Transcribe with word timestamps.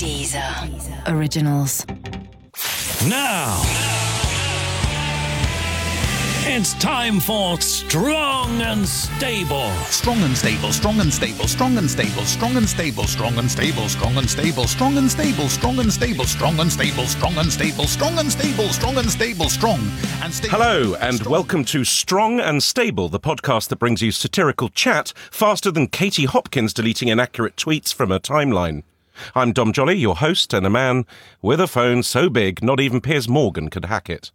Deezer. 0.00 1.12
Originals. 1.12 1.84
Now, 3.06 3.60
it's 6.48 6.72
time 6.80 7.20
for 7.20 7.60
Strong 7.60 8.62
and 8.62 8.88
Stable. 8.88 9.70
Strong 9.90 10.22
and 10.22 10.34
stable, 10.34 10.72
strong 10.72 11.00
and 11.00 11.12
stable, 11.12 11.46
strong 11.46 11.76
and 11.76 11.90
stable, 11.90 12.24
strong 12.24 12.56
and 12.56 12.66
stable, 12.66 13.04
strong 13.04 13.36
and 13.36 13.50
stable, 13.50 13.88
strong 13.90 14.16
and 14.16 14.30
stable, 14.30 14.66
strong 14.68 14.96
and 14.96 15.10
stable, 15.10 15.48
strong 15.50 15.78
and 15.78 15.92
stable, 15.92 16.26
strong 16.30 16.58
and 16.58 16.72
stable, 16.72 17.04
strong 17.04 17.36
and 17.36 17.52
stable, 17.52 17.84
strong 17.84 18.18
and 18.18 18.32
stable, 18.32 18.68
strong 18.70 18.96
and 18.96 19.10
stable, 19.10 19.50
strong 19.50 19.80
and 20.22 20.32
stable. 20.32 20.56
Hello, 20.56 20.94
and 20.94 21.26
welcome 21.26 21.62
to 21.66 21.84
Strong 21.84 22.40
and 22.40 22.62
Stable, 22.62 23.10
the 23.10 23.20
podcast 23.20 23.68
that 23.68 23.78
brings 23.78 24.00
you 24.00 24.12
satirical 24.12 24.70
chat 24.70 25.12
faster 25.30 25.70
than 25.70 25.88
Katie 25.88 26.24
Hopkins 26.24 26.72
deleting 26.72 27.08
inaccurate 27.08 27.56
tweets 27.56 27.92
from 27.92 28.08
her 28.08 28.18
timeline. 28.18 28.82
I'm 29.34 29.52
Dom 29.52 29.72
Joly, 29.72 29.96
your 29.96 30.16
host, 30.16 30.52
and 30.52 30.66
a 30.66 30.70
man 30.70 31.06
with 31.42 31.60
a 31.60 31.66
phone 31.66 32.02
so 32.02 32.28
big 32.28 32.62
not 32.62 32.80
even 32.80 33.00
Piers 33.00 33.28
Morgan 33.28 33.70
could 33.70 33.86
hack 33.86 34.10
it. 34.10 34.30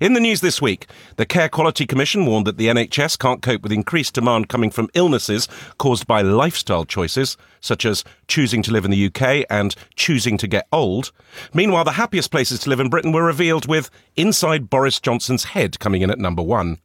In 0.00 0.12
the 0.12 0.20
news 0.20 0.40
this 0.40 0.60
week, 0.60 0.86
the 1.16 1.26
Care 1.26 1.48
Quality 1.48 1.86
Commission 1.86 2.26
warned 2.26 2.46
that 2.46 2.56
the 2.56 2.66
NHS 2.66 3.18
can't 3.18 3.42
cope 3.42 3.62
with 3.62 3.72
increased 3.72 4.14
demand 4.14 4.48
coming 4.48 4.70
from 4.70 4.90
illnesses 4.94 5.48
caused 5.78 6.06
by 6.06 6.22
lifestyle 6.22 6.84
choices, 6.84 7.36
such 7.60 7.84
as 7.84 8.04
choosing 8.26 8.62
to 8.62 8.72
live 8.72 8.84
in 8.84 8.90
the 8.90 9.06
UK 9.06 9.46
and 9.48 9.74
choosing 9.96 10.36
to 10.38 10.46
get 10.46 10.68
old. 10.72 11.12
Meanwhile, 11.54 11.84
the 11.84 11.92
happiest 11.92 12.30
places 12.30 12.60
to 12.60 12.70
live 12.70 12.80
in 12.80 12.90
Britain 12.90 13.12
were 13.12 13.24
revealed 13.24 13.66
with 13.66 13.90
Inside 14.16 14.70
Boris 14.70 15.00
Johnson's 15.00 15.44
Head 15.44 15.78
coming 15.78 16.02
in 16.02 16.10
at 16.10 16.18
number 16.18 16.42
one. 16.42 16.78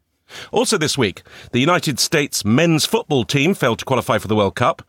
Also 0.51 0.77
this 0.77 0.97
week, 0.97 1.23
the 1.51 1.59
United 1.59 1.99
States 1.99 2.45
men's 2.45 2.85
football 2.85 3.25
team 3.25 3.53
failed 3.53 3.79
to 3.79 3.85
qualify 3.85 4.17
for 4.17 4.27
the 4.27 4.35
World 4.35 4.55
Cup 4.55 4.81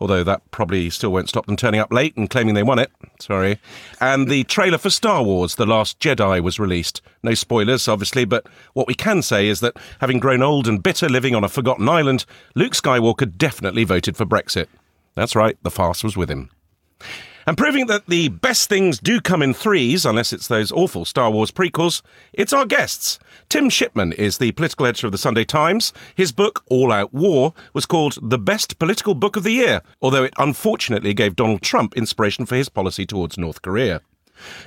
although 0.00 0.24
that 0.24 0.48
probably 0.50 0.90
still 0.90 1.12
won't 1.12 1.28
stop 1.28 1.46
them 1.46 1.56
turning 1.56 1.80
up 1.80 1.92
late 1.92 2.16
and 2.16 2.30
claiming 2.30 2.54
they 2.54 2.62
won 2.62 2.78
it. 2.78 2.90
Sorry. 3.20 3.58
And 4.00 4.28
the 4.28 4.44
trailer 4.44 4.78
for 4.78 4.90
Star 4.90 5.22
Wars 5.22 5.56
The 5.56 5.66
Last 5.66 6.00
Jedi 6.00 6.40
was 6.40 6.58
released. 6.58 7.02
No 7.22 7.34
spoilers, 7.34 7.86
obviously, 7.86 8.24
but 8.24 8.46
what 8.72 8.86
we 8.86 8.94
can 8.94 9.22
say 9.22 9.46
is 9.46 9.60
that 9.60 9.76
having 10.00 10.18
grown 10.18 10.42
old 10.42 10.66
and 10.66 10.82
bitter 10.82 11.08
living 11.08 11.34
on 11.34 11.44
a 11.44 11.48
forgotten 11.48 11.88
island, 11.88 12.24
Luke 12.54 12.72
Skywalker 12.72 13.36
definitely 13.36 13.84
voted 13.84 14.16
for 14.16 14.24
Brexit. 14.24 14.66
That's 15.14 15.36
right, 15.36 15.58
the 15.62 15.70
farce 15.70 16.02
was 16.02 16.16
with 16.16 16.30
him. 16.30 16.50
And 17.50 17.58
proving 17.58 17.88
that 17.88 18.06
the 18.06 18.28
best 18.28 18.68
things 18.68 19.00
do 19.00 19.20
come 19.20 19.42
in 19.42 19.54
threes, 19.54 20.06
unless 20.06 20.32
it's 20.32 20.46
those 20.46 20.70
awful 20.70 21.04
Star 21.04 21.32
Wars 21.32 21.50
prequels, 21.50 22.00
it's 22.32 22.52
our 22.52 22.64
guests. 22.64 23.18
Tim 23.48 23.68
Shipman 23.68 24.12
is 24.12 24.38
the 24.38 24.52
political 24.52 24.86
editor 24.86 25.08
of 25.08 25.10
the 25.10 25.18
Sunday 25.18 25.44
Times. 25.44 25.92
His 26.14 26.30
book, 26.30 26.62
All 26.68 26.92
Out 26.92 27.12
War, 27.12 27.52
was 27.72 27.86
called 27.86 28.18
the 28.22 28.38
best 28.38 28.78
political 28.78 29.16
book 29.16 29.34
of 29.34 29.42
the 29.42 29.50
year, 29.50 29.82
although 30.00 30.22
it 30.22 30.34
unfortunately 30.38 31.12
gave 31.12 31.34
Donald 31.34 31.60
Trump 31.60 31.96
inspiration 31.96 32.46
for 32.46 32.54
his 32.54 32.68
policy 32.68 33.04
towards 33.04 33.36
North 33.36 33.62
Korea. 33.62 34.00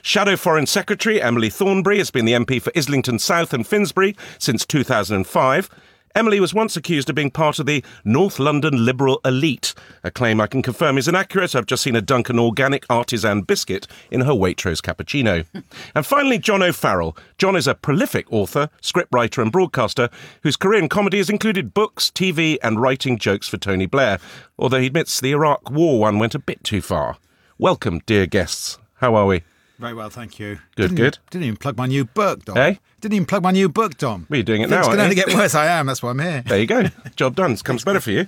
Shadow 0.01 0.35
Foreign 0.35 0.65
Secretary 0.65 1.21
Emily 1.21 1.49
Thornberry 1.49 1.99
has 1.99 2.11
been 2.11 2.25
the 2.25 2.33
MP 2.33 2.61
for 2.61 2.73
Islington 2.75 3.17
South 3.17 3.53
and 3.53 3.65
Finsbury 3.65 4.13
since 4.39 4.65
2005. 4.65 5.69
Emily 6.15 6.39
was 6.39 6.53
once 6.53 6.77
accused 6.77 7.09
of 7.09 7.15
being 7.15 7.31
part 7.31 7.57
of 7.57 7.65
the 7.65 7.83
North 8.05 8.37
London 8.37 8.85
liberal 8.85 9.19
elite, 9.25 9.73
a 10.03 10.11
claim 10.11 10.39
I 10.39 10.45
can 10.45 10.61
confirm 10.61 10.99
is 10.99 11.07
inaccurate. 11.07 11.55
I've 11.55 11.65
just 11.65 11.81
seen 11.81 11.95
a 11.95 12.01
Duncan 12.01 12.37
organic 12.37 12.85
artisan 12.87 13.41
biscuit 13.41 13.87
in 14.11 14.21
her 14.21 14.31
Waitrose 14.31 14.79
cappuccino. 14.79 15.45
and 15.95 16.05
finally, 16.05 16.37
John 16.37 16.61
O'Farrell. 16.61 17.17
John 17.39 17.55
is 17.55 17.65
a 17.65 17.73
prolific 17.73 18.31
author, 18.31 18.69
scriptwriter, 18.79 19.41
and 19.41 19.51
broadcaster 19.51 20.09
whose 20.43 20.55
career 20.55 20.83
in 20.83 20.87
comedy 20.87 21.17
has 21.17 21.31
included 21.31 21.73
books, 21.73 22.11
TV, 22.11 22.59
and 22.61 22.79
writing 22.79 23.17
jokes 23.17 23.47
for 23.47 23.57
Tony 23.57 23.87
Blair, 23.87 24.19
although 24.59 24.79
he 24.79 24.87
admits 24.87 25.19
the 25.19 25.31
Iraq 25.31 25.71
War 25.71 25.99
one 25.99 26.19
went 26.19 26.35
a 26.35 26.39
bit 26.39 26.63
too 26.63 26.81
far. 26.81 27.17
Welcome, 27.57 28.01
dear 28.05 28.27
guests. 28.27 28.77
How 28.97 29.15
are 29.15 29.25
we? 29.25 29.41
Very 29.79 29.93
well, 29.93 30.09
thank 30.09 30.39
you. 30.39 30.59
Good, 30.75 30.89
didn't, 30.89 30.95
good. 30.97 31.17
Didn't 31.31 31.45
even 31.45 31.57
plug 31.57 31.77
my 31.77 31.87
new 31.87 32.05
book, 32.05 32.45
Dom. 32.45 32.57
Eh? 32.57 32.75
Didn't 33.01 33.15
even 33.15 33.25
plug 33.25 33.43
my 33.43 33.51
new 33.51 33.67
book, 33.67 33.97
Dom. 33.97 34.27
Well, 34.29 34.37
you're 34.37 34.43
doing 34.43 34.61
it 34.61 34.65
It's 34.65 34.71
now, 34.71 34.83
going 34.83 34.99
aren't 34.99 35.11
to 35.11 35.15
get 35.15 35.33
worse. 35.33 35.55
I 35.55 35.65
am. 35.65 35.87
That's 35.87 36.03
why 36.03 36.11
I'm 36.11 36.19
here. 36.19 36.43
There 36.45 36.59
you 36.59 36.67
go. 36.67 36.83
Job 37.15 37.35
done. 37.35 37.51
It 37.51 37.63
comes 37.63 37.83
better 37.83 37.99
for 37.99 38.11
you. 38.11 38.27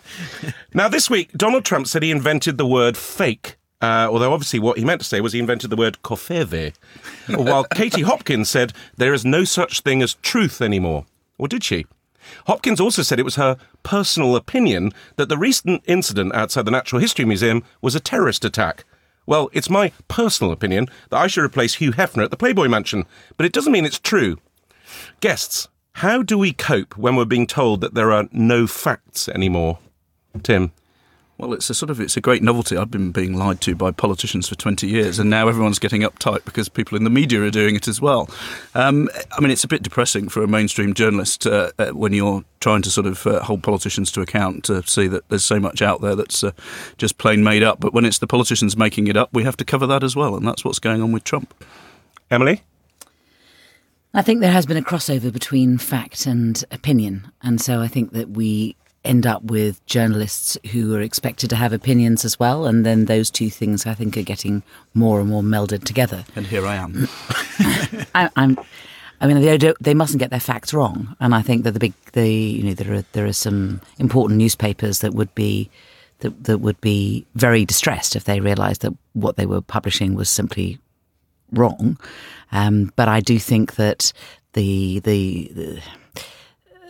Now, 0.74 0.88
this 0.88 1.10
week, 1.10 1.32
Donald 1.34 1.64
Trump 1.64 1.88
said 1.88 2.04
he 2.04 2.12
invented 2.12 2.58
the 2.58 2.66
word 2.66 2.98
fake. 2.98 3.58
Uh, 3.82 4.08
although 4.10 4.34
obviously 4.34 4.58
what 4.58 4.78
he 4.78 4.86
meant 4.86 5.02
to 5.02 5.08
say 5.08 5.22
was 5.22 5.34
he 5.34 5.40
invented 5.40 5.70
the 5.70 5.76
word 5.76 6.02
covfefe. 6.04 6.74
While 7.28 7.64
Katie 7.76 8.02
Hopkins 8.02 8.50
said 8.50 8.74
there 8.98 9.14
is 9.14 9.24
no 9.24 9.44
such 9.44 9.82
thing 9.82 10.02
as 10.02 10.16
truth 10.16 10.62
anymore. 10.62 11.06
Or 11.38 11.48
did 11.48 11.64
she? 11.64 11.86
Hopkins 12.48 12.80
also 12.80 13.04
said 13.04 13.20
it 13.20 13.26
was 13.26 13.36
her 13.36 13.58
personal 13.84 14.36
opinion 14.36 14.92
that 15.18 15.30
the 15.30 15.38
recent 15.38 15.84
incident 15.86 16.34
outside 16.34 16.66
the 16.66 16.72
Natural 16.72 17.00
History 17.00 17.26
Museum 17.26 17.64
was 17.82 17.94
a 17.96 18.00
terrorist 18.00 18.44
attack. 18.44 18.86
Well, 19.26 19.50
it's 19.54 19.70
my 19.70 19.92
personal 20.08 20.52
opinion 20.52 20.88
that 21.10 21.18
I 21.18 21.28
should 21.28 21.44
replace 21.44 21.76
Hugh 21.76 21.94
Hefner 21.94 22.24
at 22.24 22.32
the 22.32 22.38
Playboy 22.38 22.68
Mansion, 22.68 23.06
but 23.38 23.46
it 23.46 23.54
doesn't 23.54 23.72
mean 23.72 23.86
it's 23.86 24.00
true. 24.00 24.38
Guests, 25.20 25.68
how 25.94 26.22
do 26.22 26.38
we 26.38 26.54
cope 26.54 26.98
when 26.98 27.16
we're 27.16 27.26
being 27.26 27.48
told 27.48 27.82
that 27.82 27.94
there 27.94 28.12
are 28.12 28.28
no 28.32 28.68
facts 28.68 29.28
anymore? 29.30 29.80
Tim. 30.44 30.72
Well, 31.38 31.52
it's 31.52 31.70
a 31.70 31.74
sort 31.74 31.90
of 31.90 32.00
it's 32.00 32.16
a 32.16 32.22
great 32.22 32.42
novelty. 32.42 32.78
I've 32.78 32.92
been 32.92 33.12
being 33.12 33.36
lied 33.36 33.60
to 33.62 33.76
by 33.76 33.92
politicians 33.92 34.48
for 34.48 34.56
twenty 34.56 34.88
years, 34.88 35.20
and 35.20 35.30
now 35.30 35.50
everyone's 35.50 35.80
getting 35.80 36.02
uptight 36.02 36.46
because 36.46 36.70
people 36.70 36.98
in 36.98 37.04
the 37.04 37.10
media 37.10 37.42
are 37.42 37.52
doing 37.52 37.76
it 37.76 37.90
as 37.90 38.00
well. 38.00 38.30
Um, 38.74 39.10
I 39.34 39.42
mean, 39.42 39.52
it's 39.52 39.66
a 39.66 39.68
bit 39.68 39.84
depressing 39.84 40.30
for 40.30 40.44
a 40.44 40.48
mainstream 40.48 40.94
journalist 40.94 41.46
uh, 41.46 41.72
uh, 41.78 41.88
when 41.88 42.14
you're 42.14 42.46
trying 42.62 42.84
to 42.84 42.90
sort 42.90 43.06
of 43.06 43.28
uh, 43.28 43.44
hold 43.44 43.64
politicians 43.64 44.12
to 44.14 44.22
account 44.22 44.64
to 44.66 44.82
see 44.84 45.08
that 45.08 45.28
there's 45.28 45.44
so 45.44 45.60
much 45.60 45.82
out 45.82 46.00
there 46.00 46.16
that's 46.16 46.42
uh, 46.42 46.52
just 46.98 47.18
plain 47.18 47.44
made 47.44 47.64
up. 47.64 47.82
But 47.82 47.94
when 47.94 48.06
it's 48.06 48.20
the 48.20 48.28
politicians 48.28 48.78
making 48.78 49.08
it 49.08 49.18
up, 49.18 49.34
we 49.34 49.44
have 49.44 49.58
to 49.58 49.66
cover 49.66 49.86
that 49.88 50.04
as 50.04 50.16
well, 50.16 50.38
and 50.38 50.48
that's 50.48 50.64
what's 50.64 50.80
going 50.80 51.02
on 51.02 51.12
with 51.12 51.26
Trump. 51.26 51.54
Emily? 52.32 52.64
I 54.14 54.22
think 54.22 54.40
there 54.40 54.52
has 54.52 54.66
been 54.66 54.78
a 54.78 54.82
crossover 54.82 55.34
between 55.34 55.78
fact 55.78 56.26
and 56.26 56.64
opinion. 56.72 57.30
And 57.42 57.60
so 57.60 57.82
I 57.82 57.90
think 57.90 58.14
that 58.14 58.30
we 58.30 58.78
end 59.06 59.26
up 59.26 59.44
with 59.44 59.86
journalists 59.86 60.58
who 60.72 60.96
are 60.96 61.02
expected 61.02 61.50
to 61.50 61.56
have 61.56 61.74
opinions 61.74 62.26
as 62.26 62.40
well. 62.40 62.66
And 62.66 62.86
then 62.86 63.06
those 63.06 63.32
two 63.32 63.50
things, 63.50 63.86
I 63.86 63.94
think, 63.94 64.18
are 64.18 64.24
getting 64.24 64.64
more 64.94 65.20
and 65.20 65.30
more 65.30 65.42
melded 65.42 65.84
together. 65.84 66.26
And 66.36 66.46
here 66.48 66.66
I 66.66 66.76
am. 66.76 67.08
I, 68.16 68.30
I'm. 68.36 68.58
I 69.22 69.28
mean, 69.28 69.42
they 69.42 69.58
don't, 69.58 69.78
they 69.82 69.94
mustn't 69.94 70.20
get 70.20 70.30
their 70.30 70.42
facts 70.42 70.74
wrong, 70.74 71.16
and 71.22 71.34
I 71.34 71.42
think 71.42 71.64
that 71.64 71.72
the 71.72 71.80
big, 71.80 71.94
the 72.12 72.30
you 72.30 72.64
know, 72.64 72.74
there 72.74 72.94
are 72.96 73.06
there 73.14 73.26
are 73.26 73.34
some 73.34 73.80
important 73.98 74.38
newspapers 74.38 75.00
that 75.00 75.14
would 75.14 75.34
be 75.36 75.70
that 76.20 76.44
that 76.44 76.58
would 76.58 76.80
be 76.82 77.26
very 77.34 77.64
distressed 77.66 78.18
if 78.18 78.26
they 78.26 78.42
realised 78.42 78.82
that 78.82 78.94
what 79.14 79.38
they 79.38 79.46
were 79.46 79.62
publishing 79.62 80.16
was 80.16 80.30
simply 80.30 80.80
wrong. 81.52 81.98
Um, 82.52 82.92
but 82.96 83.08
I 83.08 83.22
do 83.22 83.40
think 83.40 83.76
that 83.76 84.12
the, 84.54 85.00
the 85.00 85.52
the 85.54 85.82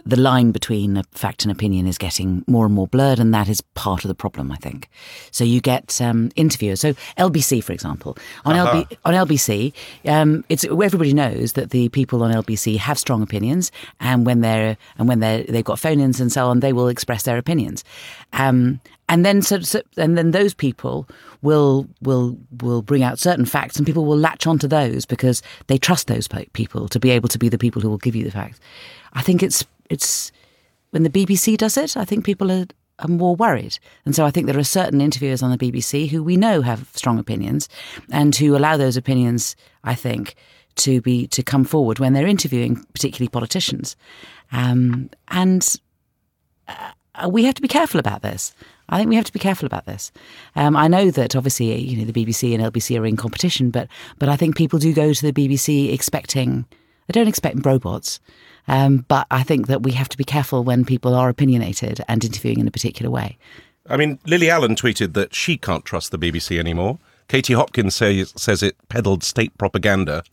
the 0.06 0.20
line 0.20 0.52
between 0.52 0.98
a 0.98 1.04
fact 1.12 1.44
and 1.44 1.52
opinion 1.52 1.88
is 1.88 1.98
getting 1.98 2.44
more 2.48 2.66
and 2.66 2.76
more 2.76 2.88
blurred, 2.88 3.20
and 3.20 3.34
that 3.34 3.50
is 3.50 3.62
part 3.62 4.04
of 4.04 4.08
the 4.08 4.16
problem, 4.16 4.52
I 4.52 4.56
think. 4.58 4.88
So 5.32 5.44
you 5.44 5.60
get 5.62 6.00
um, 6.00 6.32
interviewers. 6.36 6.82
So 6.82 6.94
LBC, 7.18 7.64
for 7.64 7.74
example, 7.74 8.16
on 8.46 8.56
LB, 8.56 8.98
on 9.04 9.14
LBC, 9.14 9.74
um, 10.06 10.46
it's 10.48 10.64
everybody 10.64 11.14
knows 11.14 11.54
that 11.54 11.72
the 11.72 11.90
people 11.90 12.22
on 12.22 12.32
LBC 12.32 12.78
have 12.78 13.00
strong 13.00 13.24
opinions, 13.24 13.72
and 14.00 14.26
when 14.26 14.42
they're 14.42 14.78
and 14.98 15.08
when 15.08 15.22
they 15.22 15.46
they've 15.50 15.66
got 15.66 15.80
phone-ins 15.80 16.20
and 16.20 16.32
so 16.32 16.48
on, 16.48 16.60
they 16.60 16.74
will 16.74 16.88
express 16.88 17.24
their 17.24 17.38
opinions. 17.38 17.84
Um, 18.34 18.80
and 19.10 19.26
then 19.26 19.42
so, 19.42 19.60
so 19.62 19.82
and 19.98 20.18
then 20.18 20.32
those 20.32 20.54
people 20.54 21.08
will 21.42 21.88
will 22.02 22.38
will 22.62 22.82
bring 22.84 23.02
out 23.02 23.18
certain 23.18 23.46
facts 23.46 23.78
and 23.78 23.86
people 23.86 24.06
will 24.06 24.18
latch 24.18 24.46
onto 24.46 24.68
those 24.68 25.06
because 25.06 25.42
they 25.68 25.78
trust 25.78 26.08
those 26.08 26.28
people 26.54 26.88
to 26.90 27.00
be 27.00 27.10
able 27.10 27.30
to 27.30 27.40
be 27.40 27.50
the 27.50 27.58
people 27.58 27.82
who 27.82 27.90
will 27.90 28.00
give 28.00 28.16
you 28.16 28.24
the 28.24 28.32
facts 28.32 28.60
i 29.14 29.22
think 29.22 29.44
it's 29.44 29.64
it's 29.90 30.32
when 30.92 31.04
the 31.04 31.10
bbc 31.10 31.58
does 31.58 31.78
it 31.78 31.96
i 31.98 32.06
think 32.06 32.26
people 32.26 32.52
are 32.52 32.66
are 33.00 33.08
more 33.08 33.36
worried. 33.36 33.78
And 34.06 34.16
so 34.16 34.26
I 34.26 34.32
think 34.32 34.48
there 34.48 34.58
are 34.58 34.64
certain 34.64 35.02
interviewers 35.02 35.44
on 35.44 35.52
the 35.52 35.58
BBC 35.58 36.10
who 36.10 36.24
we 36.24 36.38
know 36.38 36.62
have 36.62 36.90
strong 36.94 37.20
opinions 37.20 37.68
and 38.12 38.36
who 38.36 38.56
allow 38.56 38.78
those 38.78 38.98
opinions, 38.98 39.56
I 39.84 39.96
think, 39.96 40.36
to 40.76 41.02
be 41.02 41.28
to 41.28 41.44
come 41.44 41.64
forward 41.64 42.00
when 42.00 42.14
they're 42.14 42.28
interviewing 42.28 42.86
particularly 42.94 43.30
politicians. 43.30 43.96
Um, 44.52 45.10
and 45.30 45.76
uh, 46.68 47.30
we 47.30 47.46
have 47.46 47.56
to 47.56 47.62
be 47.62 47.68
careful 47.68 48.00
about 48.00 48.22
this. 48.22 48.54
I 48.90 48.98
think 48.98 49.10
we 49.10 49.16
have 49.16 49.26
to 49.26 49.34
be 49.34 49.40
careful 49.40 49.66
about 49.66 49.86
this. 49.86 50.12
Um, 50.56 50.76
I 50.76 50.88
know 50.88 51.10
that 51.12 51.36
obviously, 51.36 51.76
you 51.80 51.98
know, 51.98 52.06
the 52.06 52.26
BBC 52.26 52.54
and 52.54 52.64
LBC 52.64 53.00
are 53.00 53.06
in 53.06 53.18
competition, 53.18 53.72
but 53.72 53.88
but 54.20 54.30
I 54.30 54.36
think 54.36 54.56
people 54.56 54.80
do 54.80 54.94
go 54.94 55.14
to 55.14 55.32
the 55.32 55.34
BBC 55.34 55.94
expecting 55.94 56.66
they 57.08 57.12
don't 57.12 57.28
expect 57.28 57.66
robots. 57.66 58.20
Um, 58.68 59.06
but 59.08 59.28
I 59.30 59.44
think 59.44 59.68
that 59.68 59.84
we 59.84 59.92
have 59.92 60.10
to 60.10 60.18
be 60.18 60.24
careful 60.24 60.64
when 60.64 60.86
people 60.86 61.14
are 61.14 61.30
opinionated 61.30 62.04
and 62.08 62.24
interviewing 62.24 62.60
in 62.60 62.68
a 62.68 62.72
particular 62.72 63.12
way. 63.12 63.38
I 63.88 63.98
mean, 63.98 64.18
Lily 64.26 64.50
Allen 64.50 64.76
tweeted 64.76 65.14
that 65.14 65.36
she 65.36 65.58
can't 65.58 65.86
trust 65.86 66.12
the 66.12 66.18
BBC 66.18 66.58
anymore. 66.58 66.98
Katie 67.28 67.54
Hopkins 67.54 67.96
says, 67.96 68.34
says 68.36 68.64
it 68.64 68.76
peddled 68.90 69.24
state 69.24 69.56
propaganda. 69.58 70.24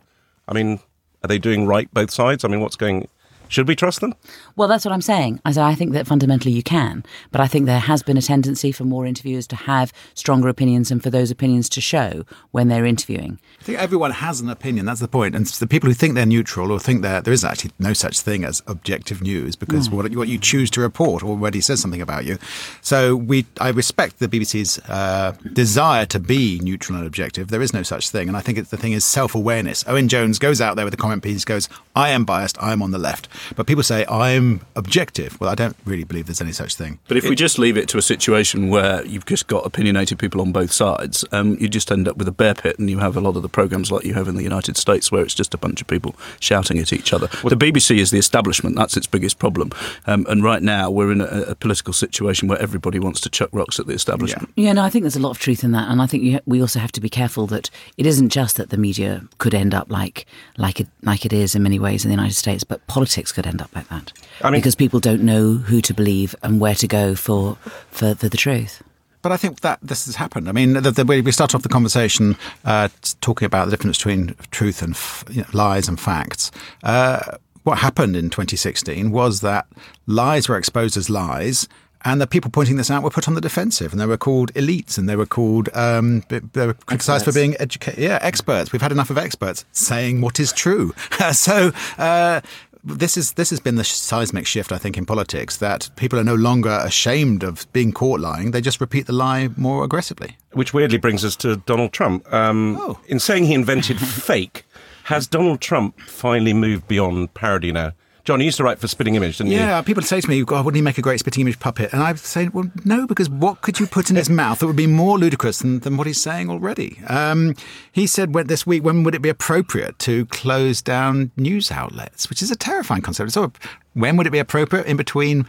I 0.47 0.53
mean, 0.53 0.79
are 1.23 1.27
they 1.27 1.37
doing 1.37 1.67
right 1.67 1.91
both 1.93 2.11
sides? 2.11 2.43
I 2.43 2.47
mean, 2.47 2.61
what's 2.61 2.75
going. 2.75 3.07
Should 3.53 3.67
we 3.67 3.75
trust 3.75 4.01
them? 4.01 4.15
Well, 4.55 4.67
that's 4.67 4.83
what 4.83 4.91
I'm 4.91 5.01
saying. 5.01 5.39
I 5.45 5.51
said 5.51 5.63
I 5.63 5.75
think 5.75 5.93
that 5.93 6.07
fundamentally 6.07 6.51
you 6.51 6.63
can, 6.63 7.03
but 7.31 7.39
I 7.39 7.45
think 7.45 7.67
there 7.67 7.79
has 7.79 8.01
been 8.01 8.17
a 8.17 8.21
tendency 8.21 8.71
for 8.71 8.83
more 8.83 9.05
interviewers 9.05 9.45
to 9.47 9.55
have 9.55 9.93
stronger 10.15 10.47
opinions 10.47 10.89
and 10.89 11.03
for 11.03 11.11
those 11.11 11.29
opinions 11.29 11.69
to 11.69 11.81
show 11.81 12.25
when 12.49 12.67
they're 12.67 12.83
interviewing. 12.83 13.37
I 13.61 13.63
think 13.63 13.77
everyone 13.77 14.09
has 14.09 14.41
an 14.41 14.49
opinion. 14.49 14.87
That's 14.87 15.01
the 15.01 15.07
point. 15.07 15.35
And 15.35 15.45
the 15.45 15.67
people 15.67 15.87
who 15.87 15.93
think 15.93 16.15
they're 16.15 16.25
neutral 16.25 16.71
or 16.71 16.79
think 16.79 17.03
that 17.03 17.25
there 17.25 17.33
is 17.33 17.45
actually 17.45 17.73
no 17.77 17.93
such 17.93 18.21
thing 18.21 18.43
as 18.43 18.63
objective 18.65 19.21
news 19.21 19.55
because 19.55 19.87
what, 19.87 20.11
what 20.15 20.27
you 20.27 20.39
choose 20.39 20.71
to 20.71 20.81
report 20.81 21.21
already 21.23 21.61
says 21.61 21.79
something 21.79 22.01
about 22.01 22.25
you. 22.25 22.39
So 22.81 23.15
we, 23.15 23.45
I 23.61 23.69
respect 23.69 24.17
the 24.17 24.27
BBC's 24.27 24.79
uh, 24.89 25.33
desire 25.53 26.07
to 26.07 26.19
be 26.19 26.59
neutral 26.63 26.97
and 26.97 27.05
objective. 27.05 27.49
There 27.49 27.61
is 27.61 27.71
no 27.71 27.83
such 27.83 28.09
thing. 28.09 28.27
And 28.27 28.35
I 28.35 28.41
think 28.41 28.57
it's, 28.57 28.71
the 28.71 28.77
thing 28.77 28.93
is 28.93 29.05
self 29.05 29.35
awareness. 29.35 29.85
Owen 29.87 30.07
Jones 30.07 30.39
goes 30.39 30.59
out 30.59 30.75
there 30.75 30.85
with 30.85 30.93
a 30.95 30.97
comment 30.97 31.21
piece, 31.21 31.45
goes, 31.45 31.69
I 31.95 32.09
am 32.09 32.25
biased, 32.25 32.61
I 32.61 32.73
am 32.73 32.81
on 32.81 32.89
the 32.89 32.97
left. 32.97 33.27
But 33.55 33.67
people 33.67 33.83
say, 33.83 34.05
I'm 34.07 34.61
objective. 34.75 35.39
Well, 35.39 35.49
I 35.49 35.55
don't 35.55 35.75
really 35.85 36.03
believe 36.03 36.27
there's 36.27 36.41
any 36.41 36.51
such 36.51 36.75
thing. 36.75 36.99
But 37.07 37.17
if 37.17 37.27
we 37.27 37.35
just 37.35 37.59
leave 37.59 37.77
it 37.77 37.87
to 37.89 37.97
a 37.97 38.01
situation 38.01 38.69
where 38.69 39.05
you've 39.05 39.25
just 39.25 39.47
got 39.47 39.65
opinionated 39.65 40.19
people 40.19 40.41
on 40.41 40.51
both 40.51 40.71
sides, 40.71 41.25
um, 41.31 41.57
you 41.59 41.67
just 41.67 41.91
end 41.91 42.07
up 42.07 42.17
with 42.17 42.27
a 42.27 42.31
bear 42.31 42.53
pit, 42.53 42.79
and 42.79 42.89
you 42.89 42.99
have 42.99 43.15
a 43.15 43.21
lot 43.21 43.35
of 43.35 43.41
the 43.41 43.49
programs 43.49 43.91
like 43.91 44.05
you 44.05 44.13
have 44.13 44.27
in 44.27 44.35
the 44.35 44.43
United 44.43 44.77
States, 44.77 45.11
where 45.11 45.23
it's 45.23 45.33
just 45.33 45.53
a 45.53 45.57
bunch 45.57 45.81
of 45.81 45.87
people 45.87 46.15
shouting 46.39 46.79
at 46.79 46.93
each 46.93 47.13
other. 47.13 47.27
the 47.27 47.55
BBC 47.55 47.97
is 47.97 48.11
the 48.11 48.17
establishment; 48.17 48.75
that's 48.75 48.97
its 48.97 49.07
biggest 49.07 49.39
problem. 49.39 49.71
Um, 50.07 50.25
and 50.29 50.43
right 50.43 50.61
now, 50.61 50.89
we're 50.89 51.11
in 51.11 51.21
a, 51.21 51.43
a 51.49 51.55
political 51.55 51.93
situation 51.93 52.47
where 52.47 52.59
everybody 52.59 52.99
wants 52.99 53.21
to 53.21 53.29
chuck 53.29 53.49
rocks 53.51 53.79
at 53.79 53.87
the 53.87 53.93
establishment. 53.93 54.49
Yeah, 54.55 54.73
no, 54.73 54.83
I 54.83 54.89
think 54.89 55.03
there's 55.03 55.15
a 55.15 55.21
lot 55.21 55.31
of 55.31 55.39
truth 55.39 55.63
in 55.63 55.71
that, 55.71 55.89
and 55.89 56.01
I 56.01 56.07
think 56.07 56.23
you, 56.23 56.39
we 56.45 56.61
also 56.61 56.79
have 56.79 56.91
to 56.93 57.01
be 57.01 57.09
careful 57.09 57.47
that 57.47 57.69
it 57.97 58.05
isn't 58.05 58.29
just 58.29 58.57
that 58.57 58.69
the 58.69 58.77
media 58.77 59.21
could 59.37 59.53
end 59.53 59.73
up 59.73 59.89
like 59.91 60.25
like 60.57 60.79
it 60.79 60.87
like 61.03 61.25
it 61.25 61.33
is 61.33 61.55
in 61.55 61.63
many 61.63 61.79
ways 61.79 62.03
in 62.03 62.09
the 62.09 62.15
United 62.15 62.35
States, 62.35 62.63
but 62.63 62.85
politics 62.87 63.22
could 63.31 63.47
end 63.47 63.61
up 63.61 63.73
like 63.75 63.87
that 63.89 64.11
I 64.41 64.49
mean- 64.49 64.59
because 64.61 64.75
people 64.75 64.99
don't 64.99 65.23
know 65.23 65.53
who 65.53 65.81
to 65.81 65.93
believe 65.93 66.35
and 66.43 66.59
where 66.59 66.75
to 66.75 66.87
go 66.87 67.15
for 67.15 67.55
for, 67.91 68.15
for 68.15 68.27
the 68.29 68.37
truth. 68.37 68.83
But 69.21 69.31
I 69.31 69.37
think 69.37 69.61
that 69.61 69.79
this 69.81 70.05
has 70.05 70.17
happened. 70.17 70.49
I 70.49 70.51
mean, 70.51 70.73
the, 70.73 70.91
the 70.91 71.05
we 71.05 71.31
start 71.31 71.55
off 71.55 71.61
the 71.63 71.69
conversation 71.69 72.35
uh, 72.65 72.89
talking 73.21 73.45
about 73.45 73.65
the 73.65 73.71
difference 73.71 73.97
between 73.97 74.35
truth 74.51 74.81
and 74.81 74.93
f- 74.93 75.23
you 75.31 75.43
know, 75.43 75.47
lies 75.53 75.87
and 75.87 75.97
facts. 75.97 76.51
Uh, 76.83 77.37
what 77.63 77.77
happened 77.77 78.17
in 78.17 78.29
2016 78.29 79.11
was 79.11 79.39
that 79.39 79.65
lies 80.07 80.49
were 80.49 80.57
exposed 80.57 80.97
as 80.97 81.09
lies. 81.09 81.69
And 82.05 82.19
the 82.19 82.27
people 82.27 82.51
pointing 82.51 82.75
this 82.75 82.91
out 82.91 83.01
were 83.01 83.09
put 83.09 83.29
on 83.29 83.33
the 83.33 83.39
defensive, 83.39 83.93
and 83.93 84.01
they 84.01 84.05
were 84.05 84.17
called 84.17 84.53
elites, 84.55 84.97
and 84.97 85.07
they 85.07 85.15
were 85.15 85.25
called 85.25 85.69
um, 85.73 86.21
they 86.27 86.67
were 86.67 86.73
criticised 86.73 87.23
for 87.23 87.31
being 87.31 87.55
educated. 87.61 88.03
Yeah, 88.03 88.19
experts. 88.21 88.73
We've 88.73 88.81
had 88.81 88.91
enough 88.91 89.09
of 89.09 89.17
experts 89.17 89.63
saying 89.71 90.19
what 90.19 90.37
is 90.37 90.51
true. 90.51 90.93
so 91.31 91.71
uh, 91.97 92.41
this 92.83 93.17
is 93.17 93.33
this 93.33 93.49
has 93.49 93.59
been 93.59 93.75
the 93.75 93.83
seismic 93.83 94.45
shift, 94.45 94.71
I 94.71 94.77
think, 94.77 94.97
in 94.97 95.05
politics 95.05 95.57
that 95.57 95.89
people 95.95 96.19
are 96.19 96.23
no 96.23 96.35
longer 96.35 96.79
ashamed 96.83 97.43
of 97.43 97.71
being 97.73 97.91
caught 97.91 98.19
lying; 98.19 98.51
they 98.51 98.61
just 98.61 98.81
repeat 98.81 99.05
the 99.07 99.13
lie 99.13 99.49
more 99.55 99.83
aggressively. 99.83 100.37
Which 100.51 100.73
weirdly 100.73 100.97
brings 100.97 101.23
us 101.23 101.35
to 101.37 101.57
Donald 101.57 101.93
Trump. 101.93 102.31
Um, 102.33 102.77
Oh. 102.79 102.99
In 103.07 103.19
saying 103.19 103.45
he 103.45 103.53
invented 103.53 103.99
fake, 104.01 104.65
has 105.05 105.27
Donald 105.27 105.61
Trump 105.61 105.99
finally 106.01 106.53
moved 106.53 106.87
beyond 106.87 107.33
parody 107.33 107.71
now? 107.71 107.93
John, 108.25 108.39
you 108.39 108.45
used 108.45 108.55
to 108.57 108.63
write 108.63 108.79
for 108.79 108.87
Spitting 108.87 109.15
Image, 109.15 109.37
didn't 109.37 109.51
you? 109.51 109.57
Yeah, 109.57 109.81
people 109.81 110.01
say 110.01 110.21
to 110.21 110.29
me, 110.29 110.43
wouldn't 110.43 110.75
he 110.75 110.81
make 110.81 110.97
a 110.97 111.01
great 111.01 111.19
spitting 111.19 111.41
image 111.41 111.59
puppet? 111.59 111.91
And 111.91 112.01
I 112.01 112.13
say, 112.15 112.47
well, 112.47 112.71
no, 112.85 113.05
because 113.05 113.29
what 113.29 113.59
could 113.59 113.81
you 113.81 113.85
put 113.85 114.09
in 114.09 114.15
his 114.15 114.29
mouth 114.29 114.59
that 114.59 114.67
would 114.67 114.77
be 114.77 114.87
more 114.87 115.19
ludicrous 115.19 115.59
than, 115.59 115.79
than 115.79 115.97
what 115.97 116.07
he's 116.07 116.21
saying 116.21 116.49
already? 116.49 117.01
Um, 117.07 117.53
he 117.91 118.07
said 118.07 118.33
when, 118.33 118.47
this 118.47 118.65
week, 118.65 118.81
when 118.81 119.03
would 119.03 119.13
it 119.13 119.21
be 119.21 119.27
appropriate 119.27 119.99
to 119.99 120.25
close 120.27 120.81
down 120.81 121.31
news 121.35 121.69
outlets, 121.69 122.29
which 122.29 122.41
is 122.41 122.49
a 122.49 122.55
terrifying 122.55 123.01
concept. 123.01 123.27
It's 123.27 123.33
sort 123.33 123.51
of, 123.55 123.59
when 123.93 124.17
would 124.17 124.27
it 124.27 124.31
be 124.31 124.39
appropriate 124.39 124.85
in 124.87 124.97
between 124.97 125.45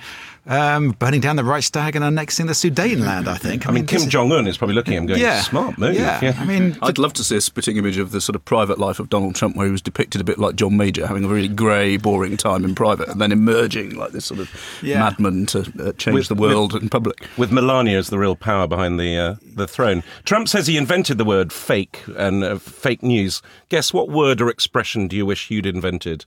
um, 0.47 0.91
burning 0.99 1.23
down 1.23 1.37
the 1.37 1.45
Reichstag 1.45 1.97
and 1.97 2.05
annexing 2.05 2.45
the 2.47 2.53
Sudetenland, 2.53 3.27
I 3.27 3.37
think? 3.37 3.67
I 3.67 3.73
mean, 3.73 3.87
this 3.87 4.03
Kim 4.03 4.11
Jong 4.11 4.31
Un 4.33 4.47
is 4.47 4.59
probably 4.59 4.75
looking 4.75 4.93
at 4.95 4.99
him 4.99 5.07
going, 5.07 5.21
Yeah. 5.21 5.41
smart 5.41 5.79
move. 5.79 5.95
Yeah. 5.95 6.35
I 6.39 6.45
mean, 6.45 6.77
I'd 6.83 6.99
love 6.99 7.15
to 7.15 7.25
see 7.25 7.37
a 7.37 7.41
spitting 7.41 7.79
image 7.79 7.97
of 7.97 8.11
the 8.11 8.21
sort 8.21 8.37
of 8.37 8.45
private 8.45 8.79
life 8.79 8.99
of 9.01 9.09
Donald 9.09 9.35
Trump, 9.35 9.57
where 9.57 9.65
he 9.65 9.73
was 9.73 9.81
depicted 9.81 10.21
a 10.21 10.25
bit 10.25 10.39
like 10.39 10.57
John 10.57 10.77
Major, 10.77 11.07
having 11.07 11.25
a 11.25 11.29
really 11.29 11.49
grey, 11.49 11.97
boring 11.97 12.37
time 12.37 12.65
in 12.65 12.75
private, 12.75 13.09
and 13.09 13.21
then 13.21 13.33
emerging 13.33 13.97
like 13.97 14.13
this 14.13 14.27
sort 14.27 14.41
of 14.41 14.51
Yeah. 14.83 14.99
madman 14.99 15.47
to 15.47 15.61
uh, 15.81 15.93
change 15.93 16.15
With- 16.15 16.29
the 16.29 16.35
world 16.35 16.75
in 16.75 16.91
public. 16.91 17.27
with 17.39 17.51
Melania 17.51 17.97
as 17.99 18.11
the 18.11 18.19
real 18.19 18.37
power 18.37 18.67
behind 18.67 19.01
the 19.01 19.17
uh, 19.17 19.35
the 19.57 19.67
throne. 19.67 20.03
Trump 20.25 20.49
says 20.49 20.67
he 20.67 20.77
invented 20.77 21.17
the 21.17 21.25
word 21.25 21.53
fake 21.53 22.03
and 22.19 22.45
uh, 22.45 22.57
fake 22.59 23.03
news. 23.03 23.41
Guess 23.71 23.95
what 23.95 24.11
word 24.11 24.41
or 24.43 24.51
expression 24.51 25.09
do 25.09 25.17
you 25.17 25.25
wish 25.25 25.51
you'd 25.51 25.65
invented? 25.65 26.27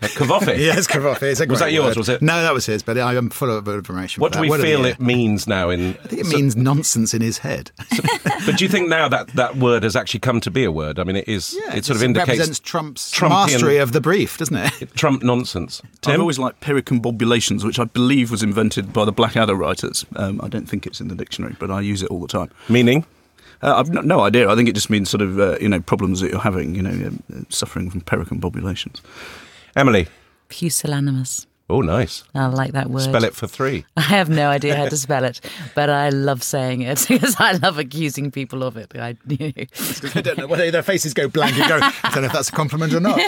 Kavafi. 0.00 0.48
Uh, 0.48 0.52
Yes, 0.70 0.86
covfefe. 0.86 1.22
It's 1.22 1.40
a 1.40 1.46
Was 1.46 1.58
that 1.58 1.66
great 1.66 1.74
yours, 1.74 1.88
word. 1.88 1.96
was 1.96 2.08
it? 2.08 2.22
No, 2.22 2.42
that 2.42 2.52
was 2.54 2.66
his, 2.66 2.82
but 2.82 2.96
I 2.98 3.14
am 3.14 3.30
full 3.30 3.50
of 3.50 3.66
information. 3.68 4.20
What 4.20 4.32
do 4.32 4.40
we 4.40 4.48
Word 4.48 4.56
of 4.60 4.62
the 4.62 4.66
feel 4.68 4.84
it 4.84 5.00
means 5.00 5.46
now? 5.46 5.70
In 5.70 5.90
I 6.04 6.08
think 6.08 6.20
it 6.22 6.26
means 6.26 6.56
nonsense 6.56 7.12
in 7.14 7.22
his 7.22 7.38
head. 7.38 7.70
but 8.46 8.56
do 8.56 8.64
you 8.64 8.68
think 8.68 8.88
now 8.88 9.08
that 9.08 9.28
that 9.34 9.56
word 9.56 9.82
has 9.82 9.96
actually 9.96 10.20
come 10.20 10.40
to 10.40 10.50
be 10.50 10.64
a 10.64 10.72
word? 10.72 10.98
I 10.98 11.04
mean, 11.04 11.16
it 11.16 11.28
is. 11.28 11.54
it 11.72 11.84
sort 11.84 11.96
of 11.96 12.02
indicates 12.02 12.28
represents 12.28 12.58
Trump's 12.60 13.10
Trumpian- 13.12 13.30
mastery 13.52 13.76
of 13.78 13.92
the 13.92 14.00
brief, 14.00 14.38
doesn't 14.38 14.56
it? 14.56 14.94
Trump 14.94 15.22
nonsense. 15.22 15.80
I've 15.84 16.00
Tim, 16.00 16.20
always 16.20 16.38
liked 16.38 16.60
pericombobulations, 16.60 17.64
which 17.64 17.78
I 17.78 17.84
believe 17.84 18.30
was 18.30 18.42
invented 18.42 18.92
by 18.92 19.04
the 19.04 19.12
Blackadder 19.12 19.54
writers. 19.54 20.04
Um, 20.16 20.40
I 20.42 20.48
don't 20.48 20.66
think 20.68 20.86
it's 20.86 21.00
in 21.00 21.08
the 21.08 21.14
dictionary, 21.14 21.56
but 21.58 21.70
I 21.70 21.80
use 21.80 22.02
it 22.02 22.10
all 22.10 22.20
the 22.20 22.28
time. 22.28 22.50
meaning 22.68 23.04
Uh, 23.62 23.74
I've 23.76 23.90
no, 23.90 24.00
no 24.00 24.20
idea. 24.20 24.48
I 24.48 24.56
think 24.56 24.68
it 24.70 24.74
just 24.74 24.88
means 24.88 25.10
sort 25.10 25.20
of 25.20 25.38
uh, 25.38 25.58
you 25.60 25.68
know 25.68 25.80
problems 25.80 26.20
that 26.20 26.30
you're 26.30 26.40
having, 26.40 26.74
you 26.74 26.82
know, 26.82 27.08
um, 27.08 27.22
uh, 27.34 27.40
suffering 27.50 27.90
from 27.90 28.00
pericombobulations. 28.00 29.00
Emily. 29.76 30.08
Pusillanimous. 30.48 31.46
Oh, 31.70 31.82
nice. 31.82 32.24
I 32.34 32.46
like 32.46 32.72
that 32.72 32.90
word. 32.90 33.02
Spell 33.02 33.24
it 33.24 33.34
for 33.34 33.46
three. 33.46 33.84
I 33.96 34.02
have 34.02 34.28
no 34.28 34.48
idea 34.50 34.76
how 34.76 34.88
to 34.88 34.96
spell 34.96 35.24
it, 35.24 35.40
but 35.74 35.88
I 35.88 36.08
love 36.08 36.42
saying 36.42 36.82
it 36.82 37.06
because 37.08 37.36
I 37.38 37.52
love 37.52 37.78
accusing 37.78 38.30
people 38.30 38.62
of 38.64 38.76
it. 38.76 38.92
I, 38.96 39.16
I 39.30 40.20
don't 40.20 40.38
know. 40.38 40.46
Whether 40.46 40.70
their 40.70 40.82
faces 40.82 41.14
go 41.14 41.28
blank 41.28 41.56
and 41.56 41.68
go, 41.68 41.78
I 41.80 42.10
don't 42.12 42.22
know 42.22 42.26
if 42.26 42.32
that's 42.32 42.48
a 42.48 42.52
compliment 42.52 42.92
or 42.92 43.00
not. 43.00 43.20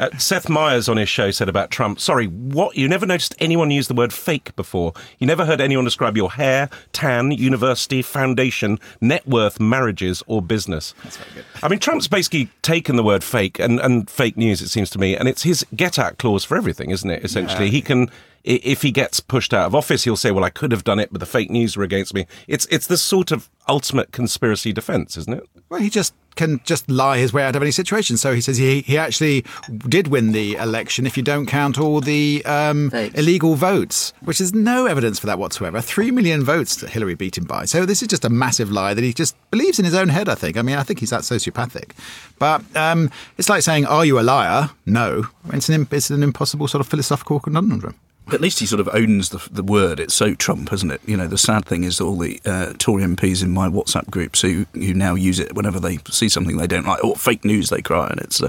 Uh, 0.00 0.18
Seth 0.18 0.48
Meyers 0.48 0.88
on 0.88 0.96
his 0.96 1.08
show 1.08 1.30
said 1.30 1.48
about 1.48 1.70
Trump, 1.70 2.00
sorry, 2.00 2.26
what? 2.26 2.76
You 2.76 2.88
never 2.88 3.06
noticed 3.06 3.34
anyone 3.38 3.70
use 3.70 3.86
the 3.88 3.94
word 3.94 4.12
fake 4.12 4.54
before. 4.56 4.92
You 5.18 5.26
never 5.26 5.44
heard 5.44 5.60
anyone 5.60 5.84
describe 5.84 6.16
your 6.16 6.32
hair, 6.32 6.68
tan, 6.92 7.30
university, 7.30 8.02
foundation, 8.02 8.80
net 9.00 9.26
worth, 9.28 9.60
marriages, 9.60 10.22
or 10.26 10.42
business. 10.42 10.94
That's 11.04 11.16
very 11.18 11.30
good. 11.34 11.44
I 11.62 11.68
mean, 11.68 11.78
Trump's 11.78 12.08
basically 12.08 12.50
taken 12.62 12.96
the 12.96 13.04
word 13.04 13.22
fake 13.22 13.58
and, 13.60 13.78
and 13.78 14.10
fake 14.10 14.36
news, 14.36 14.60
it 14.60 14.68
seems 14.68 14.90
to 14.90 14.98
me, 14.98 15.16
and 15.16 15.28
it's 15.28 15.44
his 15.44 15.64
get 15.76 15.98
out 15.98 16.18
clause 16.18 16.44
for 16.44 16.56
everything, 16.56 16.90
isn't 16.90 17.08
it? 17.10 17.24
Essentially, 17.24 17.43
he 17.70 17.80
can. 17.80 18.10
I- 18.46 18.60
If 18.62 18.82
he 18.82 18.90
gets 18.90 19.20
pushed 19.20 19.52
out 19.54 19.66
of 19.66 19.74
office, 19.74 20.04
he'll 20.04 20.16
say, 20.16 20.30
"Well, 20.30 20.44
I 20.44 20.50
could 20.50 20.72
have 20.72 20.84
done 20.84 20.98
it, 20.98 21.08
but 21.12 21.20
the 21.20 21.26
fake 21.26 21.50
news 21.50 21.76
were 21.76 21.84
against 21.84 22.14
me." 22.14 22.26
It's 22.48 22.66
it's 22.70 22.86
the 22.86 22.96
sort 22.98 23.30
of 23.32 23.48
ultimate 23.68 24.12
conspiracy 24.12 24.72
defence, 24.72 25.16
isn't 25.16 25.32
it? 25.32 25.44
Well, 25.70 25.80
he 25.80 25.88
just 25.90 26.12
can 26.36 26.60
just 26.64 26.90
lie 26.90 27.16
his 27.18 27.32
way 27.32 27.44
out 27.44 27.54
of 27.56 27.62
any 27.62 27.70
situation. 27.70 28.16
So 28.16 28.34
he 28.34 28.40
says 28.40 28.56
he, 28.58 28.80
he 28.82 28.98
actually 28.98 29.44
did 29.88 30.08
win 30.08 30.32
the 30.32 30.56
election 30.56 31.06
if 31.06 31.16
you 31.16 31.22
don't 31.22 31.46
count 31.46 31.78
all 31.78 32.00
the 32.00 32.44
um, 32.44 32.90
illegal 33.14 33.54
votes, 33.54 34.12
which 34.20 34.40
is 34.40 34.52
no 34.52 34.86
evidence 34.86 35.18
for 35.20 35.26
that 35.28 35.38
whatsoever. 35.38 35.80
Three 35.80 36.10
million 36.10 36.42
votes 36.44 36.74
that 36.76 36.90
Hillary 36.90 37.14
beat 37.14 37.38
him 37.38 37.44
by. 37.44 37.64
So 37.66 37.86
this 37.86 38.02
is 38.02 38.08
just 38.08 38.24
a 38.24 38.28
massive 38.28 38.70
lie 38.72 38.94
that 38.94 39.04
he 39.04 39.12
just 39.14 39.36
believes 39.52 39.78
in 39.78 39.84
his 39.84 39.94
own 39.94 40.08
head, 40.08 40.28
I 40.28 40.34
think. 40.34 40.56
I 40.56 40.62
mean, 40.62 40.76
I 40.76 40.82
think 40.82 40.98
he's 40.98 41.10
that 41.10 41.22
sociopathic. 41.22 41.92
But 42.40 42.62
um, 42.76 43.10
it's 43.38 43.48
like 43.48 43.62
saying, 43.62 43.86
Are 43.86 44.04
you 44.04 44.18
a 44.18 44.22
liar? 44.22 44.70
No. 44.86 45.28
It's 45.52 45.68
an, 45.68 45.86
it's 45.92 46.10
an 46.10 46.22
impossible 46.24 46.66
sort 46.68 46.80
of 46.80 46.88
philosophical 46.88 47.38
conundrum. 47.40 47.94
At 48.32 48.40
least 48.40 48.58
he 48.58 48.66
sort 48.66 48.80
of 48.80 48.88
owns 48.92 49.28
the, 49.28 49.46
the 49.50 49.62
word. 49.62 50.00
It's 50.00 50.14
so 50.14 50.34
Trump, 50.34 50.72
isn't 50.72 50.90
it? 50.90 51.00
You 51.06 51.16
know, 51.16 51.26
the 51.26 51.38
sad 51.38 51.66
thing 51.66 51.84
is 51.84 51.98
that 51.98 52.04
all 52.04 52.16
the 52.16 52.40
uh, 52.46 52.72
Tory 52.78 53.02
MPs 53.02 53.42
in 53.42 53.50
my 53.50 53.68
WhatsApp 53.68 54.08
groups 54.10 54.40
who, 54.40 54.66
who 54.72 54.94
now 54.94 55.14
use 55.14 55.38
it 55.38 55.54
whenever 55.54 55.78
they 55.78 55.98
see 56.08 56.28
something 56.28 56.56
they 56.56 56.66
don't 56.66 56.86
like, 56.86 57.04
or 57.04 57.16
fake 57.16 57.44
news, 57.44 57.68
they 57.68 57.82
cry, 57.82 58.08
and 58.08 58.20
it's 58.20 58.42
uh, 58.42 58.48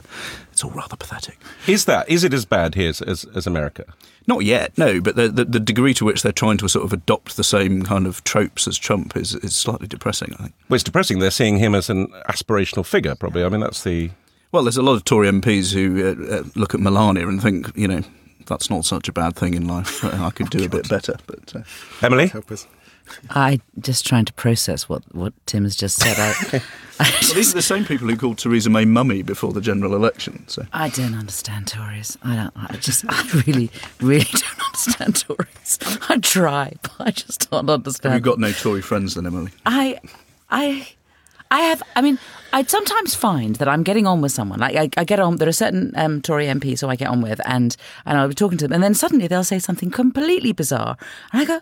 it's 0.51 0.63
all 0.63 0.71
rather 0.71 0.95
pathetic. 0.95 1.37
Is 1.67 1.85
that 1.85 2.07
is 2.07 2.23
it 2.23 2.33
as 2.33 2.45
bad 2.45 2.75
here 2.75 2.89
as 2.89 3.01
as, 3.01 3.25
as 3.35 3.45
America? 3.45 3.85
Not 4.27 4.43
yet, 4.43 4.75
no, 4.77 5.01
but 5.01 5.15
the, 5.15 5.29
the, 5.29 5.45
the 5.45 5.59
degree 5.59 5.93
to 5.95 6.05
which 6.05 6.23
they're 6.23 6.31
trying 6.31 6.57
to 6.57 6.67
sort 6.67 6.83
of 6.83 6.91
adopt 6.91 7.37
the 7.37 7.43
same 7.43 7.83
kind 7.83 8.07
of 8.07 8.23
tropes 8.23 8.67
as 8.67 8.77
Trump 8.77 9.15
is, 9.15 9.35
is 9.35 9.55
slightly 9.55 9.87
depressing, 9.87 10.33
I 10.33 10.43
think. 10.43 10.53
Well, 10.67 10.75
it's 10.75 10.83
depressing. 10.83 11.19
They're 11.19 11.29
seeing 11.29 11.57
him 11.57 11.75
as 11.75 11.91
an 11.91 12.07
aspirational 12.27 12.85
figure, 12.85 13.13
probably. 13.13 13.43
I 13.43 13.49
mean, 13.49 13.61
that's 13.61 13.83
the. 13.83 14.09
Well, 14.51 14.63
there's 14.63 14.77
a 14.77 14.81
lot 14.81 14.93
of 14.93 15.03
Tory 15.03 15.29
MPs 15.29 15.73
who 15.73 16.07
uh, 16.07 16.37
uh, 16.37 16.43
look 16.55 16.73
at 16.73 16.79
Melania 16.79 17.27
and 17.27 17.41
think, 17.41 17.71
you 17.75 17.87
know, 17.87 18.01
that's 18.45 18.69
not 18.69 18.85
such 18.85 19.07
a 19.07 19.13
bad 19.13 19.35
thing 19.35 19.53
in 19.53 19.67
life. 19.67 20.03
I 20.05 20.29
could 20.29 20.49
do 20.49 20.65
a 20.65 20.69
bit 20.69 20.87
better. 20.89 21.15
But 21.27 21.55
uh, 21.55 21.61
Emily? 22.01 22.27
Help 22.27 22.51
us. 22.51 22.67
I 23.29 23.59
just 23.79 24.05
trying 24.05 24.25
to 24.25 24.33
process 24.33 24.89
what, 24.89 25.03
what 25.13 25.33
Tim 25.45 25.63
has 25.63 25.75
just 25.75 25.97
said. 25.97 26.17
I, 26.17 26.31
I, 26.99 27.19
well, 27.23 27.33
these 27.35 27.51
are 27.51 27.55
the 27.55 27.61
same 27.61 27.85
people 27.85 28.07
who 28.07 28.17
called 28.17 28.37
Theresa 28.37 28.69
May 28.69 28.85
mummy 28.85 29.21
before 29.21 29.53
the 29.53 29.61
general 29.61 29.95
election. 29.95 30.47
So 30.47 30.65
I 30.73 30.89
don't 30.89 31.13
understand 31.13 31.67
Tories. 31.67 32.17
I 32.23 32.35
don't. 32.35 32.53
I 32.55 32.77
just. 32.77 33.05
I 33.07 33.41
really, 33.45 33.69
really 34.01 34.25
don't 34.25 34.65
understand 34.65 35.15
Tories. 35.17 35.79
I 36.09 36.17
try, 36.17 36.73
but 36.81 36.95
I 36.99 37.11
just 37.11 37.49
don't 37.49 37.69
understand. 37.69 38.15
you've 38.15 38.23
got 38.23 38.39
no 38.39 38.51
Tory 38.51 38.81
friends 38.81 39.15
then, 39.15 39.25
Emily. 39.25 39.51
I, 39.65 39.99
I, 40.49 40.87
I 41.55 41.61
have. 41.61 41.81
I 41.95 42.01
mean, 42.01 42.19
I 42.51 42.63
sometimes 42.63 43.15
find 43.15 43.55
that 43.55 43.69
I'm 43.69 43.81
getting 43.83 44.05
on 44.05 44.19
with 44.19 44.33
someone. 44.33 44.59
Like 44.59 44.75
I, 44.75 44.89
I 44.99 45.05
get 45.05 45.21
on. 45.21 45.37
There 45.37 45.47
are 45.47 45.53
certain 45.53 45.93
um, 45.95 46.21
Tory 46.21 46.47
MPs 46.47 46.81
who 46.81 46.89
I 46.89 46.97
get 46.97 47.07
on 47.07 47.21
with, 47.21 47.39
and 47.45 47.77
and 48.05 48.17
I'll 48.17 48.27
be 48.27 48.35
talking 48.35 48.57
to 48.57 48.65
them, 48.65 48.73
and 48.73 48.83
then 48.83 48.93
suddenly 48.93 49.27
they'll 49.27 49.45
say 49.45 49.59
something 49.59 49.89
completely 49.89 50.51
bizarre, 50.51 50.97
and 51.31 51.41
I 51.41 51.45
go. 51.45 51.61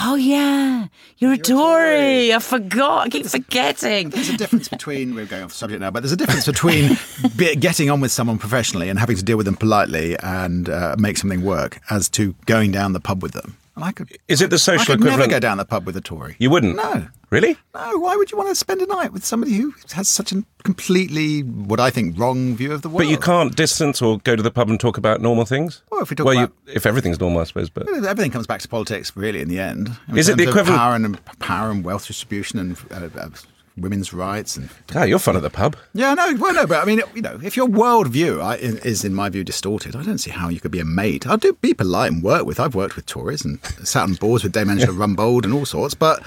Oh 0.00 0.14
yeah, 0.14 0.86
you're 1.18 1.34
a 1.34 1.38
Tory. 1.38 2.32
I 2.32 2.38
forgot. 2.38 3.06
I 3.06 3.08
keep 3.10 3.26
forgetting. 3.26 4.08
There's 4.08 4.30
a 4.30 4.36
difference 4.38 4.66
between 4.66 5.14
we're 5.14 5.26
going 5.26 5.42
off 5.42 5.50
the 5.50 5.56
subject 5.56 5.82
now, 5.82 5.90
but 5.90 6.02
there's 6.02 6.10
a 6.10 6.16
difference 6.16 6.46
between 6.46 6.96
be, 7.36 7.54
getting 7.54 7.90
on 7.90 8.00
with 8.00 8.10
someone 8.10 8.38
professionally 8.38 8.88
and 8.88 8.98
having 8.98 9.16
to 9.16 9.22
deal 9.22 9.36
with 9.36 9.44
them 9.44 9.56
politely 9.56 10.16
and 10.20 10.70
uh, 10.70 10.96
make 10.98 11.18
something 11.18 11.44
work, 11.44 11.80
as 11.90 12.08
to 12.08 12.34
going 12.46 12.72
down 12.72 12.94
the 12.94 12.98
pub 12.98 13.22
with 13.22 13.32
them. 13.32 13.58
And 13.76 13.84
I 13.84 13.90
could. 13.92 14.16
Is 14.28 14.40
it 14.40 14.50
the 14.50 14.58
social 14.58 14.92
I 14.94 14.96
could 14.96 15.04
never 15.04 15.26
go 15.26 15.40
down 15.40 15.58
the 15.58 15.64
pub 15.64 15.84
with 15.84 15.96
a 15.96 16.00
Tory. 16.00 16.36
You 16.38 16.48
wouldn't? 16.50 16.76
No. 16.76 17.08
Really? 17.30 17.56
No, 17.74 17.98
why 17.98 18.14
would 18.14 18.30
you 18.30 18.38
want 18.38 18.48
to 18.50 18.54
spend 18.54 18.80
a 18.80 18.86
night 18.86 19.12
with 19.12 19.24
somebody 19.24 19.54
who 19.54 19.74
has 19.94 20.08
such 20.08 20.30
a 20.30 20.44
completely, 20.62 21.40
what 21.42 21.80
I 21.80 21.90
think, 21.90 22.16
wrong 22.16 22.54
view 22.54 22.70
of 22.72 22.82
the 22.82 22.88
world? 22.88 22.98
But 22.98 23.08
you 23.08 23.18
can't 23.18 23.56
distance 23.56 24.00
or 24.00 24.18
go 24.18 24.36
to 24.36 24.42
the 24.42 24.52
pub 24.52 24.70
and 24.70 24.78
talk 24.78 24.96
about 24.96 25.20
normal 25.20 25.44
things? 25.44 25.82
Well, 25.90 26.02
if 26.02 26.10
we 26.10 26.14
talk 26.14 26.26
well, 26.26 26.38
about- 26.44 26.52
you, 26.66 26.74
if 26.74 26.86
everything's 26.86 27.18
normal, 27.18 27.40
I 27.40 27.44
suppose. 27.44 27.70
But 27.70 27.88
Everything 27.88 28.30
comes 28.30 28.46
back 28.46 28.60
to 28.60 28.68
politics, 28.68 29.16
really, 29.16 29.40
in 29.40 29.48
the 29.48 29.58
end. 29.58 29.90
In 30.08 30.16
Is 30.16 30.28
it 30.28 30.36
the 30.36 30.44
equivalent- 30.44 30.78
power 30.78 30.94
and 30.94 31.24
power 31.40 31.70
and 31.72 31.84
wealth 31.84 32.06
distribution 32.06 32.60
and 32.60 32.76
uh, 32.92 33.20
uh, 33.20 33.28
women's 33.76 34.12
rights 34.12 34.56
and 34.56 34.68
ah, 34.94 35.02
you're 35.02 35.18
fun 35.18 35.36
at 35.36 35.42
the 35.42 35.50
pub. 35.50 35.76
yeah, 35.94 36.14
no, 36.14 36.34
well, 36.38 36.54
no, 36.54 36.66
but 36.66 36.80
I 36.82 36.84
mean, 36.84 37.02
you 37.14 37.22
know, 37.22 37.40
if 37.42 37.56
your 37.56 37.66
worldview 37.66 38.40
I- 38.40 38.56
is, 38.56 39.04
in 39.04 39.14
my 39.14 39.28
view, 39.28 39.42
distorted, 39.44 39.96
I 39.96 40.02
don't 40.02 40.18
see 40.18 40.30
how 40.30 40.48
you 40.48 40.60
could 40.60 40.70
be 40.70 40.80
a 40.80 40.84
mate. 40.84 41.26
I'll 41.26 41.36
do 41.36 41.54
be 41.54 41.74
polite 41.74 42.12
and 42.12 42.22
work 42.22 42.46
with. 42.46 42.60
I've 42.60 42.74
worked 42.74 42.96
with 42.96 43.06
Tories 43.06 43.44
and 43.44 43.62
sat 43.82 44.04
on 44.04 44.14
boards 44.14 44.44
with 44.44 44.52
Dame 44.52 44.70
Angela 44.70 44.92
Rumbold 45.06 45.44
and 45.44 45.52
all 45.52 45.66
sorts, 45.66 45.94
but 45.94 46.22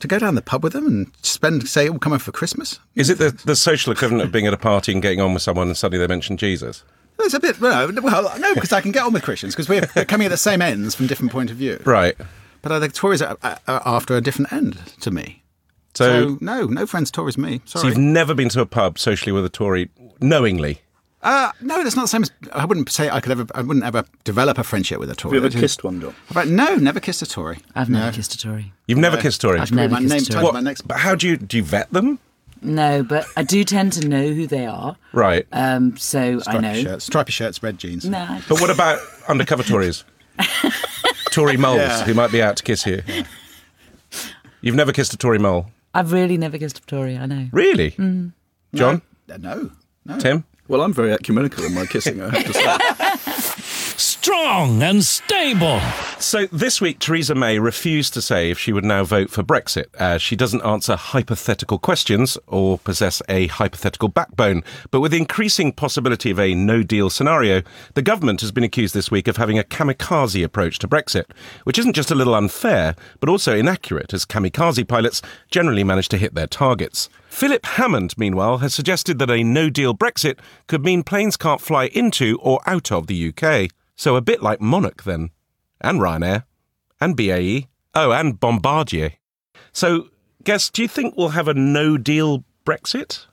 to 0.00 0.08
go 0.08 0.18
down 0.18 0.34
the 0.34 0.42
pub 0.42 0.62
with 0.64 0.72
them 0.72 0.86
and 0.86 1.10
spend, 1.22 1.68
say, 1.68 1.88
all 1.88 1.98
coming 1.98 2.18
for 2.18 2.32
Christmas, 2.32 2.78
Is 2.94 3.10
it 3.10 3.18
the, 3.18 3.30
the 3.44 3.56
social 3.56 3.92
equivalent 3.92 4.22
of 4.22 4.32
being 4.32 4.46
at 4.46 4.54
a 4.54 4.58
party 4.58 4.92
and 4.92 5.02
getting 5.02 5.20
on 5.20 5.34
with 5.34 5.42
someone 5.42 5.68
and 5.68 5.76
suddenly 5.76 6.04
they 6.04 6.08
mention 6.12 6.36
Jesus? 6.36 6.84
it's 7.20 7.34
a 7.34 7.40
bit 7.40 7.60
well, 7.60 7.90
well 8.00 8.38
no, 8.38 8.54
because 8.54 8.72
I 8.72 8.80
can 8.80 8.92
get 8.92 9.02
on 9.02 9.12
with 9.12 9.24
Christians 9.24 9.54
because 9.54 9.68
we're, 9.68 9.82
we're 9.96 10.04
coming 10.04 10.26
at 10.26 10.30
the 10.30 10.36
same 10.36 10.62
ends 10.62 10.94
from 10.94 11.08
different 11.08 11.32
point 11.32 11.50
of 11.50 11.56
view. 11.56 11.80
Right. 11.84 12.16
But 12.62 12.70
I 12.72 12.78
think 12.80 12.94
Tories 12.94 13.20
are, 13.22 13.36
are, 13.42 13.58
are 13.66 13.82
after 13.84 14.16
a 14.16 14.20
different 14.20 14.52
end 14.52 14.78
to 15.00 15.10
me. 15.10 15.42
So, 15.98 16.28
So, 16.28 16.38
no, 16.40 16.66
no 16.66 16.86
friends 16.86 17.10
Tories 17.10 17.36
me. 17.36 17.48
Sorry. 17.48 17.60
so 17.64 17.78
Sorry. 17.80 17.88
you've 17.90 17.98
never 17.98 18.34
been 18.34 18.48
to 18.50 18.60
a 18.60 18.66
pub 18.66 18.98
socially 18.98 19.32
with 19.32 19.44
a 19.44 19.48
Tory 19.48 19.90
knowingly? 20.20 20.80
Uh, 21.22 21.50
no, 21.60 21.82
that's 21.82 21.96
not 21.96 22.02
the 22.02 22.08
same 22.08 22.22
as. 22.22 22.30
I 22.52 22.64
wouldn't 22.64 22.88
say 22.90 23.10
I 23.10 23.20
could 23.20 23.32
ever. 23.32 23.46
I 23.52 23.62
wouldn't 23.62 23.84
ever 23.84 24.04
develop 24.22 24.56
a 24.58 24.62
friendship 24.62 25.00
with 25.00 25.10
a 25.10 25.16
Tory. 25.16 25.34
Have 25.36 25.42
you 25.42 25.48
ever 25.48 25.60
kissed 25.60 25.82
one, 25.82 26.00
John? 26.00 26.14
But 26.32 26.46
no, 26.46 26.76
never 26.76 27.00
kissed 27.00 27.22
a 27.22 27.26
Tory. 27.26 27.58
I've 27.74 27.90
never 27.90 28.14
kissed 28.14 28.34
a 28.34 28.38
Tory. 28.38 28.72
You've 28.86 28.98
never 29.00 29.16
kissed 29.16 29.42
a 29.42 29.46
Tory? 29.48 29.58
I've 29.58 29.72
never 29.72 29.94
my 29.94 30.00
kissed 30.00 30.12
name 30.12 30.22
a 30.22 30.24
Tory. 30.26 30.46
on 30.46 30.54
my 30.54 30.60
next. 30.60 30.82
But 30.82 30.98
how 30.98 31.16
do 31.16 31.26
you 31.28 31.36
do 31.36 31.56
you 31.56 31.64
vet 31.64 31.92
them? 31.92 32.20
No, 32.62 33.02
but 33.02 33.26
I 33.36 33.42
do 33.42 33.64
tend 33.64 33.94
to 33.94 34.06
know 34.08 34.28
who 34.32 34.46
they 34.46 34.66
are. 34.66 34.96
Right. 35.12 35.44
Um, 35.52 35.96
so 35.96 36.20
I 36.20 36.38
Stripy 36.38 36.58
know. 36.60 36.74
shirts, 36.82 37.04
stripy 37.06 37.32
shirts, 37.32 37.62
red 37.64 37.78
jeans. 37.78 38.04
No, 38.04 38.18
I 38.18 38.40
But 38.48 38.60
what 38.60 38.70
about 38.70 39.00
undercover 39.28 39.64
Tories? 39.64 40.04
Tory 41.32 41.56
moles 41.56 41.78
Yeah. 41.78 42.04
who 42.04 42.14
might 42.14 42.30
be 42.32 42.40
out 42.40 42.56
to 42.58 42.62
kiss 42.62 42.86
you. 42.86 43.02
You've 44.60 44.74
never 44.76 44.92
kissed 44.92 45.12
a 45.14 45.16
Tory 45.16 45.38
mole? 45.38 45.66
I've 45.98 46.12
really 46.12 46.36
never 46.36 46.58
kissed 46.58 46.78
a 46.78 46.82
Tory. 46.82 47.16
I 47.16 47.26
know. 47.26 47.48
Really? 47.50 47.90
Mm. 47.90 48.32
John? 48.72 49.02
Uh, 49.28 49.36
no, 49.38 49.70
no. 50.04 50.18
Tim? 50.18 50.44
Well, 50.68 50.82
I'm 50.82 50.94
very 50.94 51.12
ecumenical 51.12 51.64
in 51.64 51.74
my 51.74 51.86
kissing, 51.86 52.22
I 52.22 52.28
have 52.38 52.44
to 52.46 52.52
say. 52.52 53.44
Strong 54.20 54.82
and 54.82 55.04
stable. 55.04 55.80
So 56.18 56.46
this 56.46 56.80
week, 56.80 56.98
Theresa 56.98 57.36
May 57.36 57.60
refused 57.60 58.12
to 58.14 58.20
say 58.20 58.50
if 58.50 58.58
she 58.58 58.72
would 58.72 58.84
now 58.84 59.04
vote 59.04 59.30
for 59.30 59.44
Brexit, 59.44 59.86
as 59.94 60.20
she 60.20 60.34
doesn't 60.34 60.66
answer 60.66 60.96
hypothetical 60.96 61.78
questions 61.78 62.36
or 62.48 62.78
possess 62.78 63.22
a 63.28 63.46
hypothetical 63.46 64.08
backbone. 64.08 64.64
But 64.90 65.00
with 65.00 65.12
the 65.12 65.18
increasing 65.18 65.72
possibility 65.72 66.32
of 66.32 66.40
a 66.40 66.52
no 66.52 66.82
deal 66.82 67.10
scenario, 67.10 67.62
the 67.94 68.02
government 68.02 68.40
has 68.40 68.50
been 68.50 68.64
accused 68.64 68.92
this 68.92 69.08
week 69.08 69.28
of 69.28 69.36
having 69.36 69.56
a 69.56 69.62
kamikaze 69.62 70.44
approach 70.44 70.80
to 70.80 70.88
Brexit, 70.88 71.26
which 71.62 71.78
isn't 71.78 71.94
just 71.94 72.10
a 72.10 72.16
little 72.16 72.34
unfair, 72.34 72.96
but 73.20 73.28
also 73.28 73.56
inaccurate, 73.56 74.12
as 74.12 74.26
kamikaze 74.26 74.86
pilots 74.86 75.22
generally 75.48 75.84
manage 75.84 76.08
to 76.08 76.18
hit 76.18 76.34
their 76.34 76.48
targets. 76.48 77.08
Philip 77.28 77.64
Hammond, 77.64 78.18
meanwhile, 78.18 78.58
has 78.58 78.74
suggested 78.74 79.20
that 79.20 79.30
a 79.30 79.44
no 79.44 79.70
deal 79.70 79.94
Brexit 79.94 80.40
could 80.66 80.84
mean 80.84 81.04
planes 81.04 81.36
can't 81.36 81.60
fly 81.60 81.84
into 81.94 82.36
or 82.42 82.60
out 82.66 82.90
of 82.90 83.06
the 83.06 83.32
UK. 83.32 83.70
So 83.98 84.14
a 84.14 84.20
bit 84.20 84.42
like 84.42 84.60
Monarch, 84.60 85.02
then 85.02 85.30
and 85.80 86.00
Ryanair, 86.00 86.44
and 87.00 87.16
BAE, 87.16 87.66
oh, 87.94 88.12
and 88.12 88.38
Bombardier. 88.38 89.14
So, 89.72 90.08
guess, 90.44 90.70
do 90.70 90.82
you 90.82 90.88
think 90.88 91.16
we'll 91.16 91.30
have 91.30 91.48
a 91.48 91.54
no 91.54 91.98
deal 91.98 92.44
Brexit? 92.64 93.26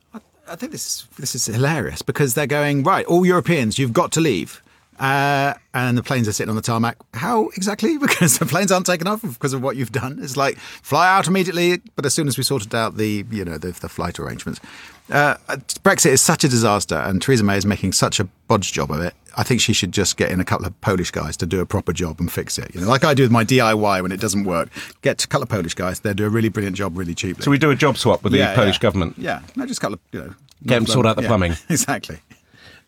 I 0.47 0.55
think 0.55 0.71
this 0.71 0.85
is 0.85 1.07
this 1.17 1.35
is 1.35 1.45
hilarious 1.45 2.01
because 2.01 2.33
they're 2.33 2.47
going 2.47 2.83
right. 2.83 3.05
All 3.05 3.25
Europeans, 3.25 3.77
you've 3.77 3.93
got 3.93 4.11
to 4.13 4.21
leave. 4.21 4.61
Uh, 4.99 5.53
and 5.73 5.97
the 5.97 6.03
planes 6.03 6.27
are 6.27 6.31
sitting 6.31 6.49
on 6.49 6.55
the 6.55 6.61
tarmac. 6.61 6.97
How 7.13 7.49
exactly? 7.49 7.97
Because 8.05 8.39
the 8.39 8.45
planes 8.45 8.71
aren't 8.71 8.85
taken 8.85 9.07
off 9.07 9.21
because 9.21 9.53
of 9.53 9.61
what 9.61 9.75
you've 9.75 9.91
done. 9.91 10.19
It's 10.21 10.37
like 10.37 10.57
fly 10.57 11.07
out 11.07 11.27
immediately. 11.27 11.81
But 11.95 12.05
as 12.05 12.13
soon 12.13 12.27
as 12.27 12.37
we 12.37 12.43
sorted 12.43 12.73
out 12.73 12.97
the 12.97 13.25
you 13.29 13.45
know 13.45 13.57
the, 13.57 13.71
the 13.71 13.89
flight 13.89 14.19
arrangements, 14.19 14.59
uh, 15.09 15.35
Brexit 15.83 16.11
is 16.11 16.21
such 16.21 16.43
a 16.43 16.49
disaster, 16.49 16.95
and 16.95 17.21
Theresa 17.21 17.43
May 17.43 17.57
is 17.57 17.65
making 17.65 17.93
such 17.93 18.19
a 18.19 18.27
bodge 18.47 18.71
job 18.71 18.91
of 18.91 19.01
it. 19.01 19.13
I 19.37 19.43
think 19.43 19.61
she 19.61 19.73
should 19.73 19.91
just 19.91 20.17
get 20.17 20.31
in 20.31 20.39
a 20.39 20.45
couple 20.45 20.65
of 20.65 20.79
Polish 20.81 21.11
guys 21.11 21.35
to 21.37 21.45
do 21.45 21.59
a 21.59 21.65
proper 21.65 21.91
job 21.91 22.19
and 22.19 22.31
fix 22.31 22.57
it. 22.57 22.73
You 22.73 22.81
know, 22.81 22.87
like 22.87 23.03
I 23.03 23.13
do 23.13 23.23
with 23.23 23.31
my 23.31 23.43
DIY 23.43 24.01
when 24.01 24.11
it 24.11 24.19
doesn't 24.19 24.45
work. 24.45 24.69
Get 25.01 25.23
a 25.23 25.27
couple 25.27 25.43
of 25.43 25.49
Polish 25.49 25.73
guys. 25.73 25.99
They 25.99 26.13
do 26.13 26.25
a 26.25 26.29
really 26.29 26.49
brilliant 26.49 26.77
job, 26.77 26.97
really 26.97 27.13
cheaply. 27.13 27.43
So 27.43 27.51
we 27.51 27.57
do 27.57 27.69
a 27.69 27.75
job 27.75 27.97
swap 27.97 28.23
with 28.23 28.33
the 28.33 28.51
Polish 28.55 28.75
yeah. 28.77 28.79
government. 28.79 29.15
Yeah, 29.17 29.41
no, 29.55 29.65
just 29.65 29.79
a 29.79 29.81
couple 29.81 29.95
of 29.95 29.99
you 30.11 30.19
know. 30.21 30.33
Get 30.65 30.77
'em 30.77 30.87
sort 30.87 31.05
out 31.05 31.17
the 31.17 31.23
yeah, 31.23 31.27
plumbing. 31.27 31.55
Exactly. 31.69 32.19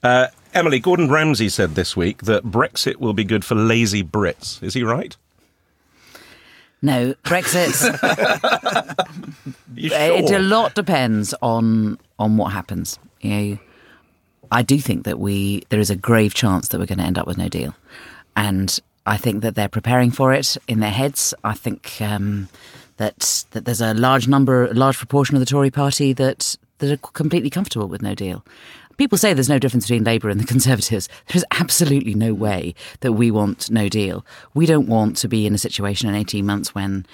Uh, 0.02 0.28
Emily, 0.54 0.80
Gordon 0.80 1.10
Ramsay 1.10 1.50
said 1.50 1.76
this 1.76 1.98
week 1.98 2.24
that 2.24 2.44
Brexit 2.46 2.98
will 2.98 3.14
be 3.14 3.24
good 3.24 3.44
for 3.44 3.56
lazy 3.56 4.04
Brits. 4.04 4.62
Is 4.64 4.74
he 4.74 4.84
right? 4.84 5.16
No, 6.82 7.14
Brexit. 7.24 7.74
You 9.76 9.92
It 9.94 10.32
a 10.32 10.40
lot 10.40 10.74
depends 10.74 11.36
on 11.42 12.00
on 12.18 12.38
what 12.38 12.52
happens. 12.52 12.98
You 13.22 13.30
know, 13.30 13.58
I 14.52 14.64
do 14.64 14.80
think 14.80 15.04
that 15.06 15.20
we 15.20 15.64
there 15.70 15.80
is 15.80 15.92
a 15.92 15.96
grave 15.96 16.34
chance 16.34 16.70
that 16.70 16.80
we're 16.80 16.88
going 16.88 16.98
to 16.98 17.04
end 17.06 17.20
up 17.20 17.28
with 17.28 17.38
no 17.38 17.48
deal, 17.48 17.76
and 18.36 18.80
I 19.06 19.18
think 19.18 19.44
that 19.44 19.54
they're 19.56 19.70
preparing 19.70 20.10
for 20.10 20.34
it 20.34 20.58
in 20.68 20.80
their 20.80 20.92
heads. 20.92 21.34
I 21.44 21.54
think 21.54 22.02
um, 22.02 22.50
that 22.98 23.46
that 23.52 23.66
there's 23.66 23.82
a 23.82 23.94
large 23.94 24.28
number, 24.28 24.66
a 24.66 24.74
large 24.74 24.98
proportion 24.98 25.36
of 25.36 25.42
the 25.42 25.46
Tory 25.46 25.70
Party 25.70 26.12
that 26.14 26.58
that 26.80 26.92
are 26.92 26.98
completely 26.98 27.50
comfortable 27.52 27.88
with 27.88 28.02
no 28.02 28.16
deal. 28.16 28.44
People 28.98 29.18
say 29.20 29.34
there's 29.34 29.48
no 29.48 29.60
difference 29.60 29.86
between 29.86 30.04
Labour 30.04 30.30
and 30.30 30.40
the 30.40 30.46
Conservatives. 30.46 31.08
There's 31.28 31.46
absolutely 31.52 32.16
no 32.16 32.34
way 32.34 32.74
that 33.02 33.14
we 33.14 33.30
want 33.30 33.70
no 33.70 33.90
deal. 33.90 34.26
We 34.56 34.66
don't 34.66 34.88
want 34.88 35.18
to 35.18 35.28
be 35.28 35.46
in 35.46 35.54
a 35.54 35.60
situation 35.60 36.10
in 36.10 36.16
18 36.16 36.46
months 36.46 36.74
when 36.74 37.06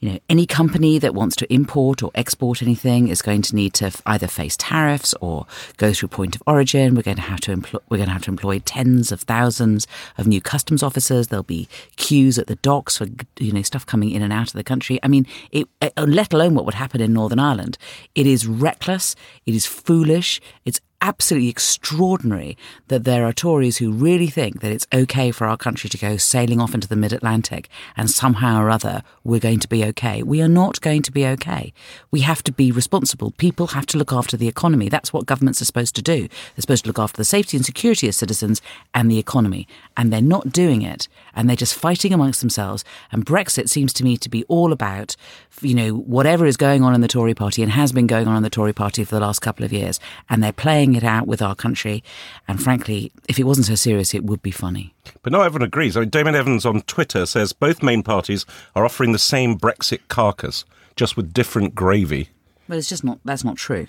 you 0.00 0.10
know, 0.10 0.18
any 0.30 0.46
company 0.46 0.98
that 0.98 1.14
wants 1.14 1.36
to 1.36 1.52
import 1.52 2.02
or 2.02 2.10
export 2.14 2.62
anything 2.62 3.08
is 3.08 3.20
going 3.20 3.42
to 3.42 3.54
need 3.54 3.74
to 3.74 3.92
either 4.06 4.26
face 4.26 4.56
tariffs 4.58 5.14
or 5.20 5.46
go 5.76 5.92
through 5.92 6.08
point 6.08 6.34
of 6.34 6.42
origin. 6.46 6.94
We're 6.94 7.02
going 7.02 7.18
to 7.18 7.22
have 7.22 7.40
to 7.40 7.52
employ, 7.52 7.80
we're 7.90 7.98
going 7.98 8.08
to 8.08 8.14
have 8.14 8.22
to 8.22 8.30
employ 8.30 8.60
tens 8.60 9.12
of 9.12 9.20
thousands 9.20 9.86
of 10.16 10.26
new 10.26 10.40
customs 10.40 10.82
officers. 10.82 11.28
There'll 11.28 11.42
be 11.42 11.68
queues 11.96 12.38
at 12.38 12.46
the 12.46 12.56
docks 12.56 12.96
for 12.96 13.08
you 13.38 13.52
know 13.52 13.60
stuff 13.60 13.84
coming 13.84 14.10
in 14.10 14.22
and 14.22 14.32
out 14.32 14.48
of 14.48 14.54
the 14.54 14.64
country. 14.64 14.98
I 15.02 15.08
mean, 15.08 15.26
it, 15.50 15.68
uh, 15.82 15.90
let 15.98 16.32
alone 16.32 16.54
what 16.54 16.64
would 16.64 16.74
happen 16.74 17.02
in 17.02 17.12
Northern 17.12 17.38
Ireland. 17.38 17.76
It 18.14 18.26
is 18.26 18.46
reckless. 18.46 19.14
It 19.44 19.54
is 19.54 19.66
foolish. 19.66 20.40
It's 20.64 20.80
absolutely 21.02 21.48
extraordinary 21.48 22.56
that 22.88 23.04
there 23.04 23.24
are 23.24 23.32
Tories 23.32 23.78
who 23.78 23.92
really 23.92 24.26
think 24.26 24.60
that 24.60 24.72
it's 24.72 24.86
okay 24.92 25.30
for 25.30 25.46
our 25.46 25.56
country 25.56 25.88
to 25.90 25.98
go 25.98 26.16
sailing 26.16 26.60
off 26.60 26.74
into 26.74 26.88
the 26.88 26.96
mid 26.96 27.12
Atlantic 27.12 27.68
and 27.96 28.10
somehow 28.10 28.60
or 28.60 28.70
other 28.70 29.02
we're 29.24 29.40
going 29.40 29.60
to 29.60 29.68
be 29.68 29.84
okay. 29.86 30.22
We 30.22 30.42
are 30.42 30.48
not 30.48 30.80
going 30.80 31.02
to 31.02 31.12
be 31.12 31.26
okay. 31.26 31.72
We 32.10 32.20
have 32.20 32.42
to 32.44 32.52
be 32.52 32.72
responsible. 32.72 33.32
People 33.32 33.68
have 33.68 33.86
to 33.86 33.98
look 33.98 34.12
after 34.12 34.36
the 34.36 34.48
economy. 34.48 34.88
That's 34.88 35.12
what 35.12 35.26
governments 35.26 35.62
are 35.62 35.66
supposed 35.66 35.94
to 35.96 36.02
do. 36.02 36.20
They're 36.20 36.60
supposed 36.60 36.84
to 36.84 36.88
look 36.88 36.98
after 36.98 37.16
the 37.16 37.24
safety 37.24 37.56
and 37.56 37.64
security 37.64 38.08
of 38.08 38.14
citizens 38.14 38.60
and 38.94 39.10
the 39.10 39.18
economy. 39.18 39.66
And 39.96 40.12
they're 40.12 40.20
not 40.20 40.52
doing 40.52 40.82
it. 40.82 41.08
And 41.34 41.48
they're 41.48 41.56
just 41.56 41.74
fighting 41.74 42.12
amongst 42.12 42.40
themselves. 42.40 42.84
And 43.12 43.24
Brexit 43.24 43.68
seems 43.68 43.92
to 43.94 44.04
me 44.04 44.16
to 44.18 44.28
be 44.28 44.44
all 44.44 44.72
about, 44.72 45.16
you 45.60 45.74
know, 45.74 45.94
whatever 45.94 46.46
is 46.46 46.56
going 46.56 46.82
on 46.82 46.94
in 46.94 47.00
the 47.00 47.08
Tory 47.08 47.34
party 47.34 47.62
and 47.62 47.72
has 47.72 47.92
been 47.92 48.06
going 48.06 48.26
on 48.26 48.36
in 48.36 48.42
the 48.42 48.50
Tory 48.50 48.72
party 48.72 49.04
for 49.04 49.14
the 49.14 49.20
last 49.20 49.40
couple 49.40 49.64
of 49.64 49.72
years. 49.72 50.00
And 50.28 50.42
they're 50.42 50.52
playing 50.52 50.89
it 50.94 51.04
out 51.04 51.26
with 51.26 51.42
our 51.42 51.54
country. 51.54 52.02
And 52.48 52.62
frankly, 52.62 53.12
if 53.28 53.38
it 53.38 53.44
wasn't 53.44 53.66
so 53.66 53.74
serious, 53.74 54.14
it 54.14 54.24
would 54.24 54.42
be 54.42 54.50
funny. 54.50 54.94
But 55.22 55.32
not 55.32 55.44
everyone 55.44 55.66
agrees. 55.66 55.96
I 55.96 56.00
mean, 56.00 56.08
Damon 56.10 56.34
Evans 56.34 56.64
on 56.66 56.82
Twitter 56.82 57.26
says 57.26 57.52
both 57.52 57.82
main 57.82 58.02
parties 58.02 58.46
are 58.74 58.84
offering 58.84 59.12
the 59.12 59.18
same 59.18 59.58
Brexit 59.58 60.00
carcass, 60.08 60.64
just 60.96 61.16
with 61.16 61.32
different 61.32 61.74
gravy. 61.74 62.30
Well, 62.68 62.78
it's 62.78 62.88
just 62.88 63.04
not. 63.04 63.18
That's 63.24 63.44
not 63.44 63.56
true. 63.56 63.86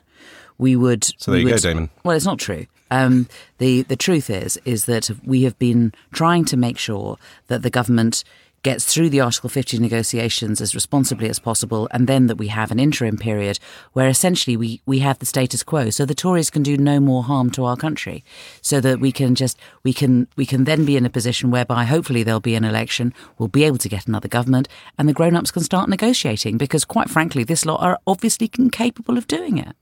We 0.57 0.75
would. 0.75 1.03
So 1.17 1.31
there 1.31 1.39
you 1.39 1.49
go, 1.49 1.57
Damon. 1.57 1.89
Well, 2.03 2.15
it's 2.15 2.25
not 2.25 2.39
true. 2.39 2.65
Um, 2.89 3.27
the 3.57 3.83
the 3.83 3.95
truth 3.95 4.29
is 4.29 4.59
is 4.65 4.85
that 4.85 5.09
we 5.23 5.43
have 5.43 5.57
been 5.57 5.93
trying 6.11 6.45
to 6.45 6.57
make 6.57 6.77
sure 6.77 7.17
that 7.47 7.61
the 7.61 7.69
government 7.69 8.23
gets 8.63 8.85
through 8.85 9.09
the 9.09 9.19
Article 9.19 9.49
50 9.49 9.79
negotiations 9.79 10.61
as 10.61 10.75
responsibly 10.75 11.29
as 11.29 11.39
possible, 11.39 11.87
and 11.91 12.07
then 12.07 12.27
that 12.27 12.37
we 12.37 12.47
have 12.47 12.71
an 12.71 12.79
interim 12.79 13.17
period 13.17 13.59
where 13.93 14.07
essentially 14.07 14.55
we, 14.55 14.81
we 14.85 14.99
have 14.99 15.19
the 15.19 15.25
status 15.25 15.63
quo. 15.63 15.89
So 15.89 16.05
the 16.05 16.15
Tories 16.15 16.49
can 16.49 16.63
do 16.63 16.77
no 16.77 16.99
more 16.99 17.23
harm 17.23 17.49
to 17.51 17.65
our 17.65 17.75
country. 17.75 18.23
So 18.61 18.79
that 18.81 18.99
we 18.99 19.11
can 19.11 19.35
just 19.35 19.57
we 19.83 19.93
can 19.93 20.27
we 20.35 20.45
can 20.45 20.65
then 20.65 20.85
be 20.85 20.97
in 20.97 21.05
a 21.05 21.09
position 21.09 21.51
whereby 21.51 21.85
hopefully 21.85 22.23
there'll 22.23 22.39
be 22.39 22.55
an 22.55 22.63
election, 22.63 23.13
we'll 23.37 23.47
be 23.47 23.63
able 23.63 23.77
to 23.79 23.89
get 23.89 24.07
another 24.07 24.27
government, 24.27 24.67
and 24.97 25.09
the 25.09 25.13
grown 25.13 25.35
ups 25.35 25.51
can 25.51 25.63
start 25.63 25.89
negotiating 25.89 26.57
because 26.57 26.85
quite 26.85 27.09
frankly, 27.09 27.43
this 27.43 27.65
lot 27.65 27.81
are 27.81 27.99
obviously 28.05 28.49
incapable 28.57 29.17
of 29.17 29.27
doing 29.27 29.57
it. 29.57 29.75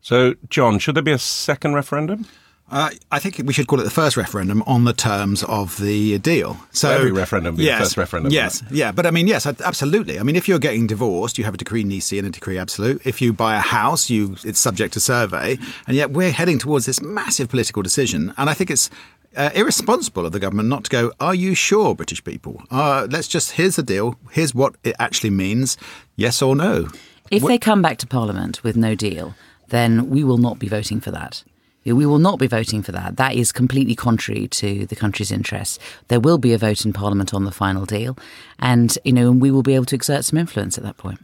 So, 0.00 0.34
John, 0.48 0.78
should 0.78 0.94
there 0.94 1.02
be 1.02 1.12
a 1.12 1.18
second 1.18 1.74
referendum? 1.74 2.26
Uh, 2.70 2.90
I 3.10 3.18
think 3.18 3.40
we 3.44 3.52
should 3.52 3.66
call 3.66 3.80
it 3.80 3.84
the 3.84 3.90
first 3.90 4.16
referendum 4.16 4.62
on 4.62 4.84
the 4.84 4.92
terms 4.92 5.42
of 5.44 5.78
the 5.78 6.18
deal. 6.18 6.56
So 6.70 6.88
Every 6.90 7.10
referendum 7.10 7.56
be 7.56 7.64
the 7.64 7.76
first 7.76 7.96
referendum, 7.96 8.32
Yes, 8.32 8.62
yeah, 8.70 8.92
but 8.92 9.06
I 9.06 9.10
mean, 9.10 9.26
yes, 9.26 9.44
absolutely. 9.44 10.20
I 10.20 10.22
mean, 10.22 10.36
if 10.36 10.46
you're 10.46 10.60
getting 10.60 10.86
divorced, 10.86 11.36
you 11.36 11.44
have 11.44 11.54
a 11.54 11.56
decree 11.56 11.82
nisi 11.82 12.18
and 12.18 12.28
a 12.28 12.30
decree 12.30 12.58
absolute. 12.58 13.02
If 13.04 13.20
you 13.20 13.32
buy 13.32 13.56
a 13.56 13.60
house, 13.60 14.08
you 14.08 14.36
it's 14.44 14.60
subject 14.60 14.94
to 14.94 15.00
survey, 15.00 15.58
and 15.88 15.96
yet 15.96 16.12
we're 16.12 16.30
heading 16.30 16.58
towards 16.58 16.86
this 16.86 17.02
massive 17.02 17.48
political 17.48 17.82
decision. 17.82 18.32
And 18.36 18.48
I 18.48 18.54
think 18.54 18.70
it's 18.70 18.88
uh, 19.36 19.50
irresponsible 19.54 20.24
of 20.26 20.32
the 20.32 20.40
government 20.40 20.68
not 20.68 20.84
to 20.84 20.90
go. 20.90 21.12
Are 21.18 21.34
you 21.34 21.56
sure, 21.56 21.94
British 21.96 22.22
people? 22.22 22.62
Uh, 22.70 23.08
let's 23.10 23.26
just 23.26 23.52
here's 23.52 23.76
the 23.76 23.82
deal. 23.82 24.16
Here's 24.30 24.54
what 24.54 24.76
it 24.84 24.94
actually 25.00 25.30
means. 25.30 25.76
Yes 26.14 26.40
or 26.40 26.54
no. 26.54 26.88
If 27.30 27.42
they 27.42 27.58
come 27.58 27.82
back 27.82 27.98
to 27.98 28.06
Parliament 28.06 28.62
with 28.64 28.76
no 28.76 28.94
deal, 28.94 29.34
then 29.68 30.10
we 30.10 30.24
will 30.24 30.38
not 30.38 30.58
be 30.58 30.68
voting 30.68 31.00
for 31.00 31.12
that. 31.12 31.44
We 31.84 32.06
will 32.06 32.18
not 32.18 32.38
be 32.38 32.46
voting 32.46 32.82
for 32.82 32.92
that. 32.92 33.16
That 33.16 33.34
is 33.34 33.52
completely 33.52 33.94
contrary 33.94 34.48
to 34.48 34.86
the 34.86 34.96
country's 34.96 35.32
interests. 35.32 35.78
There 36.08 36.20
will 36.20 36.38
be 36.38 36.52
a 36.52 36.58
vote 36.58 36.84
in 36.84 36.92
Parliament 36.92 37.32
on 37.32 37.44
the 37.44 37.50
final 37.50 37.86
deal, 37.86 38.18
and 38.58 38.96
you 39.04 39.12
know, 39.12 39.32
we 39.32 39.50
will 39.50 39.62
be 39.62 39.74
able 39.74 39.86
to 39.86 39.94
exert 39.94 40.24
some 40.24 40.38
influence 40.38 40.76
at 40.76 40.84
that 40.84 40.98
point. 40.98 41.20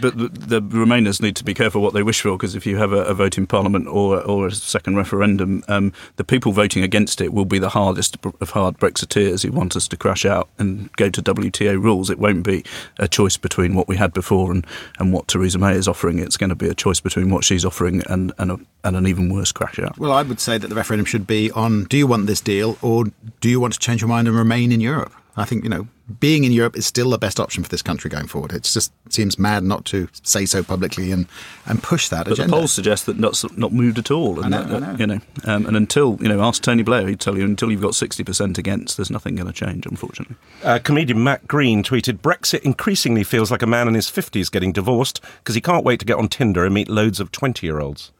but 0.00 0.16
the, 0.16 0.60
the 0.60 0.62
Remainers 0.62 1.20
need 1.20 1.36
to 1.36 1.44
be 1.44 1.54
careful 1.54 1.82
what 1.82 1.94
they 1.94 2.02
wish 2.02 2.20
for 2.20 2.36
because 2.36 2.54
if 2.54 2.66
you 2.66 2.76
have 2.76 2.92
a, 2.92 3.04
a, 3.04 3.14
vote 3.14 3.36
in 3.36 3.46
Parliament 3.46 3.86
or 3.88 4.20
or 4.22 4.46
a 4.46 4.52
second 4.52 4.96
referendum, 4.96 5.62
um, 5.68 5.92
the 6.16 6.24
people 6.24 6.52
voting 6.52 6.82
against 6.82 7.20
it 7.20 7.32
will 7.32 7.44
be 7.44 7.58
the 7.58 7.68
hardest 7.68 8.16
of 8.40 8.50
hard 8.50 8.78
Brexiteers 8.78 9.42
who 9.42 9.52
want 9.52 9.76
us 9.76 9.88
to 9.88 9.96
crash 9.96 10.24
out 10.24 10.48
and 10.58 10.90
go 10.92 11.10
to 11.10 11.22
WTO 11.22 11.82
rules. 11.82 12.10
It 12.10 12.18
won't 12.18 12.44
be 12.44 12.64
a 12.98 13.08
choice 13.08 13.36
between 13.36 13.74
what 13.74 13.88
we 13.88 13.96
had 13.96 14.12
before 14.12 14.50
and, 14.50 14.66
and 14.98 15.12
what 15.12 15.28
Theresa 15.28 15.58
May 15.58 15.74
is 15.74 15.88
offering. 15.88 16.18
It's 16.18 16.36
going 16.36 16.50
to 16.50 16.56
be 16.56 16.68
a 16.68 16.74
choice 16.74 17.00
between 17.00 17.30
what 17.30 17.44
she's 17.44 17.64
offering 17.64 18.02
and 18.08 18.32
and, 18.38 18.50
a, 18.50 18.58
and 18.84 18.96
an 18.96 19.06
even 19.06 19.32
worse 19.32 19.52
crash 19.52 19.78
out. 19.78 19.98
Well, 19.98 20.12
I 20.12 20.22
would 20.22 20.40
say 20.40 20.58
that 20.58 20.68
the 20.68 20.74
referendum 20.74 21.06
should 21.06 21.26
be 21.26 21.50
on: 21.50 21.84
Do 21.84 21.96
you 21.96 22.06
want 22.06 22.26
this 22.26 22.40
deal, 22.40 22.78
or 22.80 23.04
do 23.40 23.48
you 23.48 23.60
want 23.60 23.74
to 23.74 23.78
change 23.78 24.00
your 24.00 24.08
mind 24.08 24.28
and 24.28 24.36
remain 24.36 24.72
in 24.72 24.80
Europe? 24.80 25.12
I 25.36 25.44
think 25.44 25.64
you 25.64 25.70
know 25.70 25.88
being 26.20 26.44
in 26.44 26.52
Europe 26.52 26.76
is 26.76 26.86
still 26.86 27.10
the 27.10 27.18
best 27.18 27.40
option 27.40 27.62
for 27.62 27.68
this 27.68 27.82
country 27.82 28.10
going 28.10 28.26
forward. 28.26 28.52
It 28.52 28.64
just 28.64 28.92
seems 29.08 29.38
mad 29.38 29.64
not 29.64 29.84
to 29.86 30.08
say 30.22 30.44
so 30.44 30.62
publicly 30.62 31.10
and, 31.10 31.26
and 31.66 31.82
push 31.82 32.08
that 32.10 32.24
but 32.24 32.34
agenda. 32.34 32.50
the 32.50 32.56
polls 32.56 32.72
suggest 32.72 33.06
that 33.06 33.18
not 33.18 33.42
not 33.56 33.72
moved 33.72 33.98
at 33.98 34.10
all. 34.10 34.40
And 34.40 34.54
I 34.54 34.62
know, 34.62 34.68
that, 34.68 34.82
I 34.82 34.92
know. 34.92 34.98
You 34.98 35.06
know, 35.06 35.20
um, 35.44 35.66
and 35.66 35.76
until 35.76 36.18
you 36.20 36.28
know, 36.28 36.42
ask 36.42 36.62
Tony 36.62 36.82
Blair, 36.82 37.08
he'd 37.08 37.20
tell 37.20 37.38
you 37.38 37.44
until 37.44 37.70
you've 37.70 37.80
got 37.82 37.94
sixty 37.94 38.22
percent 38.22 38.58
against, 38.58 38.96
there's 38.96 39.10
nothing 39.10 39.34
going 39.36 39.46
to 39.46 39.52
change. 39.52 39.86
Unfortunately, 39.86 40.36
uh, 40.62 40.78
comedian 40.82 41.24
Matt 41.24 41.48
Green 41.48 41.82
tweeted: 41.82 42.18
"Brexit 42.18 42.60
increasingly 42.60 43.24
feels 43.24 43.50
like 43.50 43.62
a 43.62 43.66
man 43.66 43.88
in 43.88 43.94
his 43.94 44.08
fifties 44.08 44.50
getting 44.50 44.72
divorced 44.72 45.20
because 45.38 45.54
he 45.54 45.60
can't 45.60 45.84
wait 45.84 46.00
to 46.00 46.06
get 46.06 46.18
on 46.18 46.28
Tinder 46.28 46.64
and 46.64 46.74
meet 46.74 46.88
loads 46.88 47.18
of 47.18 47.32
twenty-year-olds." 47.32 48.12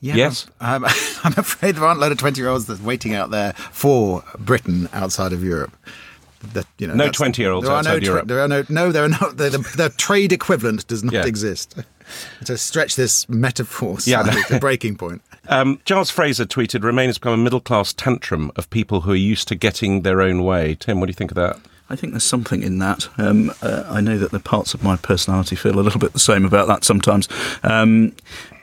Yeah, 0.00 0.14
Yes? 0.14 0.46
I'm, 0.60 0.84
I'm 1.24 1.34
afraid 1.38 1.76
there 1.76 1.84
aren't 1.84 1.98
a 1.98 2.00
load 2.02 2.12
of 2.12 2.18
20 2.18 2.38
year 2.38 2.50
olds 2.50 2.66
that's 2.66 2.82
waiting 2.82 3.14
out 3.14 3.30
there 3.30 3.54
for 3.54 4.22
Britain 4.38 4.90
outside 4.92 5.32
of 5.32 5.42
Europe. 5.42 5.74
That, 6.52 6.66
you 6.78 6.86
know, 6.86 6.94
No 6.94 7.08
20-year-olds 7.08 7.68
outside 7.68 7.90
no 7.94 7.98
tw- 8.00 8.04
Europe. 8.04 8.26
There 8.28 8.40
are 8.40 8.48
no, 8.48 8.64
no, 8.68 8.92
there 8.92 9.04
are 9.04 9.08
not. 9.08 9.36
The, 9.36 9.50
the, 9.50 9.58
the 9.76 9.88
trade 9.96 10.32
equivalent 10.32 10.86
does 10.86 11.02
not 11.02 11.14
Yeah. 11.14 11.26
exist. 11.26 11.74
to 12.44 12.56
stretch 12.56 12.94
this 12.94 13.28
metaphor 13.28 13.96
Yeah, 14.04 14.22
slightly 14.22 14.42
no. 14.42 14.46
to 14.48 14.60
breaking 14.60 14.96
point. 14.96 15.22
Um, 15.48 15.80
Giles 15.84 16.10
Fraser 16.10 16.44
tweeted: 16.44 16.82
"Remain 16.82 17.08
has 17.08 17.18
become 17.18 17.34
a 17.34 17.36
middle-class 17.36 17.92
tantrum 17.92 18.50
of 18.56 18.68
people 18.70 19.02
who 19.02 19.12
are 19.12 19.14
used 19.14 19.46
to 19.46 19.54
getting 19.54 20.02
their 20.02 20.20
own 20.20 20.42
way." 20.42 20.74
Tim, 20.74 20.98
what 20.98 21.06
do 21.06 21.10
you 21.10 21.14
think 21.14 21.30
of 21.30 21.36
that? 21.36 21.60
I 21.88 21.94
think 21.94 22.12
there's 22.14 22.24
something 22.24 22.64
in 22.64 22.80
that. 22.80 23.08
Um, 23.16 23.52
uh, 23.62 23.84
I 23.88 24.00
know 24.00 24.18
that 24.18 24.32
the 24.32 24.40
parts 24.40 24.74
of 24.74 24.82
my 24.82 24.96
personality 24.96 25.54
feel 25.54 25.78
a 25.78 25.82
little 25.82 26.00
bit 26.00 26.12
the 26.14 26.18
same 26.18 26.44
about 26.44 26.66
that 26.66 26.82
sometimes, 26.82 27.28
um, 27.62 28.12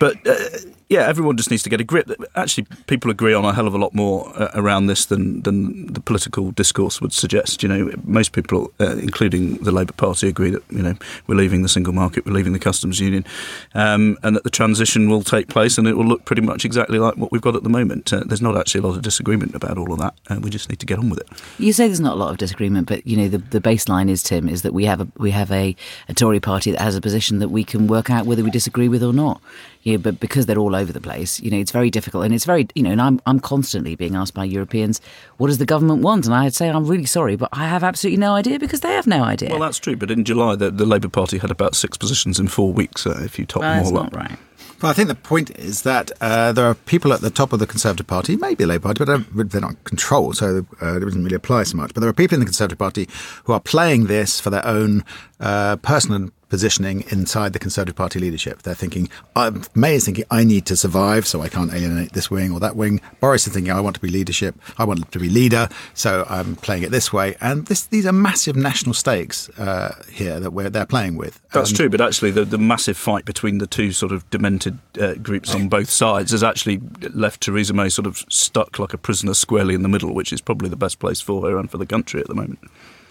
but. 0.04 0.28
Uh, 0.28 0.70
yeah, 0.94 1.08
everyone 1.08 1.38
just 1.38 1.50
needs 1.50 1.64
to 1.64 1.70
get 1.70 1.82
a 1.82 1.84
grip. 1.84 2.12
Actually, 2.36 2.68
people 2.86 3.10
agree 3.10 3.34
on 3.34 3.46
a 3.46 3.54
hell 3.54 3.66
of 3.66 3.74
a 3.74 3.80
lot 3.80 3.96
more 3.96 4.32
uh, 4.40 4.52
around 4.54 4.86
this 4.86 5.06
than 5.06 5.42
than 5.42 5.88
the 5.88 6.00
political 6.00 6.52
discourse 6.52 7.02
would 7.02 7.14
suggest. 7.14 7.64
You 7.64 7.70
know, 7.70 7.92
most 8.04 8.32
people, 8.32 8.72
uh, 8.80 8.98
including 8.98 9.58
the 9.58 9.72
Labour 9.72 9.94
Party, 9.94 10.28
agree 10.28 10.52
that 10.52 10.62
you 10.70 10.84
know 10.84 10.96
we're 11.26 11.36
leaving 11.36 11.64
the 11.64 11.70
single 11.70 11.94
market, 11.94 12.26
we're 12.28 12.34
leaving 12.34 12.54
the 12.54 12.60
customs 12.60 13.00
union, 13.00 13.26
um, 13.74 14.18
and 14.22 14.36
that 14.36 14.44
the 14.44 14.52
transition 14.52 15.10
will 15.10 15.24
take 15.24 15.48
place, 15.48 15.80
and 15.80 15.88
it 15.88 15.98
will 15.98 16.06
look 16.06 16.26
pretty 16.26 16.44
much 16.44 16.64
exactly 16.64 17.00
like 17.00 17.18
what 17.18 17.32
we've 17.32 17.42
got 17.42 17.56
at 17.56 17.64
the 17.64 17.70
moment. 17.70 18.14
Uh, 18.14 18.24
there's 18.28 18.42
not 18.42 18.56
actually 18.56 18.82
a 18.82 18.84
lot 18.84 18.96
of 18.96 19.02
disagreement 19.02 19.56
about 19.56 19.80
all 19.80 19.92
of 19.94 20.00
that. 20.00 20.14
We 20.42 20.52
just 20.52 20.70
need 20.70 20.80
to 20.80 20.86
get 20.86 21.00
on 21.00 21.10
with 21.10 21.20
it. 21.22 21.28
You 21.58 21.74
say 21.74 21.88
there's 21.88 22.00
not 22.00 22.14
a 22.14 22.20
lot 22.20 22.30
of 22.30 22.38
disagreement, 22.38 22.88
but 22.88 23.08
you 23.08 23.18
know 23.18 23.30
the, 23.30 23.40
the 23.40 23.62
baseline 23.62 24.10
is 24.10 24.22
Tim 24.22 24.48
is 24.48 24.62
that 24.62 24.74
we 24.74 24.86
have 24.86 25.02
a 25.02 25.08
we 25.18 25.32
have 25.32 25.52
a, 25.52 25.76
a 26.08 26.14
Tory 26.14 26.40
party 26.40 26.70
that 26.72 26.82
has 26.82 26.96
a 26.96 27.02
position 27.02 27.40
that 27.40 27.50
we 27.50 27.64
can 27.64 27.88
work 27.88 28.12
out 28.12 28.28
whether 28.28 28.44
we 28.44 28.52
disagree 28.52 28.90
with 28.90 29.02
or 29.02 29.14
not. 29.14 29.42
Yeah, 29.84 29.98
but 29.98 30.20
because 30.20 30.46
they're 30.46 30.58
all 30.58 30.76
over 30.76 30.94
the 30.94 31.02
place, 31.02 31.42
you 31.42 31.52
know, 31.52 31.58
it's 31.58 31.72
very 31.72 31.90
difficult, 31.90 32.24
and 32.24 32.34
it's 32.34 32.46
very 32.46 32.68
you 32.74 32.84
know, 32.84 32.92
and 32.92 33.02
I'm 33.02 33.20
I'm 33.26 33.40
constantly 33.40 33.96
being 33.96 34.16
asked 34.16 34.34
by 34.34 34.46
Europeans, 34.46 35.02
what 35.38 35.48
does 35.48 35.58
the 35.58 35.66
government 35.66 36.02
want? 36.02 36.26
And 36.26 36.34
I'd 36.34 36.54
say 36.56 36.70
I'm 36.70 36.88
really 36.88 37.06
sorry, 37.06 37.36
but 37.36 37.50
I 37.52 37.68
have 37.68 37.84
absolutely 37.84 38.18
no 38.20 38.34
idea 38.34 38.60
because 38.60 38.80
they 38.80 38.94
have 38.94 39.08
no 39.08 39.24
idea. 39.24 39.50
Well, 39.50 39.60
that's 39.60 39.80
true. 39.80 39.96
But 39.98 40.10
in 40.10 40.24
July, 40.24 40.56
the, 40.56 40.72
the 40.72 40.86
Labour 40.86 41.10
Party 41.10 41.38
had 41.38 41.52
about 41.52 41.76
six 41.76 41.98
positions 41.98 42.40
in 42.40 42.48
four 42.48 42.72
weeks. 42.72 43.06
Uh, 43.06 43.22
if 43.26 43.38
you 43.38 43.46
top 43.46 43.62
Well, 43.62 43.72
them 43.74 43.78
that's 43.84 43.90
all 43.92 44.04
not 44.04 44.14
up, 44.14 44.16
right. 44.16 44.40
Well, 44.82 44.90
I 44.90 44.94
think 44.94 45.08
the 45.08 45.16
point 45.16 45.50
is 45.58 45.84
that 45.84 46.12
uh, 46.20 46.52
there 46.52 46.66
are 46.66 46.74
people 46.76 47.14
at 47.14 47.22
the 47.22 47.30
top 47.30 47.54
of 47.54 47.60
the 47.60 47.68
Conservative 47.68 48.06
Party, 48.08 48.36
maybe 48.36 48.66
Labour 48.66 48.84
Party, 48.94 49.06
but 49.06 49.06
they're- 49.34 49.44
they're 49.46 49.62
not 49.62 49.82
controlled, 49.86 50.36
so 50.38 50.66
uh, 50.82 50.98
it 50.98 51.00
doesn't 51.00 51.24
really 51.24 51.36
apply 51.38 51.64
so 51.64 51.78
much. 51.78 51.94
But 51.94 52.02
there 52.02 52.10
are 52.10 52.14
people 52.14 52.36
in 52.36 52.40
the 52.42 52.46
Conservative 52.46 52.78
Party 52.78 53.08
who 53.46 53.54
are 53.54 53.62
playing 53.62 54.08
this 54.08 54.40
for 54.42 54.50
their 54.50 54.66
own 54.66 55.04
uh, 55.40 55.78
personal 55.78 56.30
positioning 56.54 57.04
inside 57.10 57.52
the 57.52 57.58
Conservative 57.58 57.96
Party 57.96 58.20
leadership. 58.20 58.62
They're 58.62 58.76
thinking, 58.76 59.10
uh, 59.36 59.50
May 59.74 59.96
is 59.96 60.06
thinking, 60.06 60.26
I 60.30 60.44
need 60.44 60.68
to 60.68 60.78
survive, 60.78 61.26
so 61.26 61.42
I 61.42 61.50
can't 61.50 61.74
alienate 61.74 62.14
this 62.14 62.30
wing 62.30 62.52
or 62.52 62.60
that 62.60 62.76
wing. 62.76 63.02
Boris 63.20 63.48
is 63.48 63.54
thinking, 63.54 63.74
I 63.74 63.82
want 63.82 63.96
to 63.96 64.00
be 64.00 64.10
leadership, 64.10 64.54
I 64.78 64.84
want 64.84 65.12
to 65.12 65.20
be 65.20 65.30
leader, 65.30 65.68
so 65.96 66.28
I'm 66.30 66.56
playing 66.58 66.84
it 66.84 66.92
this 66.92 67.12
way. 67.12 67.36
And 67.42 67.66
this, 67.66 67.88
these 67.88 68.06
are 68.06 68.12
massive 68.12 68.56
national 68.56 68.94
stakes 68.94 69.50
uh, 69.58 69.96
here 70.12 70.40
that 70.40 70.52
we're, 70.52 70.70
they're 70.70 70.86
playing 70.86 71.16
with. 71.16 71.42
That's 71.54 71.72
Um, 71.72 71.76
true, 71.76 71.90
but 71.90 72.02
actually, 72.02 72.30
the, 72.30 72.46
the 72.46 72.60
massive 72.60 72.98
fight 72.98 73.26
between 73.26 73.58
the 73.58 73.66
two 73.66 73.92
sort 73.92 74.12
of 74.12 74.30
demented 74.30 74.78
uh, 75.02 75.16
groups 75.16 75.56
on 75.56 75.70
both 75.70 75.90
sides 75.90 76.30
has 76.34 76.44
actually 76.44 76.80
left 77.16 77.42
Theresa 77.42 77.74
May 77.74 77.90
sort 77.90 78.06
of 78.06 78.24
stuck 78.30 78.78
like 78.78 78.94
a 78.94 79.00
prisoner 79.00 79.34
squarely 79.34 79.74
in 79.74 79.82
the 79.82 79.90
middle, 79.90 80.14
which 80.14 80.32
is 80.32 80.40
probably 80.40 80.70
the 80.70 80.76
best 80.76 81.00
place 81.00 81.20
for 81.20 81.50
her 81.50 81.58
and 81.58 81.72
for 81.72 81.80
the 81.80 81.88
country 81.88 82.22
at 82.22 82.28
the 82.28 82.36
moment. 82.36 82.60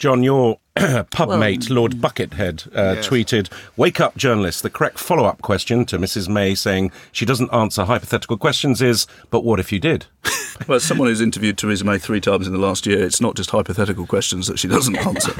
John, 0.03 0.25
your 0.25 0.59
pub 0.75 1.29
Well- 1.29 1.39
mate, 1.39 1.71
Lord 1.71 2.01
Buckethead, 2.01 2.67
uh, 2.77 2.97
tweeted, 3.03 3.49
Wake 3.77 4.01
up, 4.01 4.17
journalists. 4.17 4.61
The 4.61 4.69
correct 4.69 4.99
follow 4.99 5.25
up 5.27 5.43
question 5.43 5.85
to 5.85 5.97
Mrs. 5.97 6.29
May 6.29 6.57
saying 6.57 6.91
she 7.13 7.25
doesn't 7.25 7.55
answer 7.55 7.85
hypothetical 7.85 8.37
questions 8.37 8.83
is, 8.83 9.07
But 9.31 9.45
what 9.45 9.61
if 9.61 9.71
you 9.71 9.79
did? 9.79 10.07
Well, 10.69 10.77
as 10.77 10.85
someone 10.85 11.09
who's 11.09 11.21
interviewed 11.23 11.57
Theresa 11.57 11.85
May 11.85 11.99
three 11.99 12.21
times 12.21 12.47
in 12.47 12.53
the 12.53 12.59
last 12.59 12.87
year, 12.87 13.03
it's 13.03 13.23
not 13.23 13.37
just 13.37 13.51
hypothetical 13.51 14.07
questions 14.07 14.47
that 14.49 14.59
she 14.59 14.69
doesn't 14.69 14.97
answer. 15.07 15.33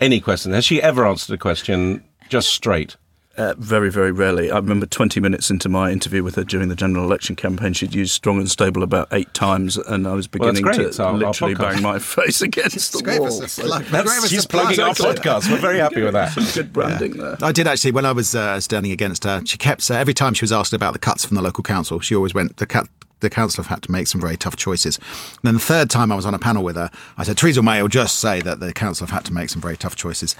Any 0.00 0.20
question. 0.20 0.52
Has 0.52 0.64
she 0.64 0.80
ever 0.80 1.06
answered 1.06 1.34
a 1.34 1.38
question 1.38 2.02
just 2.30 2.48
straight? 2.48 2.96
Uh, 3.38 3.54
very, 3.56 3.88
very 3.88 4.10
rarely. 4.10 4.50
I 4.50 4.56
remember 4.56 4.84
20 4.84 5.20
minutes 5.20 5.48
into 5.48 5.68
my 5.68 5.92
interview 5.92 6.24
with 6.24 6.34
her 6.34 6.42
during 6.42 6.68
the 6.68 6.74
general 6.74 7.04
election 7.04 7.36
campaign, 7.36 7.72
she'd 7.72 7.94
used 7.94 8.12
strong 8.12 8.38
and 8.38 8.50
stable 8.50 8.82
about 8.82 9.06
eight 9.12 9.32
times, 9.32 9.76
and 9.76 10.08
I 10.08 10.14
was 10.14 10.26
beginning 10.26 10.62
great. 10.62 10.74
to 10.76 10.86
It's 10.88 10.98
our- 10.98 11.12
our 11.12 11.18
literally 11.18 11.54
podcast. 11.54 11.72
bang 11.74 11.82
my 11.82 11.98
face 12.00 12.40
against 12.48 12.94
the 12.94 13.02
great 13.02 13.18
for 13.18 13.22
wall. 13.28 13.42
us. 13.44 13.52
So- 13.52 13.66
Like- 13.66 13.86
That's, 13.86 14.08
great 14.10 14.20
for 14.22 14.28
she's 14.28 14.42
supply. 14.42 14.62
plugging 14.64 14.80
our 14.80 14.90
Exactly. 14.90 15.14
podcast. 15.22 15.50
We're 15.52 15.58
very 15.60 15.78
happy 15.78 16.02
with 16.02 16.14
that. 16.14 16.34
Good 16.52 16.72
branding 16.72 17.12
there. 17.16 17.36
I 17.40 17.52
did 17.52 17.68
actually 17.68 17.92
when 17.92 18.04
I 18.04 18.10
was 18.12 18.34
uh, 18.34 18.58
standing 18.60 18.90
against 18.90 19.22
her. 19.22 19.40
She 19.46 19.56
kept 19.56 19.88
uh, 19.88 19.94
every 19.94 20.14
time 20.14 20.34
she 20.34 20.42
was 20.42 20.50
asked 20.52 20.72
about 20.72 20.92
the 20.92 20.98
cuts 20.98 21.24
from 21.24 21.36
the 21.36 21.42
local 21.42 21.62
council. 21.62 22.00
She 22.00 22.16
always 22.16 22.34
went 22.34 22.56
the 22.56 22.66
cut. 22.66 22.88
The 23.20 23.30
council 23.30 23.62
have 23.64 23.68
had 23.70 23.82
to 23.84 23.90
make 23.92 24.06
some 24.08 24.20
very 24.20 24.36
tough 24.36 24.56
choices. 24.56 24.96
And 24.98 25.38
then 25.44 25.54
the 25.54 25.60
third 25.60 25.90
time 25.90 26.10
I 26.10 26.16
was 26.16 26.26
on 26.26 26.34
a 26.34 26.38
panel 26.40 26.62
with 26.64 26.74
her, 26.76 26.90
I 27.16 27.22
said 27.24 27.36
Theresa 27.38 27.62
May 27.62 27.80
will 27.82 27.88
just 27.88 28.18
say 28.18 28.40
that 28.42 28.58
the 28.60 28.72
council 28.72 29.06
have 29.06 29.14
had 29.14 29.24
to 29.26 29.32
make 29.32 29.48
some 29.50 29.60
very 29.62 29.76
tough 29.76 29.94
choices. 29.96 30.34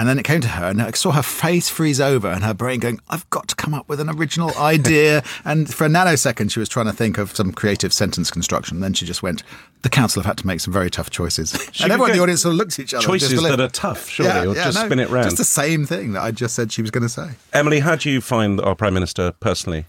And 0.00 0.08
then 0.08 0.18
it 0.18 0.22
came 0.22 0.40
to 0.40 0.48
her, 0.48 0.64
and 0.64 0.80
I 0.80 0.92
saw 0.92 1.10
her 1.10 1.22
face 1.22 1.68
freeze 1.68 2.00
over, 2.00 2.26
and 2.26 2.42
her 2.42 2.54
brain 2.54 2.80
going, 2.80 3.00
"I've 3.10 3.28
got 3.28 3.48
to 3.48 3.54
come 3.54 3.74
up 3.74 3.86
with 3.86 4.00
an 4.00 4.08
original 4.08 4.50
idea." 4.56 5.22
and 5.44 5.72
for 5.72 5.84
a 5.84 5.90
nanosecond, 5.90 6.50
she 6.50 6.58
was 6.58 6.70
trying 6.70 6.86
to 6.86 6.92
think 6.94 7.18
of 7.18 7.36
some 7.36 7.52
creative 7.52 7.92
sentence 7.92 8.30
construction. 8.30 8.78
And 8.78 8.82
then 8.82 8.94
she 8.94 9.04
just 9.04 9.22
went, 9.22 9.42
"The 9.82 9.90
council 9.90 10.22
have 10.22 10.26
had 10.26 10.38
to 10.38 10.46
make 10.46 10.60
some 10.60 10.72
very 10.72 10.88
tough 10.88 11.10
choices." 11.10 11.50
She 11.72 11.84
and 11.84 11.92
everyone 11.92 12.12
in 12.12 12.16
the 12.16 12.22
audience 12.22 12.40
sort 12.40 12.52
of 12.52 12.56
looked 12.56 12.78
at 12.78 12.84
each 12.84 12.94
other. 12.94 13.04
Choices 13.04 13.28
disbelief. 13.28 13.58
that 13.58 13.60
are 13.60 13.68
tough, 13.68 14.08
surely, 14.08 14.46
or 14.46 14.54
just 14.54 14.78
no, 14.78 14.86
spin 14.86 15.00
it 15.00 15.10
round. 15.10 15.26
Just 15.26 15.36
the 15.36 15.44
same 15.44 15.84
thing 15.84 16.14
that 16.14 16.22
I 16.22 16.30
just 16.30 16.54
said 16.54 16.72
she 16.72 16.80
was 16.80 16.90
going 16.90 17.02
to 17.02 17.10
say. 17.10 17.32
Emily, 17.52 17.80
how 17.80 17.94
do 17.94 18.08
you 18.08 18.22
find 18.22 18.58
our 18.58 18.74
Prime 18.74 18.94
Minister 18.94 19.32
personally? 19.32 19.84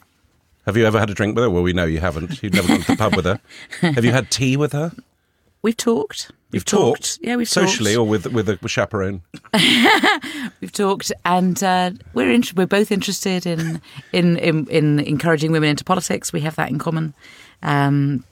Have 0.66 0.76
you 0.76 0.86
ever 0.86 1.00
had 1.00 1.10
a 1.10 1.14
drink 1.14 1.38
with 1.38 1.44
her? 1.44 1.50
Well, 1.50 1.64
we 1.64 1.72
know 1.72 1.86
you 1.86 2.02
haven't. 2.02 2.44
You've 2.44 2.54
never 2.54 2.68
gone 2.68 2.82
to 2.82 2.88
the 2.92 2.98
pub 2.98 3.16
with 3.16 3.24
her. 3.24 3.40
Have 3.80 4.04
you 4.04 4.12
had 4.12 4.30
tea 4.30 4.58
with 4.58 4.74
her? 4.74 4.92
We've 5.62 5.78
talked. 5.78 6.32
You've 6.52 6.66
talked. 6.66 7.20
Yeah, 7.22 7.36
we've 7.38 7.50
talked 7.50 7.70
socially 7.70 7.94
talked. 7.96 8.06
or 8.06 8.10
with 8.10 8.28
with 8.28 8.50
a 8.50 8.68
chaperone. 8.68 9.22
We've 10.62 10.72
talked, 10.72 11.12
and 11.26 11.62
uh, 11.64 11.92
we're 12.14 12.32
in, 12.32 12.44
we're 12.56 12.68
both 12.68 12.92
interested 12.92 13.46
in, 13.46 13.82
in 14.12 14.38
in 14.38 14.68
in 14.68 15.00
encouraging 15.00 15.52
women 15.52 15.70
into 15.70 15.84
politics. 15.84 16.32
We 16.32 16.42
have 16.42 16.56
that 16.58 16.70
in 16.70 16.78
common. 16.78 17.14
Um, 17.64 18.24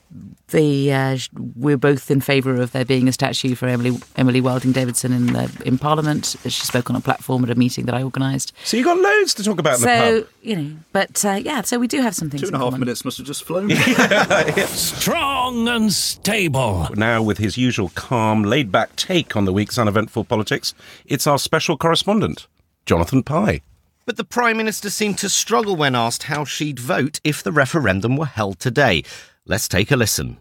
the 0.49 0.91
uh, 0.91 1.17
we're 1.55 1.77
both 1.77 2.09
in 2.09 2.19
favour 2.19 2.59
of 2.59 2.71
there 2.71 2.83
being 2.83 3.07
a 3.07 3.11
statue 3.11 3.53
for 3.53 3.67
Emily 3.67 3.95
Emily 4.15 4.41
Wilding 4.41 4.71
Davidson 4.71 5.13
in 5.13 5.27
the 5.27 5.61
in 5.63 5.77
Parliament. 5.77 6.35
She 6.45 6.65
spoke 6.65 6.89
on 6.89 6.95
a 6.95 6.99
platform 6.99 7.43
at 7.43 7.51
a 7.51 7.55
meeting 7.55 7.85
that 7.85 7.93
I 7.93 8.01
organised. 8.01 8.53
So 8.63 8.75
you 8.75 8.83
got 8.83 8.97
loads 8.97 9.35
to 9.35 9.43
talk 9.43 9.59
about 9.59 9.75
in 9.75 9.81
the 9.81 9.85
So 10.09 10.21
pub. 10.21 10.29
you 10.41 10.55
know, 10.55 10.75
but 10.93 11.23
uh, 11.23 11.33
yeah, 11.33 11.61
so 11.61 11.77
we 11.77 11.87
do 11.87 12.01
have 12.01 12.15
some 12.15 12.31
things. 12.31 12.41
Two 12.41 12.47
and 12.47 12.55
a 12.55 12.57
half 12.57 12.65
common. 12.69 12.79
minutes 12.79 13.05
must 13.05 13.19
have 13.19 13.27
just 13.27 13.43
flown. 13.43 13.69
Strong 14.67 15.67
and 15.67 15.93
stable. 15.93 16.87
Now, 16.95 17.21
with 17.21 17.37
his 17.37 17.55
usual 17.57 17.91
calm, 17.93 18.41
laid 18.41 18.71
back 18.71 18.95
take 18.95 19.35
on 19.35 19.45
the 19.45 19.53
week's 19.53 19.77
uneventful 19.77 20.23
politics, 20.23 20.73
it's 21.05 21.27
our 21.27 21.37
special 21.37 21.77
correspondent, 21.77 22.47
Jonathan 22.87 23.21
Pie. 23.21 23.61
But 24.09 24.17
the 24.17 24.23
Prime 24.23 24.57
Minister 24.57 24.89
seemed 24.89 25.19
to 25.19 25.29
struggle 25.29 25.75
when 25.75 25.93
asked 25.93 26.23
how 26.23 26.43
she'd 26.43 26.79
vote 26.79 27.19
if 27.23 27.43
the 27.43 27.51
referendum 27.51 28.17
were 28.17 28.25
held 28.25 28.57
today. 28.57 29.03
Let's 29.45 29.67
take 29.67 29.91
a 29.91 29.95
listen. 29.95 30.37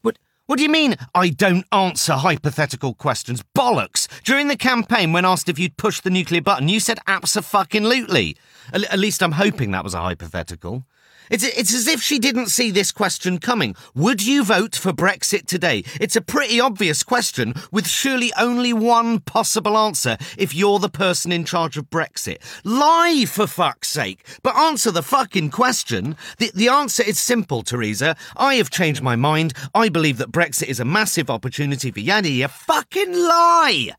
What, 0.00 0.18
what 0.46 0.56
do 0.56 0.62
you 0.62 0.70
mean, 0.70 0.96
I 1.14 1.28
don't 1.28 1.66
answer 1.72 2.14
hypothetical 2.14 2.94
questions? 2.94 3.44
Bollocks! 3.54 4.08
During 4.24 4.48
the 4.48 4.56
campaign, 4.56 5.12
when 5.12 5.26
asked 5.26 5.50
if 5.50 5.58
you'd 5.58 5.76
push 5.76 6.00
the 6.00 6.08
nuclear 6.08 6.40
button, 6.40 6.70
you 6.70 6.80
said 6.80 7.00
abso-fucking-lutely. 7.06 8.38
At, 8.72 8.84
at 8.84 8.98
least 8.98 9.22
I'm 9.22 9.32
hoping 9.32 9.72
that 9.72 9.84
was 9.84 9.92
a 9.92 10.00
hypothetical. 10.00 10.86
It's, 11.30 11.44
it's 11.44 11.72
as 11.72 11.86
if 11.86 12.02
she 12.02 12.18
didn't 12.18 12.48
see 12.48 12.70
this 12.70 12.90
question 12.90 13.38
coming. 13.38 13.76
Would 13.94 14.26
you 14.26 14.44
vote 14.44 14.74
for 14.74 14.92
Brexit 14.92 15.46
today? 15.46 15.84
It's 16.00 16.16
a 16.16 16.20
pretty 16.20 16.60
obvious 16.60 17.02
question, 17.02 17.54
with 17.70 17.86
surely 17.86 18.32
only 18.36 18.72
one 18.72 19.20
possible 19.20 19.78
answer 19.78 20.16
if 20.36 20.54
you're 20.54 20.80
the 20.80 20.88
person 20.88 21.30
in 21.30 21.44
charge 21.44 21.76
of 21.76 21.88
Brexit. 21.88 22.38
Lie, 22.64 23.26
for 23.26 23.46
fuck's 23.46 23.88
sake! 23.88 24.26
But 24.42 24.56
answer 24.56 24.90
the 24.90 25.02
fucking 25.02 25.50
question. 25.50 26.16
The, 26.38 26.50
the 26.54 26.68
answer 26.68 27.04
is 27.04 27.18
simple, 27.18 27.62
Theresa. 27.62 28.16
I 28.36 28.54
have 28.56 28.70
changed 28.70 29.02
my 29.02 29.14
mind. 29.14 29.54
I 29.74 29.88
believe 29.88 30.18
that 30.18 30.32
Brexit 30.32 30.68
is 30.68 30.80
a 30.80 30.84
massive 30.84 31.30
opportunity 31.30 31.90
for 31.90 32.00
yada 32.00 32.28
yada. 32.28 32.52
Fucking 32.52 33.12
lie! 33.12 33.94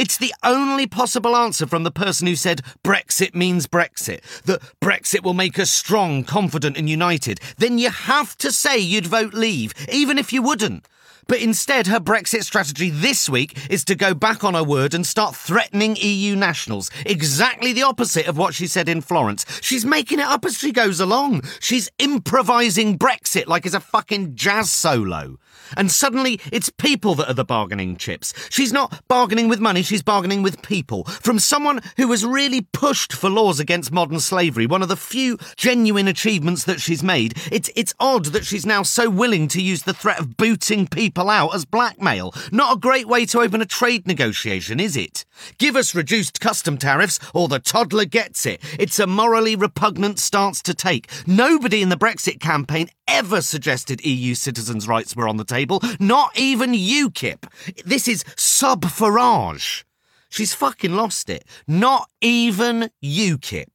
It's 0.00 0.16
the 0.16 0.32
only 0.42 0.86
possible 0.86 1.36
answer 1.36 1.66
from 1.66 1.82
the 1.82 1.90
person 1.90 2.26
who 2.26 2.34
said 2.34 2.62
Brexit 2.82 3.34
means 3.34 3.66
Brexit, 3.66 4.22
that 4.44 4.62
Brexit 4.80 5.22
will 5.22 5.34
make 5.34 5.58
us 5.58 5.70
strong, 5.70 6.24
confident, 6.24 6.78
and 6.78 6.88
united. 6.88 7.38
Then 7.58 7.76
you 7.76 7.90
have 7.90 8.34
to 8.38 8.50
say 8.50 8.78
you'd 8.78 9.06
vote 9.06 9.34
leave, 9.34 9.74
even 9.92 10.16
if 10.16 10.32
you 10.32 10.40
wouldn't. 10.40 10.88
But 11.26 11.42
instead, 11.42 11.86
her 11.88 12.00
Brexit 12.00 12.44
strategy 12.44 12.88
this 12.88 13.28
week 13.28 13.58
is 13.68 13.84
to 13.84 13.94
go 13.94 14.14
back 14.14 14.42
on 14.42 14.54
her 14.54 14.64
word 14.64 14.94
and 14.94 15.06
start 15.06 15.36
threatening 15.36 15.96
EU 16.00 16.34
nationals. 16.34 16.90
Exactly 17.04 17.74
the 17.74 17.82
opposite 17.82 18.26
of 18.26 18.38
what 18.38 18.54
she 18.54 18.66
said 18.66 18.88
in 18.88 19.02
Florence. 19.02 19.44
She's 19.60 19.84
making 19.84 20.18
it 20.18 20.26
up 20.26 20.46
as 20.46 20.56
she 20.56 20.72
goes 20.72 20.98
along. 20.98 21.42
She's 21.60 21.90
improvising 21.98 22.98
Brexit 22.98 23.48
like 23.48 23.66
it's 23.66 23.74
a 23.74 23.80
fucking 23.80 24.34
jazz 24.34 24.72
solo. 24.72 25.36
And 25.76 25.90
suddenly, 25.90 26.40
it's 26.52 26.68
people 26.68 27.14
that 27.16 27.28
are 27.28 27.34
the 27.34 27.44
bargaining 27.44 27.96
chips. 27.96 28.32
She's 28.50 28.72
not 28.72 29.02
bargaining 29.08 29.48
with 29.48 29.60
money, 29.60 29.82
she's 29.82 30.02
bargaining 30.02 30.42
with 30.42 30.62
people. 30.62 31.04
From 31.04 31.38
someone 31.38 31.80
who 31.96 32.10
has 32.10 32.24
really 32.24 32.62
pushed 32.72 33.12
for 33.12 33.30
laws 33.30 33.60
against 33.60 33.92
modern 33.92 34.20
slavery, 34.20 34.66
one 34.66 34.82
of 34.82 34.88
the 34.88 34.96
few 34.96 35.38
genuine 35.56 36.08
achievements 36.08 36.64
that 36.64 36.80
she's 36.80 37.02
made, 37.02 37.36
it's, 37.52 37.70
it's 37.76 37.94
odd 38.00 38.26
that 38.26 38.44
she's 38.44 38.66
now 38.66 38.82
so 38.82 39.08
willing 39.08 39.48
to 39.48 39.62
use 39.62 39.82
the 39.82 39.94
threat 39.94 40.18
of 40.18 40.36
booting 40.36 40.86
people 40.86 41.30
out 41.30 41.54
as 41.54 41.64
blackmail. 41.64 42.34
Not 42.50 42.76
a 42.76 42.80
great 42.80 43.06
way 43.06 43.26
to 43.26 43.40
open 43.40 43.60
a 43.60 43.66
trade 43.66 44.06
negotiation, 44.06 44.80
is 44.80 44.96
it? 44.96 45.24
Give 45.58 45.76
us 45.76 45.94
reduced 45.94 46.40
custom 46.40 46.78
tariffs, 46.78 47.18
or 47.34 47.48
the 47.48 47.58
toddler 47.58 48.04
gets 48.04 48.46
it. 48.46 48.60
It's 48.78 48.98
a 48.98 49.06
morally 49.06 49.56
repugnant 49.56 50.18
stance 50.18 50.62
to 50.62 50.74
take. 50.74 51.08
Nobody 51.26 51.82
in 51.82 51.88
the 51.88 51.96
Brexit 51.96 52.40
campaign 52.40 52.88
ever 53.10 53.42
suggested 53.42 54.04
EU 54.04 54.34
citizens' 54.34 54.88
rights 54.88 55.14
were 55.14 55.28
on 55.28 55.36
the 55.36 55.44
table, 55.44 55.82
not 55.98 56.30
even 56.38 56.72
UKIP. 56.72 57.44
This 57.84 58.08
is 58.08 58.24
sub 58.36 58.82
Farage. 58.82 59.84
She's 60.28 60.54
fucking 60.54 60.94
lost 60.94 61.28
it. 61.28 61.44
Not 61.66 62.08
even 62.20 62.90
UKIP. 63.02 63.66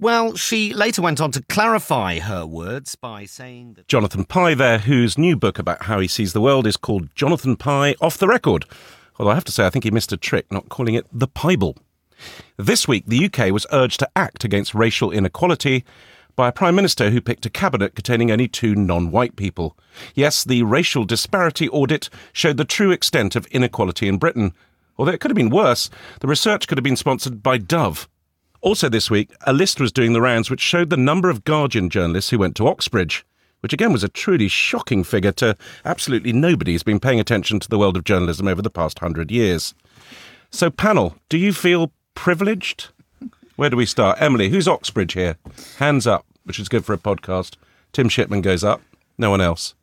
Well, 0.00 0.36
she 0.36 0.74
later 0.74 1.02
went 1.02 1.20
on 1.20 1.30
to 1.32 1.42
clarify 1.42 2.18
her 2.18 2.44
words 2.46 2.94
by 2.94 3.26
saying 3.26 3.74
that. 3.74 3.88
Jonathan 3.88 4.24
Pie 4.24 4.54
there, 4.54 4.78
whose 4.78 5.16
new 5.16 5.36
book 5.36 5.58
about 5.58 5.84
how 5.84 6.00
he 6.00 6.08
sees 6.08 6.32
the 6.32 6.40
world 6.40 6.66
is 6.66 6.76
called 6.76 7.14
Jonathan 7.14 7.56
Pie 7.56 7.94
Off 8.00 8.18
the 8.18 8.28
Record. 8.28 8.64
Although 9.18 9.30
I 9.30 9.34
have 9.34 9.44
to 9.44 9.52
say, 9.52 9.66
I 9.66 9.70
think 9.70 9.84
he 9.84 9.90
missed 9.90 10.12
a 10.12 10.16
trick 10.16 10.50
not 10.50 10.68
calling 10.68 10.94
it 10.94 11.06
the 11.12 11.28
Bible. 11.28 11.76
This 12.56 12.88
week, 12.88 13.06
the 13.06 13.24
UK 13.26 13.52
was 13.52 13.66
urged 13.72 14.00
to 14.00 14.10
act 14.16 14.44
against 14.44 14.74
racial 14.74 15.10
inequality 15.10 15.84
by 16.36 16.48
a 16.48 16.52
Prime 16.52 16.74
Minister 16.74 17.10
who 17.10 17.20
picked 17.20 17.46
a 17.46 17.50
cabinet 17.50 17.94
containing 17.94 18.30
only 18.30 18.48
two 18.48 18.74
non 18.74 19.10
white 19.10 19.36
people. 19.36 19.76
Yes, 20.14 20.44
the 20.44 20.62
racial 20.62 21.04
disparity 21.04 21.68
audit 21.68 22.10
showed 22.32 22.56
the 22.56 22.64
true 22.64 22.90
extent 22.90 23.36
of 23.36 23.46
inequality 23.46 24.08
in 24.08 24.18
Britain. 24.18 24.52
Although 24.96 25.12
it 25.12 25.20
could 25.20 25.30
have 25.30 25.36
been 25.36 25.50
worse, 25.50 25.90
the 26.20 26.28
research 26.28 26.68
could 26.68 26.78
have 26.78 26.84
been 26.84 26.96
sponsored 26.96 27.42
by 27.42 27.58
Dove. 27.58 28.08
Also, 28.60 28.88
this 28.88 29.10
week, 29.10 29.30
a 29.46 29.52
list 29.52 29.78
was 29.78 29.92
doing 29.92 30.12
the 30.12 30.22
rounds 30.22 30.48
which 30.48 30.60
showed 30.60 30.88
the 30.88 30.96
number 30.96 31.28
of 31.28 31.44
Guardian 31.44 31.90
journalists 31.90 32.30
who 32.30 32.38
went 32.38 32.56
to 32.56 32.66
Oxbridge, 32.66 33.26
which 33.60 33.72
again 33.72 33.92
was 33.92 34.02
a 34.04 34.08
truly 34.08 34.48
shocking 34.48 35.04
figure 35.04 35.32
to 35.32 35.56
absolutely 35.84 36.32
nobody 36.32 36.72
who's 36.72 36.82
been 36.82 37.00
paying 37.00 37.20
attention 37.20 37.60
to 37.60 37.68
the 37.68 37.78
world 37.78 37.96
of 37.96 38.04
journalism 38.04 38.48
over 38.48 38.62
the 38.62 38.70
past 38.70 39.00
hundred 39.00 39.30
years. 39.30 39.74
So, 40.50 40.70
panel, 40.70 41.16
do 41.28 41.36
you 41.36 41.52
feel 41.52 41.92
privileged? 42.14 42.88
Where 43.56 43.70
do 43.70 43.76
we 43.76 43.86
start? 43.86 44.20
Emily, 44.20 44.48
who's 44.48 44.66
Oxbridge 44.66 45.12
here? 45.12 45.36
Hands 45.78 46.06
up, 46.06 46.26
which 46.44 46.58
is 46.58 46.68
good 46.68 46.84
for 46.84 46.92
a 46.92 46.98
podcast. 46.98 47.54
Tim 47.92 48.08
Shipman 48.08 48.40
goes 48.40 48.64
up. 48.64 48.80
No 49.16 49.30
one 49.30 49.40
else. 49.40 49.74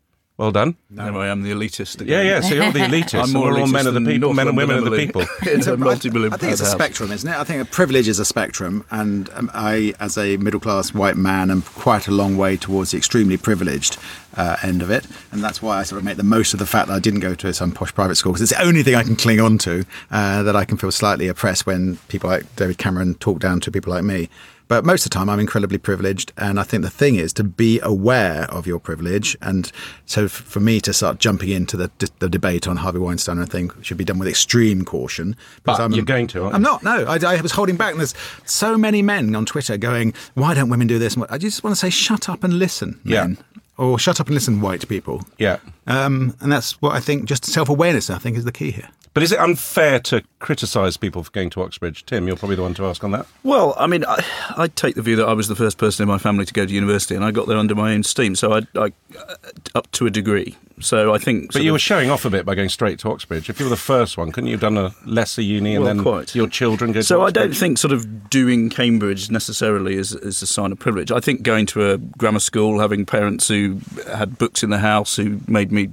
Well 0.41 0.51
done. 0.51 0.75
No, 0.89 1.21
I 1.21 1.27
am 1.27 1.43
the 1.43 1.51
elitist. 1.51 1.99
Yeah, 1.99 2.17
Again. 2.17 2.25
yeah. 2.25 2.41
So 2.41 2.55
you're 2.55 2.71
the 2.71 2.79
elitist. 2.91 3.23
I'm 3.23 3.31
more 3.31 3.51
We're 3.51 3.59
all 3.59 3.67
elitist 3.67 3.73
men 3.73 3.85
of 3.85 3.93
the 3.93 3.99
than 3.99 4.05
people, 4.07 4.29
North 4.29 4.35
men 4.37 4.47
and 4.47 4.57
women 4.57 4.77
of 4.79 4.85
the 4.85 4.97
people. 4.97 5.21
It's 5.43 5.67
a 5.67 5.77
multi-million 5.77 6.33
I 6.33 6.37
think 6.37 6.51
it's 6.53 6.61
a 6.61 6.65
spectrum, 6.65 7.11
isn't 7.11 7.29
it? 7.29 7.37
I 7.37 7.43
think 7.43 7.61
a 7.61 7.65
privilege 7.65 8.07
is 8.07 8.17
a 8.17 8.25
spectrum, 8.25 8.83
and 8.89 9.29
um, 9.35 9.51
I, 9.53 9.93
as 9.99 10.17
a 10.17 10.37
middle-class 10.37 10.95
white 10.95 11.15
man, 11.15 11.51
am 11.51 11.61
quite 11.61 12.07
a 12.07 12.11
long 12.11 12.37
way 12.37 12.57
towards 12.57 12.89
the 12.89 12.97
extremely 12.97 13.37
privileged 13.37 13.99
uh, 14.35 14.57
end 14.63 14.81
of 14.81 14.89
it, 14.89 15.05
and 15.31 15.43
that's 15.43 15.61
why 15.61 15.77
I 15.77 15.83
sort 15.83 15.99
of 15.99 16.05
make 16.05 16.17
the 16.17 16.23
most 16.23 16.53
of 16.53 16.59
the 16.59 16.65
fact 16.65 16.87
that 16.87 16.95
I 16.95 16.99
didn't 16.99 17.19
go 17.19 17.35
to 17.35 17.53
some 17.53 17.71
posh 17.71 17.93
private 17.93 18.15
school 18.15 18.31
because 18.33 18.41
it's 18.41 18.57
the 18.57 18.65
only 18.65 18.81
thing 18.81 18.95
I 18.95 19.03
can 19.03 19.15
cling 19.15 19.39
on 19.39 19.59
to. 19.59 19.85
Uh, 20.09 20.41
that 20.41 20.55
I 20.55 20.65
can 20.65 20.77
feel 20.77 20.91
slightly 20.91 21.27
oppressed 21.27 21.67
when 21.67 21.97
people 22.07 22.31
like 22.31 22.55
David 22.55 22.79
Cameron 22.79 23.13
talk 23.15 23.37
down 23.37 23.59
to 23.59 23.69
people 23.71 23.93
like 23.93 24.03
me. 24.03 24.27
But 24.71 24.85
most 24.85 25.05
of 25.05 25.11
the 25.11 25.15
time, 25.15 25.29
I'm 25.29 25.41
incredibly 25.41 25.77
privileged, 25.77 26.31
and 26.37 26.57
I 26.57 26.63
think 26.63 26.81
the 26.83 26.89
thing 26.89 27.15
is 27.15 27.33
to 27.33 27.43
be 27.43 27.81
aware 27.83 28.43
of 28.49 28.65
your 28.65 28.79
privilege. 28.79 29.35
And 29.41 29.69
so, 30.05 30.29
for 30.29 30.61
me 30.61 30.79
to 30.79 30.93
start 30.93 31.19
jumping 31.19 31.49
into 31.49 31.75
the, 31.75 31.91
the 32.19 32.29
debate 32.29 32.69
on 32.69 32.77
Harvey 32.77 32.99
Weinstein, 32.99 33.37
I 33.37 33.43
think 33.43 33.73
should 33.83 33.97
be 33.97 34.05
done 34.05 34.17
with 34.17 34.29
extreme 34.29 34.85
caution. 34.85 35.35
But 35.65 35.75
because 35.75 35.97
you're 35.97 36.05
going 36.05 36.27
to, 36.27 36.43
aren't 36.43 36.55
I'm 36.55 36.61
not. 36.61 36.83
No, 36.83 37.03
I, 37.03 37.19
I 37.21 37.41
was 37.41 37.51
holding 37.51 37.75
back. 37.75 37.91
And 37.91 37.99
there's 37.99 38.13
so 38.45 38.77
many 38.77 39.01
men 39.01 39.35
on 39.35 39.45
Twitter 39.45 39.75
going, 39.75 40.13
"Why 40.35 40.53
don't 40.53 40.69
women 40.69 40.87
do 40.87 40.97
this?" 40.97 41.17
And? 41.17 41.25
I 41.29 41.37
just 41.37 41.65
want 41.65 41.75
to 41.75 41.77
say, 41.77 41.89
shut 41.89 42.29
up 42.29 42.41
and 42.45 42.53
listen, 42.57 43.01
Yeah. 43.03 43.25
men. 43.25 43.39
Or 43.77 43.99
shut 43.99 44.21
up 44.21 44.27
and 44.27 44.35
listen, 44.35 44.61
white 44.61 44.87
people. 44.87 45.25
Yeah. 45.37 45.57
Um, 45.87 46.35
and 46.41 46.51
that's 46.51 46.81
what 46.81 46.93
I 46.95 46.99
think. 46.99 47.25
Just 47.25 47.45
self 47.45 47.69
awareness, 47.69 48.09
I 48.09 48.17
think, 48.17 48.37
is 48.37 48.45
the 48.45 48.51
key 48.51 48.71
here. 48.71 48.89
But 49.13 49.23
is 49.23 49.33
it 49.33 49.39
unfair 49.39 49.99
to 49.99 50.23
criticise 50.39 50.95
people 50.95 51.21
for 51.21 51.31
going 51.31 51.49
to 51.49 51.61
Oxbridge? 51.61 52.05
Tim, 52.05 52.27
you're 52.27 52.37
probably 52.37 52.55
the 52.55 52.61
one 52.61 52.73
to 52.75 52.85
ask 52.85 53.03
on 53.03 53.11
that. 53.11 53.25
Well, 53.43 53.75
I 53.77 53.85
mean, 53.85 54.05
I, 54.05 54.23
I 54.55 54.67
take 54.69 54.95
the 54.95 55.01
view 55.01 55.17
that 55.17 55.27
I 55.27 55.33
was 55.33 55.49
the 55.49 55.55
first 55.55 55.77
person 55.77 56.03
in 56.03 56.07
my 56.07 56.17
family 56.17 56.45
to 56.45 56.53
go 56.53 56.65
to 56.65 56.73
university, 56.73 57.13
and 57.15 57.25
I 57.25 57.31
got 57.31 57.47
there 57.47 57.57
under 57.57 57.75
my 57.75 57.93
own 57.93 58.03
steam. 58.03 58.35
So 58.35 58.53
I, 58.53 58.61
I 58.75 58.91
uh, 59.17 59.35
up 59.75 59.91
to 59.93 60.05
a 60.05 60.09
degree. 60.09 60.55
So 60.79 61.13
I 61.13 61.17
think. 61.17 61.51
But 61.51 61.61
you 61.63 61.71
of- 61.71 61.73
were 61.73 61.79
showing 61.79 62.09
off 62.09 62.23
a 62.23 62.29
bit 62.29 62.45
by 62.45 62.55
going 62.55 62.69
straight 62.69 62.99
to 62.99 63.09
Oxbridge. 63.09 63.49
If 63.49 63.59
you 63.59 63.65
were 63.65 63.69
the 63.69 63.75
first 63.75 64.17
one, 64.17 64.31
couldn't 64.31 64.47
you 64.47 64.53
have 64.53 64.61
done 64.61 64.77
a 64.77 64.95
lesser 65.05 65.41
uni 65.41 65.75
and 65.75 65.83
Well, 65.83 65.93
then 65.93 66.03
quite. 66.03 66.33
your 66.33 66.47
children 66.47 66.93
go 66.93 67.01
to 67.01 67.03
So 67.03 67.21
I 67.21 67.31
don't 67.31 67.53
think 67.55 67.77
sort 67.79 67.91
of 67.91 68.29
doing 68.29 68.69
Cambridge 68.69 69.29
necessarily 69.29 69.95
is, 69.95 70.13
is 70.13 70.41
a 70.41 70.47
sign 70.47 70.71
of 70.71 70.79
privilege. 70.79 71.11
I 71.11 71.19
think 71.19 71.43
going 71.43 71.65
to 71.67 71.91
a 71.91 71.97
grammar 71.97 72.39
school, 72.39 72.79
having 72.79 73.05
parents 73.05 73.49
who 73.49 73.79
had 74.07 74.37
books 74.37 74.63
in 74.63 74.69
the 74.69 74.79
house 74.79 75.17
who 75.17 75.41
made 75.47 75.70
me 75.71 75.89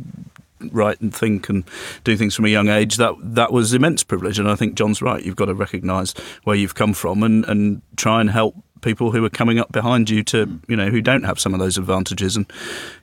write 0.72 1.00
and 1.00 1.14
think 1.14 1.48
and 1.48 1.64
do 2.04 2.16
things 2.16 2.34
from 2.34 2.44
a 2.44 2.48
young 2.48 2.68
age, 2.68 2.96
that 2.96 3.14
that 3.20 3.52
was 3.52 3.72
immense 3.72 4.02
privilege. 4.02 4.38
And 4.38 4.50
I 4.50 4.54
think 4.54 4.74
John's 4.74 5.00
right. 5.00 5.24
You've 5.24 5.36
got 5.36 5.46
to 5.46 5.54
recognise 5.54 6.14
where 6.44 6.56
you've 6.56 6.74
come 6.74 6.94
from 6.94 7.22
and, 7.22 7.44
and 7.44 7.82
try 7.96 8.20
and 8.20 8.30
help 8.30 8.56
people 8.80 9.10
who 9.10 9.24
are 9.24 9.30
coming 9.30 9.58
up 9.58 9.72
behind 9.72 10.08
you 10.08 10.22
to 10.22 10.60
you 10.68 10.76
know 10.76 10.88
who 10.88 11.00
don't 11.00 11.24
have 11.24 11.40
some 11.40 11.52
of 11.52 11.58
those 11.58 11.76
advantages 11.76 12.36
and 12.36 12.46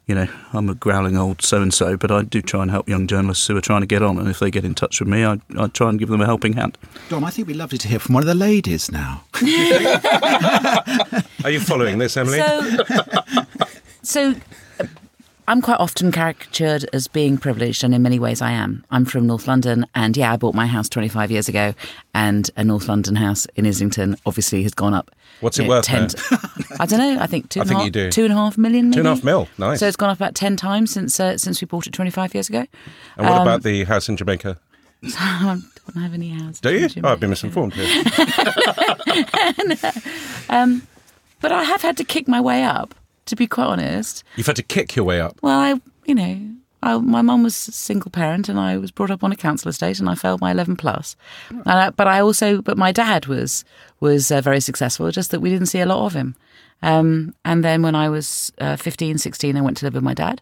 you 0.07 0.15
know 0.15 0.25
I'm 0.53 0.69
a 0.69 0.75
growling 0.75 1.17
old 1.17 1.41
so 1.41 1.61
and 1.61 1.73
so 1.73 1.97
but 1.97 2.11
I 2.11 2.21
do 2.21 2.41
try 2.41 2.61
and 2.61 2.71
help 2.71 2.87
young 2.87 3.07
journalists 3.07 3.45
who 3.47 3.57
are 3.57 3.61
trying 3.61 3.81
to 3.81 3.87
get 3.87 4.01
on 4.01 4.17
and 4.17 4.29
if 4.29 4.39
they 4.39 4.49
get 4.49 4.63
in 4.63 4.73
touch 4.73 5.01
with 5.01 5.09
me 5.09 5.25
I, 5.25 5.39
I 5.57 5.67
try 5.67 5.89
and 5.89 5.99
give 5.99 6.07
them 6.07 6.21
a 6.21 6.25
helping 6.25 6.53
hand 6.53 6.77
Dom, 7.09 7.25
I 7.25 7.29
think 7.29 7.47
we'd 7.47 7.53
be 7.55 7.59
lovely 7.59 7.77
to 7.79 7.87
hear 7.89 7.99
from 7.99 8.13
one 8.15 8.23
of 8.23 8.27
the 8.27 8.35
ladies 8.35 8.89
now. 8.89 9.23
Are 11.43 11.51
you 11.51 11.59
following 11.59 11.97
this, 11.97 12.17
Emily? 12.17 12.39
So, 12.39 12.77
so 14.01 14.35
I'm 15.47 15.61
quite 15.61 15.79
often 15.79 16.11
caricatured 16.11 16.85
as 16.91 17.07
being 17.07 17.37
privileged, 17.37 17.83
and 17.83 17.93
in 17.93 18.01
many 18.01 18.17
ways 18.19 18.41
I 18.41 18.51
am. 18.51 18.83
I'm 18.89 19.05
from 19.05 19.27
North 19.27 19.47
London, 19.47 19.85
and 19.93 20.17
yeah, 20.17 20.33
I 20.33 20.37
bought 20.37 20.55
my 20.55 20.65
house 20.65 20.89
25 20.89 21.29
years 21.29 21.47
ago, 21.47 21.75
and 22.15 22.49
a 22.57 22.63
North 22.63 22.87
London 22.87 23.15
house 23.15 23.45
in 23.55 23.67
Islington 23.67 24.15
obviously 24.25 24.63
has 24.63 24.73
gone 24.73 24.95
up. 24.95 25.11
What's 25.41 25.59
it 25.59 25.63
know, 25.63 25.69
worth 25.69 25.85
10 25.85 26.07
I 26.79 26.85
don't 26.85 26.99
know. 26.99 27.21
I 27.21 27.27
think 27.27 27.49
two 27.49 27.59
I 27.59 27.61
and 27.61 27.69
think 27.69 27.77
half- 27.79 27.85
you 27.85 27.91
do. 27.91 28.09
two 28.11 28.23
and 28.23 28.33
a 28.33 28.35
half 28.35 28.57
million. 28.57 28.91
Two 28.91 28.99
and 28.99 29.07
a 29.07 29.11
maybe? 29.11 29.17
half 29.17 29.23
mil, 29.25 29.47
nice. 29.57 29.79
So 29.79 29.87
it's 29.87 29.97
gone 29.97 30.09
up 30.09 30.17
about 30.17 30.33
10 30.33 30.55
times 30.55 30.91
since 30.91 31.19
uh, 31.19 31.37
since 31.37 31.61
we 31.61 31.65
bought 31.67 31.85
it 31.87 31.93
25 31.93 32.33
years 32.33 32.49
ago. 32.49 32.65
And 33.17 33.27
what 33.27 33.35
Um, 33.37 33.41
about 33.43 33.63
the 33.63 33.83
house 33.83 34.09
in 34.09 34.17
Jamaica? 34.17 34.57
I 35.03 35.59
don't 35.93 36.01
have 36.01 36.13
any 36.15 36.29
houses. 36.29 36.61
Do 36.61 36.75
you? 36.79 36.89
Oh, 37.03 37.09
I've 37.09 37.19
been 37.19 37.29
misinformed 37.29 37.73
here. 37.75 37.87
But 41.41 41.51
I 41.51 41.63
have 41.63 41.81
had 41.83 41.95
to 41.97 42.03
kick 42.03 42.27
my 42.27 42.41
way 42.41 42.63
up, 42.63 42.95
to 43.25 43.35
be 43.35 43.47
quite 43.47 43.65
honest. 43.65 44.23
You've 44.35 44.47
had 44.47 44.55
to 44.57 44.63
kick 44.63 44.95
your 44.95 45.05
way 45.05 45.21
up. 45.21 45.37
Well, 45.41 45.59
I, 45.59 45.81
you 46.05 46.15
know, 46.15 46.55
I, 46.83 46.97
my 46.97 47.21
mum 47.21 47.43
was 47.43 47.67
a 47.67 47.71
single 47.71 48.11
parent, 48.11 48.49
and 48.49 48.59
I 48.59 48.77
was 48.77 48.91
brought 48.91 49.11
up 49.11 49.23
on 49.23 49.31
a 49.31 49.35
council 49.35 49.69
estate, 49.69 49.99
and 49.99 50.09
I 50.09 50.15
failed 50.15 50.41
my 50.41 50.51
eleven 50.51 50.75
plus. 50.75 51.15
And 51.49 51.63
I, 51.65 51.89
but 51.89 52.07
I 52.07 52.21
also, 52.21 52.61
but 52.61 52.77
my 52.77 52.91
dad 52.91 53.25
was 53.25 53.65
was 53.99 54.31
uh, 54.31 54.41
very 54.41 54.59
successful. 54.59 55.09
Just 55.11 55.31
that 55.31 55.41
we 55.41 55.49
didn't 55.49 55.67
see 55.67 55.79
a 55.79 55.85
lot 55.85 56.05
of 56.05 56.13
him. 56.13 56.35
Um, 56.81 57.33
and 57.43 57.63
then 57.63 57.81
when 57.81 57.95
I 57.95 58.09
was 58.09 58.51
uh, 58.59 58.75
15, 58.75 59.17
16, 59.17 59.57
I 59.57 59.61
went 59.61 59.77
to 59.77 59.85
live 59.85 59.93
with 59.93 60.03
my 60.03 60.13
dad. 60.13 60.41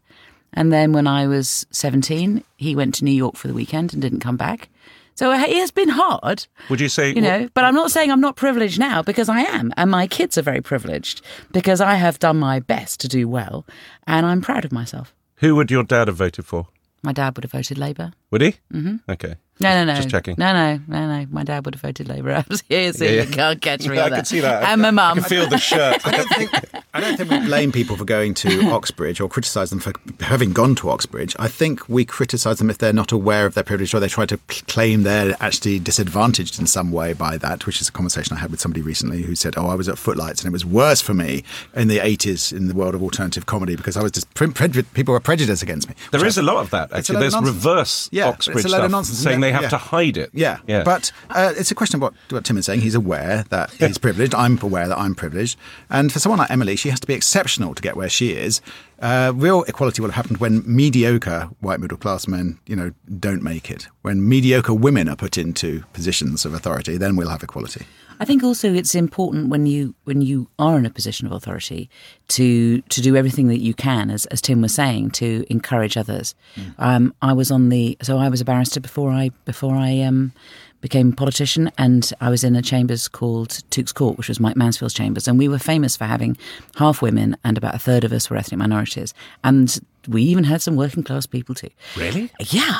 And 0.51 0.71
then 0.71 0.91
when 0.91 1.07
I 1.07 1.27
was 1.27 1.65
17, 1.71 2.43
he 2.57 2.75
went 2.75 2.95
to 2.95 3.05
New 3.05 3.11
York 3.11 3.35
for 3.35 3.47
the 3.47 3.53
weekend 3.53 3.93
and 3.93 4.01
didn't 4.01 4.19
come 4.19 4.37
back. 4.37 4.69
So 5.15 5.31
it 5.31 5.37
has 5.57 5.71
been 5.71 5.89
hard, 5.89 6.47
Would 6.69 6.81
you 6.81 6.89
say? 6.89 7.13
you 7.13 7.21
know. 7.21 7.47
But 7.53 7.65
I'm 7.65 7.75
not 7.75 7.91
saying 7.91 8.11
I'm 8.11 8.21
not 8.21 8.35
privileged 8.35 8.79
now 8.79 9.01
because 9.01 9.29
I 9.29 9.41
am, 9.41 9.71
and 9.77 9.91
my 9.91 10.07
kids 10.07 10.37
are 10.37 10.41
very 10.41 10.61
privileged 10.61 11.21
because 11.51 11.81
I 11.81 11.95
have 11.95 12.19
done 12.19 12.37
my 12.39 12.59
best 12.59 12.99
to 13.01 13.07
do 13.07 13.27
well, 13.27 13.65
and 14.07 14.25
I'm 14.25 14.41
proud 14.41 14.65
of 14.65 14.71
myself. 14.71 15.13
Who 15.37 15.55
would 15.55 15.69
your 15.71 15.83
dad 15.83 16.07
have 16.07 16.17
voted 16.17 16.45
for? 16.45 16.67
My 17.03 17.11
dad 17.11 17.35
would 17.35 17.43
have 17.43 17.51
voted 17.51 17.77
Labour. 17.77 18.13
Would 18.31 18.41
he? 18.41 18.55
Mm-hmm. 18.73 19.11
Okay. 19.11 19.35
No, 19.59 19.69
no, 19.69 19.85
no. 19.85 19.95
Just 19.95 20.09
checking. 20.09 20.35
No, 20.37 20.51
no, 20.51 20.79
no, 20.87 21.07
no. 21.19 21.27
My 21.29 21.43
dad 21.43 21.63
would 21.65 21.75
have 21.75 21.81
voted 21.81 22.09
Labour. 22.09 22.31
I 22.37 22.45
was 22.49 22.61
here, 22.67 22.91
so 22.91 23.05
Yeah, 23.05 23.11
yeah. 23.11 23.23
you 23.23 23.29
can't 23.31 23.61
catch 23.61 23.87
me 23.87 23.97
I 23.97 24.03
on 24.03 24.09
can 24.09 24.17
that. 24.17 24.27
see 24.27 24.39
that. 24.41 24.63
And 24.63 24.81
my 24.81 24.91
mum. 24.91 25.19
I 25.19 25.21
can 25.21 25.29
feel 25.29 25.47
the 25.47 25.57
shirt. 25.59 26.05
I 26.05 26.11
don't 26.11 26.27
think 26.29 26.51
I 26.95 26.99
don't 26.99 27.15
think 27.17 27.29
we 27.29 27.39
blame 27.39 27.71
people 27.71 27.95
for 27.95 28.03
going 28.05 28.33
to 28.35 28.61
Oxbridge 28.71 29.21
or 29.21 29.29
criticise 29.29 29.69
them 29.69 29.79
for 29.79 29.93
having 30.21 30.53
gone 30.53 30.75
to 30.75 30.89
Oxbridge. 30.89 31.35
I 31.39 31.47
think 31.47 31.87
we 31.87 32.03
criticise 32.03 32.57
them 32.57 32.69
if 32.69 32.79
they're 32.79 32.93
not 32.93 33.11
aware 33.11 33.45
of 33.45 33.53
their 33.53 33.63
privilege 33.63 33.93
or 33.93 33.99
they 33.99 34.07
try 34.07 34.25
to 34.25 34.37
claim 34.67 35.03
they're 35.03 35.35
actually 35.39 35.79
disadvantaged 35.79 36.59
in 36.59 36.65
some 36.67 36.91
way 36.91 37.13
by 37.13 37.37
that, 37.37 37.65
which 37.65 37.79
is 37.79 37.87
a 37.89 37.91
conversation 37.91 38.35
I 38.35 38.39
had 38.39 38.51
with 38.51 38.59
somebody 38.59 38.81
recently 38.81 39.21
who 39.21 39.35
said, 39.35 39.53
"Oh, 39.55 39.67
I 39.67 39.75
was 39.75 39.87
at 39.87 39.97
Footlights 39.97 40.41
and 40.41 40.47
it 40.49 40.51
was 40.53 40.65
worse 40.65 40.99
for 40.99 41.13
me 41.13 41.43
in 41.75 41.87
the 41.87 41.99
'80s 41.99 42.51
in 42.51 42.67
the 42.67 42.73
world 42.75 42.95
of 42.95 43.03
alternative 43.03 43.45
comedy 43.45 43.75
because 43.75 43.95
I 43.97 44.03
was 44.03 44.11
just 44.11 44.31
pre- 44.33 44.49
pre- 44.51 44.81
people 44.83 45.13
were 45.13 45.19
prejudiced 45.19 45.61
against 45.63 45.87
me." 45.87 45.95
There 46.11 46.19
Which 46.19 46.27
is 46.29 46.37
I- 46.39 46.41
a 46.41 46.45
lot 46.45 46.57
of 46.57 46.69
that, 46.71 46.91
actually. 46.91 47.15
load 47.15 47.19
of 47.19 47.21
There's 47.21 47.33
nonsense. 47.33 47.55
reverse 47.55 48.09
Yeah, 48.11 48.23
it's 48.29 48.47
a 48.47 48.51
Oxbridge 48.51 48.65
load 48.71 48.83
of 48.85 48.91
nonsense. 48.91 49.19
saying 49.19 49.39
they 49.39 49.51
have 49.53 49.63
Yeah. 49.63 49.69
to 49.69 49.77
hide 49.77 50.17
it. 50.17 50.29
Yeah, 50.33 50.57
Yeah. 50.67 50.83
but 50.83 51.11
uh, 51.29 51.53
it's 51.57 51.71
a 51.71 51.75
question 51.75 51.97
of 51.97 52.01
what, 52.01 52.13
what 52.29 52.43
Tim 52.45 52.57
is 52.57 52.65
saying. 52.65 52.81
He's 52.81 52.95
aware 52.95 53.45
that 53.49 53.71
he's 53.79 53.97
privileged. 53.97 54.35
I'm 54.35 54.59
aware 54.61 54.87
that 54.87 54.97
I'm 54.99 55.15
privileged. 55.15 55.57
And 55.89 56.11
for 56.11 56.19
someone 56.19 56.39
like 56.39 56.51
Emily, 56.51 56.75
she 56.75 56.89
has 56.89 56.99
to 56.99 57.07
be 57.07 57.13
exceptional 57.13 57.73
to 57.75 57.81
get 57.81 57.95
where 57.95 58.09
she 58.09 58.31
is. 58.31 58.61
Uh, 58.99 59.31
real 59.35 59.63
equality 59.63 60.01
will 60.01 60.09
have 60.09 60.15
happened 60.15 60.37
when 60.39 60.63
mediocre 60.65 61.49
white 61.59 61.79
middle 61.79 61.97
class 61.97 62.27
men, 62.27 62.57
you 62.67 62.75
know, 62.75 62.91
don't 63.19 63.41
make 63.43 63.69
it. 63.69 63.87
When 64.01 64.27
mediocre 64.27 64.73
women 64.73 65.09
are 65.09 65.15
put 65.15 65.37
into 65.37 65.83
positions 65.93 66.45
of 66.45 66.53
authority, 66.53 66.97
then 66.97 67.15
we'll 67.15 67.29
have 67.29 67.43
equality. 67.43 67.85
I 68.19 68.25
think 68.25 68.43
also 68.43 68.73
it's 68.73 68.95
important 68.95 69.49
when 69.49 69.65
you 69.65 69.95
when 70.05 70.21
you 70.21 70.47
are 70.59 70.77
in 70.77 70.85
a 70.85 70.89
position 70.89 71.25
of 71.27 71.33
authority 71.33 71.89
to 72.33 72.81
to 72.81 73.01
do 73.01 73.15
everything 73.15 73.47
that 73.47 73.59
you 73.59 73.73
can, 73.73 74.09
as 74.09 74.25
as 74.27 74.41
Tim 74.41 74.61
was 74.61 74.73
saying, 74.73 75.11
to 75.11 75.45
encourage 75.49 75.97
others. 75.97 76.35
Um, 76.77 77.13
I 77.21 77.33
was 77.33 77.51
on 77.51 77.69
the 77.69 77.97
so 78.01 78.17
I 78.17 78.29
was 78.29 78.41
a 78.41 78.45
barrister 78.45 78.79
before 78.79 79.11
I 79.11 79.29
before 79.45 79.75
I 79.75 79.99
um, 80.01 80.33
became 80.81 81.09
a 81.09 81.15
politician, 81.15 81.71
and 81.77 82.11
I 82.19 82.29
was 82.29 82.43
in 82.43 82.55
a 82.55 82.61
chambers 82.61 83.07
called 83.07 83.63
Tooks 83.69 83.93
Court, 83.93 84.17
which 84.17 84.29
was 84.29 84.39
Mike 84.39 84.55
Mansfield's 84.55 84.95
chambers, 84.95 85.27
and 85.27 85.37
we 85.37 85.47
were 85.47 85.59
famous 85.59 85.95
for 85.95 86.05
having 86.05 86.35
half 86.75 87.01
women 87.01 87.37
and 87.43 87.57
about 87.57 87.75
a 87.75 87.79
third 87.79 88.03
of 88.03 88.11
us 88.11 88.29
were 88.29 88.37
ethnic 88.37 88.57
minorities, 88.57 89.13
and 89.43 89.79
we 90.07 90.23
even 90.23 90.43
had 90.43 90.61
some 90.61 90.75
working 90.75 91.03
class 91.03 91.27
people 91.27 91.53
too. 91.53 91.69
Really? 91.95 92.31
Yeah, 92.49 92.79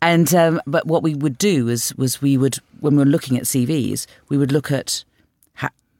and 0.00 0.34
um, 0.34 0.62
but 0.66 0.86
what 0.86 1.02
we 1.02 1.14
would 1.14 1.36
do 1.36 1.68
is 1.68 1.94
was 1.96 2.22
we 2.22 2.38
would 2.38 2.56
when 2.80 2.96
we 2.96 3.04
were 3.04 3.10
looking 3.10 3.36
at 3.36 3.44
CVs, 3.44 4.06
we 4.30 4.38
would 4.38 4.50
look 4.50 4.72
at 4.72 5.04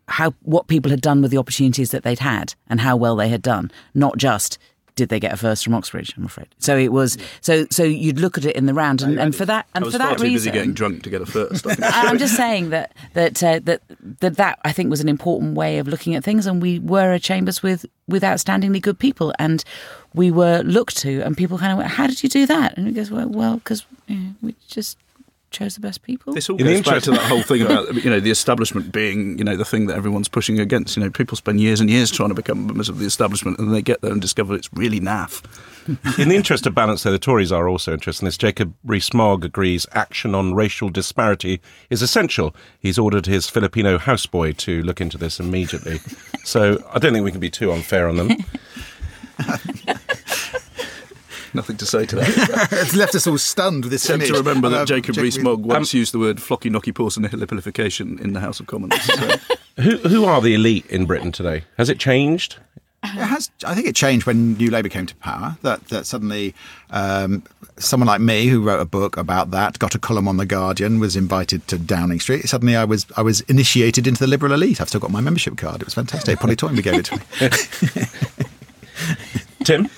how, 0.08 0.34
what 0.42 0.66
people 0.66 0.90
had 0.90 1.00
done 1.00 1.22
with 1.22 1.30
the 1.30 1.38
opportunities 1.38 1.90
that 1.90 2.02
they'd 2.02 2.18
had 2.18 2.54
and 2.68 2.80
how 2.80 2.96
well 2.96 3.16
they 3.16 3.28
had 3.28 3.42
done, 3.42 3.70
not 3.94 4.16
just 4.16 4.58
did 4.96 5.08
they 5.08 5.18
get 5.18 5.32
a 5.32 5.36
first 5.36 5.64
from 5.64 5.74
Oxbridge. 5.74 6.14
I'm 6.16 6.24
afraid. 6.24 6.46
So 6.58 6.76
it 6.76 6.92
was 6.92 7.18
so 7.40 7.66
so 7.70 7.82
you'd 7.82 8.20
look 8.20 8.38
at 8.38 8.44
it 8.44 8.54
in 8.54 8.66
the 8.66 8.74
round, 8.74 9.02
and, 9.02 9.18
and 9.18 9.34
for 9.34 9.44
that 9.46 9.66
and 9.74 9.84
for 9.90 9.98
that 9.98 10.18
too 10.18 10.24
busy 10.24 10.34
reason, 10.34 10.52
getting 10.52 10.72
drunk 10.72 11.02
to 11.02 11.10
get 11.10 11.20
a 11.20 11.26
first. 11.26 11.66
I 11.66 12.08
am 12.08 12.18
just 12.24 12.36
saying 12.36 12.70
that 12.70 12.92
that 13.14 13.42
uh, 13.42 13.60
that 13.64 13.82
that 14.20 14.36
that 14.36 14.58
I 14.64 14.72
think 14.72 14.90
was 14.90 15.00
an 15.00 15.08
important 15.08 15.54
way 15.56 15.78
of 15.78 15.88
looking 15.88 16.14
at 16.14 16.22
things, 16.22 16.46
and 16.46 16.62
we 16.62 16.78
were 16.78 17.12
a 17.12 17.18
chambers 17.18 17.62
with 17.62 17.86
with 18.06 18.22
outstandingly 18.22 18.80
good 18.80 18.98
people, 18.98 19.34
and 19.38 19.64
we 20.14 20.30
were 20.30 20.62
looked 20.62 20.96
to, 20.98 21.22
and 21.22 21.36
people 21.36 21.58
kind 21.58 21.72
of 21.72 21.78
went, 21.78 21.90
"How 21.90 22.06
did 22.06 22.22
you 22.22 22.28
do 22.28 22.46
that?" 22.46 22.76
And 22.78 22.86
it 22.86 22.92
goes, 22.92 23.10
"Well, 23.10 23.28
well, 23.28 23.56
because 23.56 23.84
you 24.06 24.16
know, 24.16 24.34
we 24.42 24.54
just 24.68 24.96
chose 25.54 25.74
the 25.74 25.80
best 25.80 26.02
people." 26.02 26.34
This 26.34 26.50
all 26.50 26.56
In 26.58 26.66
the 26.66 26.72
goes 26.74 26.82
back 26.82 26.86
interest- 26.96 27.04
to 27.06 27.10
that 27.12 27.22
whole 27.22 27.42
thing 27.42 27.62
about 27.62 27.94
you 28.04 28.10
know 28.10 28.20
the 28.20 28.30
establishment 28.30 28.92
being 28.92 29.38
you 29.38 29.44
know 29.44 29.56
the 29.56 29.64
thing 29.64 29.86
that 29.86 29.96
everyone's 29.96 30.28
pushing 30.28 30.60
against. 30.60 30.96
You 30.96 31.02
know, 31.04 31.10
people 31.10 31.36
spend 31.36 31.60
years 31.60 31.80
and 31.80 31.88
years 31.88 32.10
trying 32.10 32.28
to 32.28 32.34
become 32.34 32.66
members 32.66 32.88
of 32.88 32.98
the 32.98 33.06
establishment, 33.06 33.58
and 33.58 33.72
they 33.74 33.80
get 33.80 34.02
there 34.02 34.12
and 34.12 34.20
discover 34.20 34.54
it's 34.54 34.68
really 34.74 35.00
naff. 35.00 35.42
In 36.18 36.30
the 36.30 36.34
interest 36.36 36.66
of 36.66 36.74
balance, 36.74 37.02
though, 37.02 37.12
the 37.12 37.18
Tories 37.18 37.52
are 37.52 37.68
also 37.68 37.92
interested 37.92 38.22
in 38.22 38.24
this. 38.24 38.38
Jacob 38.38 38.74
Rees-Mogg 38.84 39.44
agrees 39.44 39.86
action 39.92 40.34
on 40.34 40.54
racial 40.54 40.88
disparity 40.88 41.60
is 41.90 42.00
essential. 42.00 42.56
He's 42.80 42.98
ordered 42.98 43.26
his 43.26 43.50
Filipino 43.50 43.98
houseboy 43.98 44.56
to 44.58 44.82
look 44.82 45.02
into 45.02 45.18
this 45.18 45.38
immediately. 45.38 45.98
so 46.44 46.82
I 46.90 46.98
don't 46.98 47.12
think 47.12 47.22
we 47.26 47.32
can 47.32 47.40
be 47.40 47.50
too 47.50 47.70
unfair 47.70 48.08
on 48.08 48.16
them. 48.16 48.30
Nothing 51.54 51.76
to 51.76 51.86
say 51.86 52.04
to 52.06 52.16
that. 52.16 52.68
it's 52.72 52.96
left 52.96 53.14
us 53.14 53.26
all 53.26 53.38
stunned 53.38 53.84
with 53.84 53.92
this 53.92 54.04
Except 54.04 54.22
image. 54.22 54.28
to 54.28 54.38
remember 54.38 54.68
that 54.68 54.82
uh, 54.82 54.84
Jacob 54.84 55.14
Jacob 55.14 55.22
Rees-Mogg 55.22 55.64
once 55.64 55.94
used 55.94 56.12
the 56.12 56.18
word 56.18 56.38
floccinaucinihilipilification 56.38 58.20
in 58.20 58.32
the 58.32 58.40
House 58.40 58.58
of 58.58 58.66
Commons. 58.66 59.00
So. 59.02 59.36
who, 59.80 59.96
who 59.98 60.24
are 60.24 60.40
the 60.40 60.54
elite 60.54 60.86
in 60.86 61.06
Britain 61.06 61.30
today? 61.30 61.64
Has 61.78 61.88
it 61.88 61.98
changed? 61.98 62.56
It 63.04 63.08
has. 63.08 63.50
I 63.66 63.74
think 63.74 63.86
it 63.86 63.94
changed 63.94 64.26
when 64.26 64.54
New 64.54 64.70
Labour 64.70 64.88
came 64.88 65.04
to 65.04 65.14
power. 65.16 65.58
That 65.60 65.84
that 65.88 66.06
suddenly 66.06 66.54
um, 66.88 67.44
someone 67.76 68.06
like 68.06 68.22
me, 68.22 68.46
who 68.46 68.62
wrote 68.62 68.80
a 68.80 68.86
book 68.86 69.18
about 69.18 69.50
that, 69.50 69.78
got 69.78 69.94
a 69.94 69.98
column 69.98 70.26
on 70.26 70.38
the 70.38 70.46
Guardian, 70.46 71.00
was 71.00 71.14
invited 71.14 71.68
to 71.68 71.78
Downing 71.78 72.18
Street. 72.18 72.48
Suddenly, 72.48 72.76
I 72.76 72.84
was 72.84 73.06
I 73.16 73.20
was 73.20 73.42
initiated 73.42 74.06
into 74.06 74.20
the 74.20 74.26
Liberal 74.26 74.54
elite. 74.54 74.80
I've 74.80 74.88
still 74.88 75.00
got 75.00 75.10
my 75.10 75.20
membership 75.20 75.58
card. 75.58 75.82
It 75.82 75.84
was 75.84 75.92
fantastic. 75.92 76.38
Polly 76.38 76.56
Toynbee 76.56 76.82
gave 76.82 76.94
it 76.94 77.04
to 77.06 77.16
me. 77.18 78.06
Tim? 79.64 79.88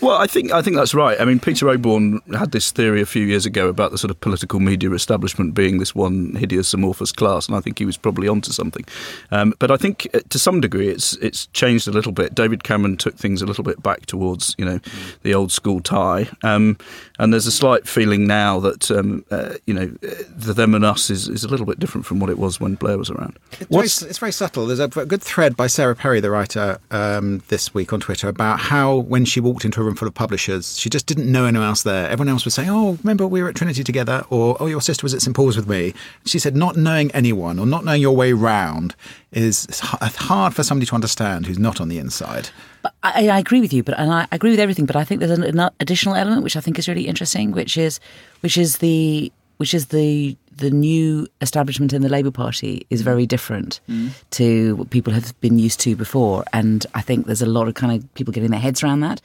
Well, 0.00 0.16
I 0.16 0.26
think 0.26 0.52
I 0.52 0.62
think 0.62 0.76
that's 0.76 0.94
right. 0.94 1.20
I 1.20 1.24
mean, 1.24 1.40
Peter 1.40 1.66
Oborne 1.66 2.20
had 2.34 2.52
this 2.52 2.70
theory 2.70 3.00
a 3.00 3.06
few 3.06 3.24
years 3.24 3.46
ago 3.46 3.68
about 3.68 3.92
the 3.92 3.98
sort 3.98 4.10
of 4.10 4.20
political 4.20 4.60
media 4.60 4.90
establishment 4.92 5.54
being 5.54 5.78
this 5.78 5.94
one 5.94 6.34
hideous 6.34 6.72
amorphous 6.74 7.12
class, 7.12 7.46
and 7.46 7.56
I 7.56 7.60
think 7.60 7.78
he 7.78 7.84
was 7.84 7.96
probably 7.96 8.28
onto 8.28 8.52
something. 8.52 8.84
Um, 9.30 9.54
but 9.58 9.70
I 9.70 9.76
think 9.76 10.08
uh, 10.14 10.20
to 10.28 10.38
some 10.38 10.60
degree 10.60 10.88
it's 10.88 11.14
it's 11.16 11.46
changed 11.48 11.88
a 11.88 11.92
little 11.92 12.12
bit. 12.12 12.34
David 12.34 12.64
Cameron 12.64 12.96
took 12.96 13.16
things 13.16 13.42
a 13.42 13.46
little 13.46 13.64
bit 13.64 13.82
back 13.82 14.06
towards 14.06 14.54
you 14.58 14.64
know 14.64 14.80
the 15.22 15.34
old 15.34 15.50
school 15.50 15.80
tie, 15.80 16.28
um, 16.42 16.76
and 17.18 17.32
there's 17.32 17.46
a 17.46 17.52
slight 17.52 17.88
feeling 17.88 18.26
now 18.26 18.60
that 18.60 18.90
um, 18.90 19.24
uh, 19.30 19.54
you 19.66 19.74
know 19.74 19.86
the 20.28 20.52
them 20.52 20.74
and 20.74 20.84
us 20.84 21.10
is, 21.10 21.28
is 21.28 21.44
a 21.44 21.48
little 21.48 21.66
bit 21.66 21.78
different 21.78 22.06
from 22.06 22.18
what 22.18 22.30
it 22.30 22.38
was 22.38 22.60
when 22.60 22.74
Blair 22.74 22.98
was 22.98 23.10
around. 23.10 23.38
It's 23.60 23.70
very, 23.70 24.10
it's 24.10 24.18
very 24.18 24.32
subtle. 24.32 24.66
There's 24.66 24.80
a 24.80 24.88
good 24.88 25.22
thread 25.22 25.56
by 25.56 25.66
Sarah 25.66 25.96
Perry, 25.96 26.20
the 26.20 26.30
writer, 26.30 26.78
um, 26.90 27.42
this 27.48 27.72
week 27.72 27.92
on 27.92 28.00
Twitter 28.00 28.28
about 28.28 28.58
how 28.58 28.96
when 28.96 29.24
she 29.24 29.40
walked 29.40 29.64
into 29.64 29.80
a 29.80 29.84
room 29.86 29.96
full 29.96 30.08
of 30.08 30.14
publishers, 30.14 30.78
she 30.78 30.90
just 30.90 31.06
didn't 31.06 31.30
know 31.30 31.44
anyone 31.44 31.66
else 31.66 31.82
there. 31.82 32.08
Everyone 32.08 32.28
else 32.28 32.44
was 32.44 32.54
saying, 32.54 32.68
"Oh, 32.68 32.98
remember 33.02 33.26
we 33.26 33.42
were 33.42 33.48
at 33.48 33.54
Trinity 33.54 33.84
together," 33.84 34.24
or 34.30 34.56
"Oh, 34.60 34.66
your 34.66 34.80
sister 34.80 35.04
was 35.04 35.14
at 35.14 35.22
St 35.22 35.34
Paul's 35.34 35.56
with 35.56 35.68
me." 35.68 35.94
She 36.24 36.38
said, 36.38 36.56
"Not 36.56 36.76
knowing 36.76 37.10
anyone 37.12 37.58
or 37.58 37.66
not 37.66 37.84
knowing 37.84 38.02
your 38.02 38.14
way 38.14 38.32
round 38.32 38.94
is 39.32 39.66
hard 39.80 40.54
for 40.54 40.62
somebody 40.62 40.86
to 40.86 40.94
understand 40.94 41.46
who's 41.46 41.58
not 41.58 41.80
on 41.80 41.88
the 41.88 41.98
inside." 41.98 42.50
But 42.82 42.94
I, 43.02 43.28
I 43.28 43.38
agree 43.38 43.60
with 43.60 43.72
you, 43.72 43.82
but 43.82 43.98
and 43.98 44.12
I 44.12 44.26
agree 44.32 44.50
with 44.50 44.60
everything. 44.60 44.86
But 44.86 44.96
I 44.96 45.04
think 45.04 45.20
there's 45.20 45.38
an, 45.38 45.44
an 45.44 45.70
additional 45.80 46.14
element 46.14 46.42
which 46.42 46.56
I 46.56 46.60
think 46.60 46.78
is 46.78 46.88
really 46.88 47.06
interesting, 47.06 47.52
which 47.52 47.76
is 47.76 48.00
which 48.40 48.58
is 48.58 48.78
the 48.78 49.32
which 49.56 49.74
is 49.74 49.86
the 49.86 50.36
the 50.56 50.70
new 50.70 51.26
establishment 51.42 51.92
in 51.92 52.02
the 52.02 52.08
Labour 52.08 52.30
Party 52.30 52.86
is 52.88 53.02
very 53.02 53.26
different 53.26 53.80
mm. 53.88 54.10
to 54.30 54.76
what 54.76 54.90
people 54.90 55.12
have 55.12 55.38
been 55.40 55.58
used 55.58 55.80
to 55.80 55.94
before, 55.94 56.44
and 56.52 56.86
I 56.94 57.02
think 57.02 57.26
there's 57.26 57.42
a 57.42 57.46
lot 57.46 57.68
of 57.68 57.74
kind 57.74 57.92
of 57.92 58.14
people 58.14 58.32
getting 58.32 58.50
their 58.50 58.60
heads 58.60 58.82
around 58.82 59.00
that. 59.00 59.20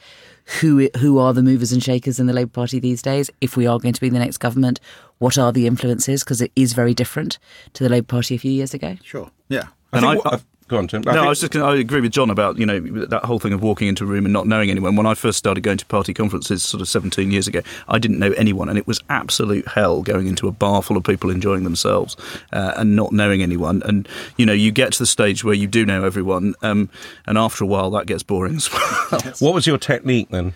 Who 0.59 0.89
who 0.97 1.17
are 1.19 1.33
the 1.33 1.43
movers 1.43 1.71
and 1.71 1.81
shakers 1.83 2.19
in 2.19 2.25
the 2.27 2.33
Labour 2.33 2.49
Party 2.51 2.79
these 2.79 3.01
days? 3.01 3.29
If 3.39 3.55
we 3.55 3.67
are 3.67 3.79
going 3.79 3.93
to 3.93 4.01
be 4.01 4.09
the 4.09 4.19
next 4.19 4.37
government, 4.37 4.79
what 5.19 5.37
are 5.37 5.51
the 5.51 5.65
influences? 5.67 6.23
Because 6.23 6.41
it 6.41 6.51
is 6.55 6.73
very 6.73 6.93
different 6.93 7.37
to 7.73 7.83
the 7.83 7.89
Labour 7.89 8.07
Party 8.07 8.35
a 8.35 8.39
few 8.39 8.51
years 8.51 8.73
ago. 8.73 8.97
Sure. 9.03 9.31
Yeah. 9.49 9.67
And 9.93 10.05
I, 10.05 10.13
think 10.13 10.25
what- 10.25 10.33
I, 10.35 10.39
Go 10.71 10.77
on, 10.77 10.87
Tim. 10.87 11.01
no, 11.01 11.11
think- 11.11 11.25
I 11.25 11.27
was 11.27 11.41
just 11.41 11.51
going 11.51 11.65
to, 11.65 11.69
I 11.69 11.75
agree 11.81 11.99
with 11.99 12.13
John 12.13 12.29
about, 12.29 12.57
you 12.57 12.65
know, 12.65 12.79
that 13.07 13.25
whole 13.25 13.39
thing 13.39 13.51
of 13.51 13.61
walking 13.61 13.89
into 13.89 14.05
a 14.05 14.07
room 14.07 14.23
and 14.25 14.31
not 14.31 14.47
knowing 14.47 14.69
anyone. 14.69 14.95
When 14.95 15.05
I 15.05 15.15
first 15.15 15.37
started 15.37 15.59
going 15.65 15.77
to 15.79 15.85
party 15.87 16.13
conferences 16.13 16.63
sort 16.63 16.79
of 16.79 16.87
17 16.87 17.29
years 17.29 17.45
ago, 17.45 17.59
I 17.89 17.99
didn't 17.99 18.19
know 18.19 18.31
anyone 18.37 18.69
and 18.69 18.77
it 18.77 18.87
was 18.87 19.01
absolute 19.09 19.67
hell 19.67 20.01
going 20.01 20.27
into 20.27 20.47
a 20.47 20.51
bar 20.53 20.81
full 20.81 20.95
of 20.95 21.03
people 21.03 21.29
enjoying 21.29 21.65
themselves 21.65 22.15
uh, 22.53 22.71
and 22.77 22.95
not 22.95 23.11
knowing 23.11 23.41
anyone. 23.43 23.81
And, 23.83 24.07
you 24.37 24.45
know, 24.45 24.53
you 24.53 24.71
get 24.71 24.93
to 24.93 24.99
the 24.99 25.05
stage 25.05 25.43
where 25.43 25.53
you 25.53 25.67
do 25.67 25.85
know 25.85 26.05
everyone 26.05 26.53
um, 26.61 26.89
and 27.25 27.37
after 27.37 27.65
a 27.65 27.67
while 27.67 27.91
that 27.91 28.05
gets 28.07 28.23
boring 28.23 28.55
as 28.55 28.71
well. 29.11 29.21
What 29.39 29.53
was 29.53 29.67
your 29.67 29.77
technique 29.77 30.29
then? 30.29 30.53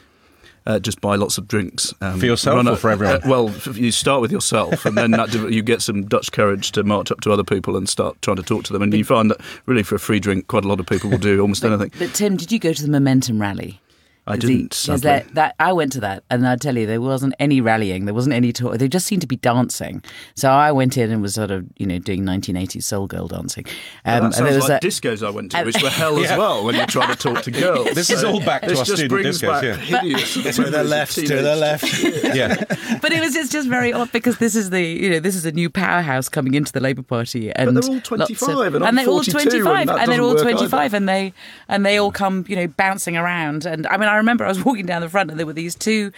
Uh, 0.67 0.79
just 0.79 0.99
buy 0.99 1.15
lots 1.15 1.37
of 1.37 1.47
drinks 1.47 1.93
um, 2.01 2.19
For 2.19 2.25
yourself 2.25 2.65
or 2.65 2.71
a- 2.71 2.75
for 2.75 2.89
everyone? 2.89 3.17
uh, 3.17 3.29
well, 3.29 3.49
you 3.73 3.91
start 3.91 4.21
with 4.21 4.31
yourself, 4.31 4.83
and 4.85 4.97
then 4.97 5.11
that, 5.11 5.29
dev- 5.29 5.51
you 5.53 5.61
get 5.61 5.81
some 5.83 6.05
Dutch 6.07 6.31
courage 6.31 6.71
to 6.71 6.83
march 6.83 7.11
up 7.11 7.21
to 7.21 7.31
other 7.31 7.43
people 7.43 7.77
and 7.77 7.87
start 7.87 8.19
trying 8.23 8.37
to 8.37 8.43
talk 8.43 8.63
to 8.63 8.73
them. 8.73 8.81
And 8.81 8.91
you 8.93 9.03
find 9.03 9.29
that 9.29 9.41
really, 9.67 9.83
for 9.83 9.93
a 9.93 9.99
free 9.99 10.19
drink, 10.19 10.47
quite 10.47 10.65
a 10.65 10.67
lot 10.67 10.79
of 10.79 10.87
people 10.87 11.11
will 11.11 11.19
do 11.19 11.39
almost 11.39 11.63
anything. 11.63 11.91
But 11.99 12.15
Tim, 12.15 12.35
did 12.35 12.51
you 12.51 12.57
go 12.57 12.73
to 12.73 12.81
the 12.81 12.89
Momentum 12.89 13.39
rally? 13.39 13.79
I 14.27 14.37
didn't. 14.37 14.73
he- 14.73 14.77
sadly. 14.77 15.01
that, 15.01 15.33
that 15.35 15.55
I 15.59 15.71
went 15.73 15.91
to 15.93 15.99
that, 15.99 16.23
and 16.29 16.47
I 16.47 16.55
tell 16.55 16.75
you, 16.77 16.85
there 16.87 17.01
wasn't 17.01 17.35
any 17.39 17.61
rallying, 17.61 18.05
there 18.05 18.13
wasn't 18.13 18.33
any 18.33 18.51
talk. 18.51 18.77
They 18.77 18.87
just 18.87 19.05
seemed 19.05 19.21
to 19.21 19.27
be 19.27 19.35
dancing. 19.35 20.03
So 20.35 20.49
I 20.49 20.71
went 20.71 20.97
in 20.97 21.11
and 21.11 21.21
was 21.21 21.35
sort 21.35 21.51
of, 21.51 21.65
you 21.77 21.85
know, 21.85 21.99
doing 21.99 22.23
1980s 22.23 22.83
soul 22.83 23.07
girl 23.07 23.27
dancing. 23.27 23.65
Um, 23.67 23.73
that 24.03 24.23
and 24.23 24.33
sounds 24.33 24.49
there 24.49 24.55
was 24.55 24.69
like 24.69 24.83
a, 24.83 24.87
discos 24.87 25.25
I 25.25 25.29
went 25.29 25.51
to, 25.51 25.63
which 25.63 25.81
were 25.81 25.89
hell 25.89 26.17
as 26.19 26.29
well 26.37 26.65
when 26.65 26.75
you're 26.75 26.87
trying 26.87 27.15
to 27.15 27.15
talk 27.15 27.43
to 27.43 27.51
girls. 27.51 27.89
This 27.95 28.09
is 28.09 28.23
all 28.23 28.39
back 28.41 28.63
to 28.63 28.69
this 28.69 28.79
our 28.79 28.85
just 28.85 29.01
student 29.01 29.21
brings 29.21 29.41
discos, 29.41 29.47
back 29.47 29.63
yeah. 29.63 30.01
hideous 30.01 30.33
To 30.33 30.63
the 30.63 30.83
left, 30.83 31.15
to 31.15 31.27
the 31.27 31.55
left. 31.55 32.03
yeah. 32.35 32.55
but 33.01 33.11
it 33.11 33.19
was 33.21 33.35
it's 33.35 33.49
just 33.49 33.67
very 33.69 33.93
odd 33.93 34.11
because 34.11 34.37
this 34.37 34.55
is 34.55 34.69
the 34.69 34.81
you 34.81 35.09
know 35.09 35.19
this 35.19 35.35
is 35.35 35.45
a 35.45 35.51
new 35.51 35.69
powerhouse 35.69 36.29
coming 36.29 36.53
into 36.55 36.71
the 36.71 36.79
Labour 36.79 37.03
Party, 37.03 37.51
and 37.53 37.75
they're 37.75 37.83
all 37.83 37.95
lots 37.95 38.07
25 38.09 38.75
and 38.75 38.85
I'm 38.85 38.95
they're 38.95 39.07
all 39.07 39.23
42 39.23 39.37
and 39.37 39.51
25, 39.51 39.89
and 39.89 40.11
they're 40.11 40.21
all 40.21 40.33
doesn't 40.33 40.47
work 40.47 40.57
25, 40.57 40.93
and 40.93 41.09
they 41.09 41.33
and 41.67 41.85
they 41.85 41.97
all 41.97 42.11
come 42.11 42.45
you 42.47 42.55
know 42.55 42.67
bouncing 42.67 43.15
around. 43.15 43.65
And 43.65 43.87
I 43.87 43.97
mean, 43.97 44.09
I 44.09 44.14
remember 44.17 44.45
I 44.45 44.49
was 44.49 44.63
walking 44.63 44.85
down 44.85 45.01
the 45.01 45.09
front, 45.09 45.29
and 45.29 45.39
there 45.39 45.45
were 45.45 45.53
these 45.53 45.75
two 45.75 46.11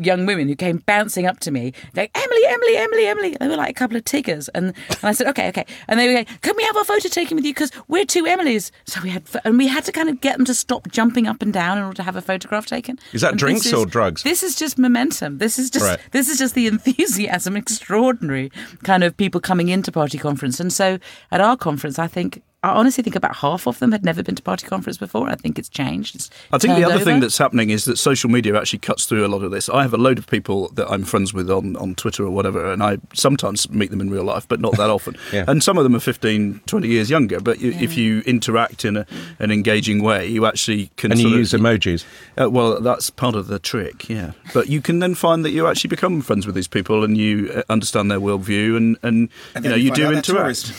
young 0.00 0.26
women 0.26 0.48
who 0.48 0.56
came 0.56 0.78
bouncing 0.86 1.26
up 1.26 1.40
to 1.40 1.50
me, 1.50 1.72
going 1.94 2.08
Emily, 2.14 2.42
Emily, 2.46 2.76
Emily, 2.76 3.06
Emily. 3.06 3.36
They 3.40 3.48
were 3.48 3.56
like 3.56 3.70
a 3.70 3.74
couple 3.74 3.96
of 3.96 4.04
tigers, 4.04 4.48
and, 4.50 4.66
and 4.88 4.98
I 5.02 5.12
said, 5.12 5.26
okay, 5.28 5.48
okay, 5.48 5.66
and 5.88 5.98
they 5.98 6.06
were 6.06 6.12
going, 6.14 6.26
can 6.42 6.54
we 6.56 6.62
have 6.64 6.76
our 6.76 6.84
photo 6.84 7.08
taken 7.08 7.36
with 7.36 7.44
you 7.44 7.52
because 7.52 7.70
we're 7.88 8.04
two 8.04 8.24
Emilys? 8.24 8.70
So 8.86 9.00
we 9.02 9.10
had 9.10 9.24
and 9.44 9.58
we 9.58 9.68
had 9.68 9.84
to 9.84 9.92
kind 9.92 10.08
of 10.08 10.20
get 10.20 10.36
them 10.36 10.44
to 10.46 10.54
stop 10.54 10.88
jumping 10.90 11.26
up 11.26 11.42
and 11.42 11.52
down 11.52 11.78
in 11.78 11.84
order 11.84 11.96
to 11.96 12.02
have 12.02 12.16
a 12.16 12.22
photograph 12.22 12.66
taken. 12.66 12.98
Is 13.12 13.20
that 13.20 13.30
And 13.32 13.38
drinks 13.38 13.64
this 13.64 13.72
or 13.74 13.86
drugs? 13.86 14.22
This 14.22 14.42
is 14.42 14.56
just 14.56 14.78
momentum. 14.78 15.38
This 15.38 15.58
is 15.58 15.70
just 15.70 15.84
Right. 15.84 15.98
this 16.12 16.28
is 16.28 16.38
just 16.38 16.54
the 16.54 16.66
enthusiasm, 16.66 17.56
extraordinary 17.88 18.50
kind 18.82 19.04
of 19.04 19.16
people 19.16 19.40
coming 19.40 19.68
into 19.68 19.90
party 19.92 20.18
conference. 20.18 20.60
And 20.60 20.72
so 20.72 20.98
at 21.30 21.40
our 21.40 21.56
conference, 21.56 21.98
I 21.98 22.06
think 22.06 22.42
I 22.64 22.70
honestly 22.70 23.04
think 23.04 23.14
about 23.14 23.36
half 23.36 23.68
of 23.68 23.78
them 23.78 23.92
had 23.92 24.04
never 24.04 24.20
been 24.20 24.34
to 24.34 24.42
party 24.42 24.66
conference 24.66 24.98
before. 24.98 25.30
I 25.30 25.36
think 25.36 25.60
it's 25.60 25.68
changed. 25.68 26.16
It's 26.16 26.28
I 26.50 26.58
think 26.58 26.74
the 26.74 26.80
turned 26.80 26.92
other 26.92 27.04
thing 27.04 27.20
that's 27.20 27.38
happening 27.38 27.70
is 27.70 27.84
that 27.84 27.98
social 27.98 28.28
media 28.28 28.58
actually 28.58 28.80
cuts 28.80 29.06
through 29.06 29.24
a 29.24 29.28
lot 29.28 29.44
of 29.44 29.52
this. 29.52 29.68
I 29.68 29.82
have 29.82 29.94
a 29.94 29.96
load 29.96 30.18
of 30.18 30.26
people 30.26 30.68
that 30.70 30.90
I'm 30.90 31.04
friends 31.04 31.32
with 31.32 31.48
on, 31.52 31.76
on 31.76 31.94
Twitter 31.94 32.24
or 32.24 32.30
whatever, 32.30 32.72
and 32.72 32.82
I 32.82 32.98
sometimes 33.14 33.70
meet 33.70 33.92
them 33.92 34.00
in 34.00 34.10
real 34.10 34.24
life, 34.24 34.48
but 34.48 34.58
not 34.60 34.76
that 34.76 34.90
often. 34.90 35.16
Yeah. 35.30 35.44
And 35.46 35.62
some 35.62 35.76
of 35.76 35.84
them 35.84 35.94
are 35.94 36.00
15, 36.00 36.62
20 36.64 36.88
years 36.88 37.10
younger, 37.10 37.38
but 37.38 37.60
you, 37.60 37.72
if 37.72 37.98
you 37.98 38.20
interact 38.20 38.86
in 38.86 38.96
a, 38.96 39.06
an 39.38 39.50
engaging 39.50 40.02
way, 40.02 40.26
you 40.26 40.46
actually 40.46 40.90
can. 40.96 41.12
And 41.12 41.20
you 41.20 41.24
sort 41.24 41.34
of- 41.34 41.38
use 41.38 41.52
emojis. 41.52 42.04
Uh, 42.40 42.48
well, 42.48 42.80
that's 42.80 43.10
part 43.10 43.34
of 43.34 43.48
the 43.48 43.58
trick, 43.58 44.08
yeah. 44.08 44.32
But 44.54 44.68
you 44.68 44.80
can 44.80 45.00
then 45.00 45.14
find 45.14 45.44
that 45.44 45.50
you 45.50 45.66
actually 45.66 45.88
become 45.88 46.22
friends 46.22 46.46
with 46.46 46.54
these 46.54 46.68
people 46.68 47.04
and 47.04 47.18
you 47.18 47.52
uh, 47.54 47.62
understand 47.68 48.10
their 48.10 48.20
worldview 48.20 48.76
and, 48.78 48.96
and, 49.02 49.28
you 49.62 49.68
know, 49.68 49.76
you 49.76 49.90
do 49.90 50.10
interact. 50.12 50.72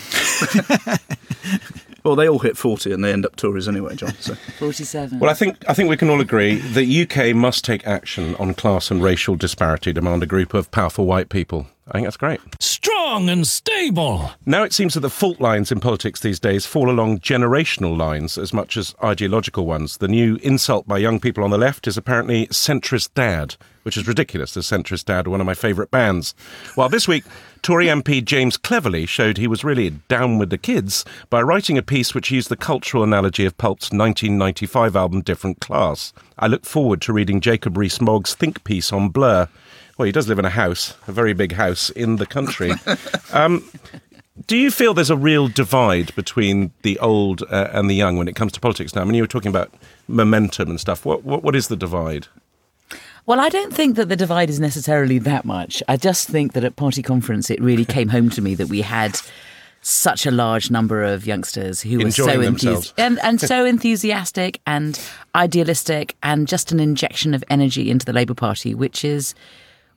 Well, 2.04 2.16
they 2.16 2.28
all 2.28 2.38
hit 2.38 2.56
40 2.56 2.92
and 2.92 3.04
they 3.04 3.12
end 3.12 3.26
up 3.26 3.36
Tories 3.36 3.68
anyway, 3.68 3.94
John. 3.96 4.14
So. 4.20 4.34
forty-seven. 4.58 5.18
Well, 5.18 5.30
I 5.30 5.34
think 5.34 5.56
I 5.68 5.74
think 5.74 5.88
we 5.90 5.96
can 5.96 6.10
all 6.10 6.20
agree 6.20 6.56
that 6.56 6.80
the 6.80 7.02
UK 7.02 7.34
must 7.34 7.64
take 7.64 7.86
action 7.86 8.34
on 8.36 8.54
class 8.54 8.90
and 8.90 9.02
racial 9.02 9.36
disparity, 9.36 9.92
demand 9.92 10.22
a 10.22 10.26
group 10.26 10.54
of 10.54 10.70
powerful 10.70 11.06
white 11.06 11.28
people. 11.28 11.66
I 11.88 11.92
think 11.94 12.06
that's 12.06 12.16
great. 12.16 12.40
Strong 12.60 13.28
and 13.28 13.46
stable. 13.46 14.30
Now 14.46 14.62
it 14.62 14.72
seems 14.72 14.94
that 14.94 15.00
the 15.00 15.10
fault 15.10 15.40
lines 15.40 15.72
in 15.72 15.80
politics 15.80 16.20
these 16.20 16.38
days 16.38 16.64
fall 16.66 16.88
along 16.88 17.18
generational 17.18 17.96
lines 17.96 18.38
as 18.38 18.52
much 18.52 18.76
as 18.76 18.94
ideological 19.02 19.66
ones. 19.66 19.96
The 19.96 20.08
new 20.08 20.36
insult 20.36 20.86
by 20.86 20.98
young 20.98 21.18
people 21.18 21.42
on 21.42 21.50
the 21.50 21.58
left 21.58 21.88
is 21.88 21.96
apparently 21.96 22.46
centrist 22.48 23.14
dad, 23.14 23.56
which 23.82 23.96
is 23.96 24.06
ridiculous, 24.06 24.56
as 24.56 24.66
centrist 24.66 25.06
dad 25.06 25.26
are 25.26 25.30
one 25.30 25.40
of 25.40 25.46
my 25.46 25.54
favourite 25.54 25.90
bands. 25.90 26.34
While 26.76 26.88
this 26.88 27.08
week, 27.08 27.24
Tory 27.62 27.86
MP 27.86 28.24
James 28.24 28.56
Cleverly 28.56 29.04
showed 29.04 29.36
he 29.36 29.46
was 29.46 29.64
really 29.64 29.90
down 30.08 30.38
with 30.38 30.50
the 30.50 30.58
kids 30.58 31.04
by 31.28 31.42
writing 31.42 31.76
a 31.76 31.82
piece 31.82 32.14
which 32.14 32.30
used 32.30 32.48
the 32.48 32.56
cultural 32.56 33.02
analogy 33.02 33.44
of 33.44 33.58
Pulp's 33.58 33.90
1995 33.90 34.96
album 34.96 35.22
Different 35.22 35.60
Class. 35.60 36.12
I 36.38 36.46
look 36.46 36.64
forward 36.64 37.02
to 37.02 37.12
reading 37.12 37.40
Jacob 37.40 37.76
Rees-Mogg's 37.76 38.34
think 38.34 38.64
piece 38.64 38.92
on 38.92 39.08
Blur. 39.08 39.48
Well, 40.00 40.06
he 40.06 40.12
does 40.12 40.28
live 40.28 40.38
in 40.38 40.46
a 40.46 40.48
house, 40.48 40.94
a 41.06 41.12
very 41.12 41.34
big 41.34 41.52
house 41.52 41.90
in 41.90 42.16
the 42.16 42.24
country. 42.24 42.72
Um, 43.34 43.70
do 44.46 44.56
you 44.56 44.70
feel 44.70 44.94
there's 44.94 45.10
a 45.10 45.16
real 45.16 45.46
divide 45.48 46.14
between 46.14 46.72
the 46.80 46.98
old 47.00 47.42
uh, 47.42 47.68
and 47.70 47.90
the 47.90 47.94
young 47.94 48.16
when 48.16 48.26
it 48.26 48.34
comes 48.34 48.52
to 48.52 48.60
politics 48.60 48.94
now? 48.94 49.02
I 49.02 49.04
mean, 49.04 49.12
you 49.12 49.22
were 49.22 49.26
talking 49.26 49.50
about 49.50 49.74
momentum 50.08 50.70
and 50.70 50.80
stuff. 50.80 51.04
What 51.04 51.22
what, 51.22 51.42
what 51.42 51.54
is 51.54 51.68
the 51.68 51.76
divide? 51.76 52.28
Well, 53.26 53.40
I 53.40 53.50
don't 53.50 53.74
think 53.74 53.96
that 53.96 54.08
the 54.08 54.16
divide 54.16 54.48
is 54.48 54.58
necessarily 54.58 55.18
that 55.18 55.44
much. 55.44 55.82
I 55.86 55.98
just 55.98 56.28
think 56.28 56.54
that 56.54 56.64
at 56.64 56.76
party 56.76 57.02
conference, 57.02 57.50
it 57.50 57.60
really 57.60 57.84
came 57.84 58.08
home 58.08 58.30
to 58.30 58.40
me 58.40 58.54
that 58.54 58.68
we 58.68 58.80
had 58.80 59.20
such 59.82 60.24
a 60.24 60.30
large 60.30 60.70
number 60.70 61.04
of 61.04 61.26
youngsters 61.26 61.82
who 61.82 61.98
were 61.98 62.10
so 62.10 62.40
themselves. 62.40 62.94
and, 62.96 63.18
and 63.18 63.38
so 63.52 63.66
enthusiastic 63.66 64.62
and 64.66 64.98
idealistic 65.34 66.16
and 66.22 66.48
just 66.48 66.72
an 66.72 66.80
injection 66.80 67.34
of 67.34 67.44
energy 67.50 67.90
into 67.90 68.06
the 68.06 68.14
Labour 68.14 68.34
Party, 68.34 68.74
which 68.74 69.04
is 69.04 69.34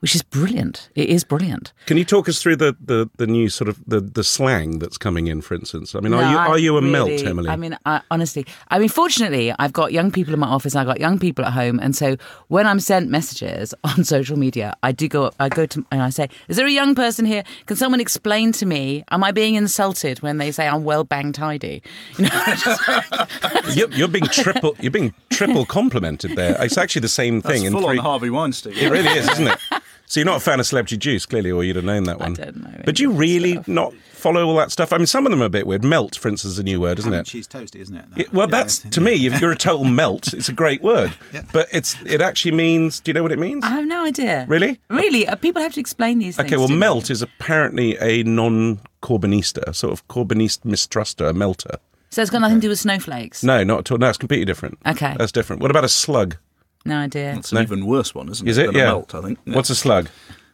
which 0.03 0.15
is 0.15 0.21
brilliant. 0.21 0.89
It 0.95 1.07
is 1.07 1.23
brilliant. 1.23 1.71
Can 1.85 1.95
you 1.95 2.03
talk 2.03 2.27
us 2.27 2.41
through 2.41 2.57
the, 2.57 2.75
the, 2.83 3.09
the 3.15 3.25
new 3.25 3.47
sort 3.47 3.69
of 3.69 3.79
the, 3.87 4.01
the 4.01 4.21
slang 4.21 4.79
that's 4.79 4.97
coming 4.97 5.27
in, 5.27 5.39
for 5.39 5.55
instance? 5.55 5.95
I 5.95 6.01
mean, 6.01 6.13
are 6.13 6.29
you 6.29 6.37
are 6.37 6.59
you 6.59 6.75
a 6.75 6.81
melt, 6.81 7.09
Emily? 7.09 7.49
I 7.49 7.55
mean, 7.55 7.77
I, 7.85 8.01
honestly, 8.11 8.45
I 8.67 8.79
mean, 8.79 8.89
fortunately, 8.89 9.53
I've 9.59 9.71
got 9.71 9.93
young 9.93 10.11
people 10.11 10.33
in 10.33 10.41
my 10.41 10.47
office. 10.47 10.75
I've 10.75 10.87
got 10.87 10.99
young 10.99 11.19
people 11.19 11.45
at 11.45 11.53
home, 11.53 11.79
and 11.79 11.95
so 11.95 12.17
when 12.49 12.67
I'm 12.67 12.81
sent 12.81 13.09
messages 13.09 13.73
on 13.85 14.03
social 14.03 14.37
media, 14.37 14.75
I 14.83 14.91
do 14.91 15.07
go. 15.07 15.31
I 15.39 15.47
go 15.47 15.65
to 15.67 15.85
and 15.89 16.01
I 16.01 16.09
say, 16.09 16.27
"Is 16.49 16.57
there 16.57 16.67
a 16.67 16.71
young 16.71 16.95
person 16.95 17.23
here? 17.23 17.45
Can 17.67 17.77
someone 17.77 18.01
explain 18.01 18.51
to 18.53 18.65
me? 18.65 19.05
Am 19.09 19.23
I 19.23 19.31
being 19.31 19.55
insulted 19.55 20.21
when 20.21 20.37
they 20.37 20.51
say 20.51 20.67
I'm 20.67 20.83
well 20.83 21.05
bang 21.05 21.31
tidy?" 21.31 21.81
You 22.17 22.25
know, 22.25 23.25
you're, 23.73 23.91
you're 23.91 24.07
being 24.09 24.25
triple 24.25 24.75
you're 24.81 24.91
being 24.91 25.13
triple 25.29 25.65
complimented 25.65 26.35
there. 26.35 26.57
It's 26.61 26.77
actually 26.77 27.01
the 27.01 27.07
same 27.07 27.39
That's 27.39 27.55
thing 27.55 27.65
in 27.65 27.71
full 27.71 27.83
three. 27.83 27.99
on 27.99 28.03
Harvey 28.03 28.29
Weinstein. 28.29 28.73
It 28.73 28.89
really 28.89 29.09
is, 29.09 29.29
isn't 29.29 29.47
it? 29.47 29.59
So 30.05 30.19
you're 30.19 30.25
not 30.25 30.37
a 30.37 30.39
fan 30.41 30.59
of 30.59 30.67
Celebrity 30.67 30.97
Juice, 30.97 31.25
clearly, 31.25 31.49
or 31.51 31.63
you'd 31.63 31.75
have 31.75 31.85
known 31.85 32.03
that 32.03 32.19
one. 32.19 32.33
I 32.33 32.43
don't 32.45 32.57
know 32.63 32.81
But 32.85 32.95
do 32.95 33.03
you 33.03 33.09
any 33.09 33.13
of 33.13 33.17
that 33.17 33.19
really 33.21 33.53
stuff. 33.53 33.67
not 33.67 33.93
follow 34.11 34.45
all 34.45 34.55
that 34.57 34.71
stuff? 34.71 34.93
I 34.93 34.97
mean, 34.97 35.07
some 35.07 35.25
of 35.25 35.31
them 35.31 35.41
are 35.41 35.45
a 35.45 35.49
bit 35.49 35.65
weird. 35.65 35.83
Melt, 35.83 36.15
for 36.17 36.27
instance, 36.29 36.53
is 36.53 36.59
a 36.59 36.63
new 36.63 36.79
word, 36.79 36.99
isn't 36.99 37.11
Ham 37.11 37.21
it? 37.21 37.25
cheese 37.25 37.47
toasty, 37.47 37.77
isn't 37.79 37.95
it? 37.95 38.05
It- 38.15 38.33
well, 38.33 38.47
Yeah, 38.47 38.51
that's 38.57 38.79
to 38.79 39.01
me. 39.01 39.25
If 39.25 39.41
you're 39.41 39.51
a 39.51 39.55
total 39.57 39.85
melt, 39.85 40.31
it's 40.33 40.49
a 40.49 40.53
great 40.53 40.83
word. 40.83 41.13
But 41.51 41.67
it's 41.71 41.95
it 42.05 42.21
actually 42.21 42.51
means. 42.51 42.99
Do 42.99 43.09
you 43.09 43.13
know 43.13 43.23
what 43.23 43.31
it 43.31 43.39
means? 43.39 43.63
I 43.63 43.69
have 43.69 43.85
no 43.87 44.05
idea. 44.05 44.45
Really? 44.47 44.79
Really? 44.89 45.27
Uh, 45.27 45.35
People 45.35 45.61
have 45.63 45.73
to 45.73 45.79
explain 45.79 46.19
these 46.19 46.35
things. 46.35 46.47
Okay, 46.47 46.57
well, 46.57 46.67
to 46.67 46.73
me. 46.73 46.79
melt 46.79 47.09
is 47.09 47.21
apparently 47.23 47.97
a 47.99 48.21
non-Corbynista, 48.23 49.73
sort 49.75 49.93
of 49.93 50.07
Corbynist 50.07 50.61
mistruster, 50.61 51.29
a 51.29 51.33
melter. 51.33 51.77
So 52.09 52.21
it's 52.21 52.29
got 52.29 52.41
nothing 52.41 52.57
to 52.57 52.61
do 52.61 52.69
with 52.69 52.79
snowflakes. 52.79 53.43
No, 53.43 53.63
not 53.63 53.79
at 53.79 53.91
all. 53.91 53.97
No, 53.97 54.09
it's 54.09 54.19
completely 54.19 54.45
different. 54.45 54.77
Okay. 54.85 55.15
That's 55.17 55.31
different. 55.31 55.61
What 55.63 55.71
about 55.71 55.83
a 55.83 55.89
slug? 55.89 56.37
No 56.85 56.97
idea. 56.97 57.33
It's 57.35 57.51
an 57.51 57.61
even 57.61 57.85
worse 57.85 58.13
one, 58.13 58.29
isn't 58.29 58.47
Is 58.47 58.57
it? 58.57 58.63
it? 58.63 58.67
Than 58.67 58.75
Yeah. 58.75 58.83
a 58.83 58.87
melt, 58.87 59.15
I 59.15 59.21
think. 59.21 59.39
Yeah. 59.45 59.55
What's 59.55 59.69
a 59.69 59.75
slug? 59.75 60.09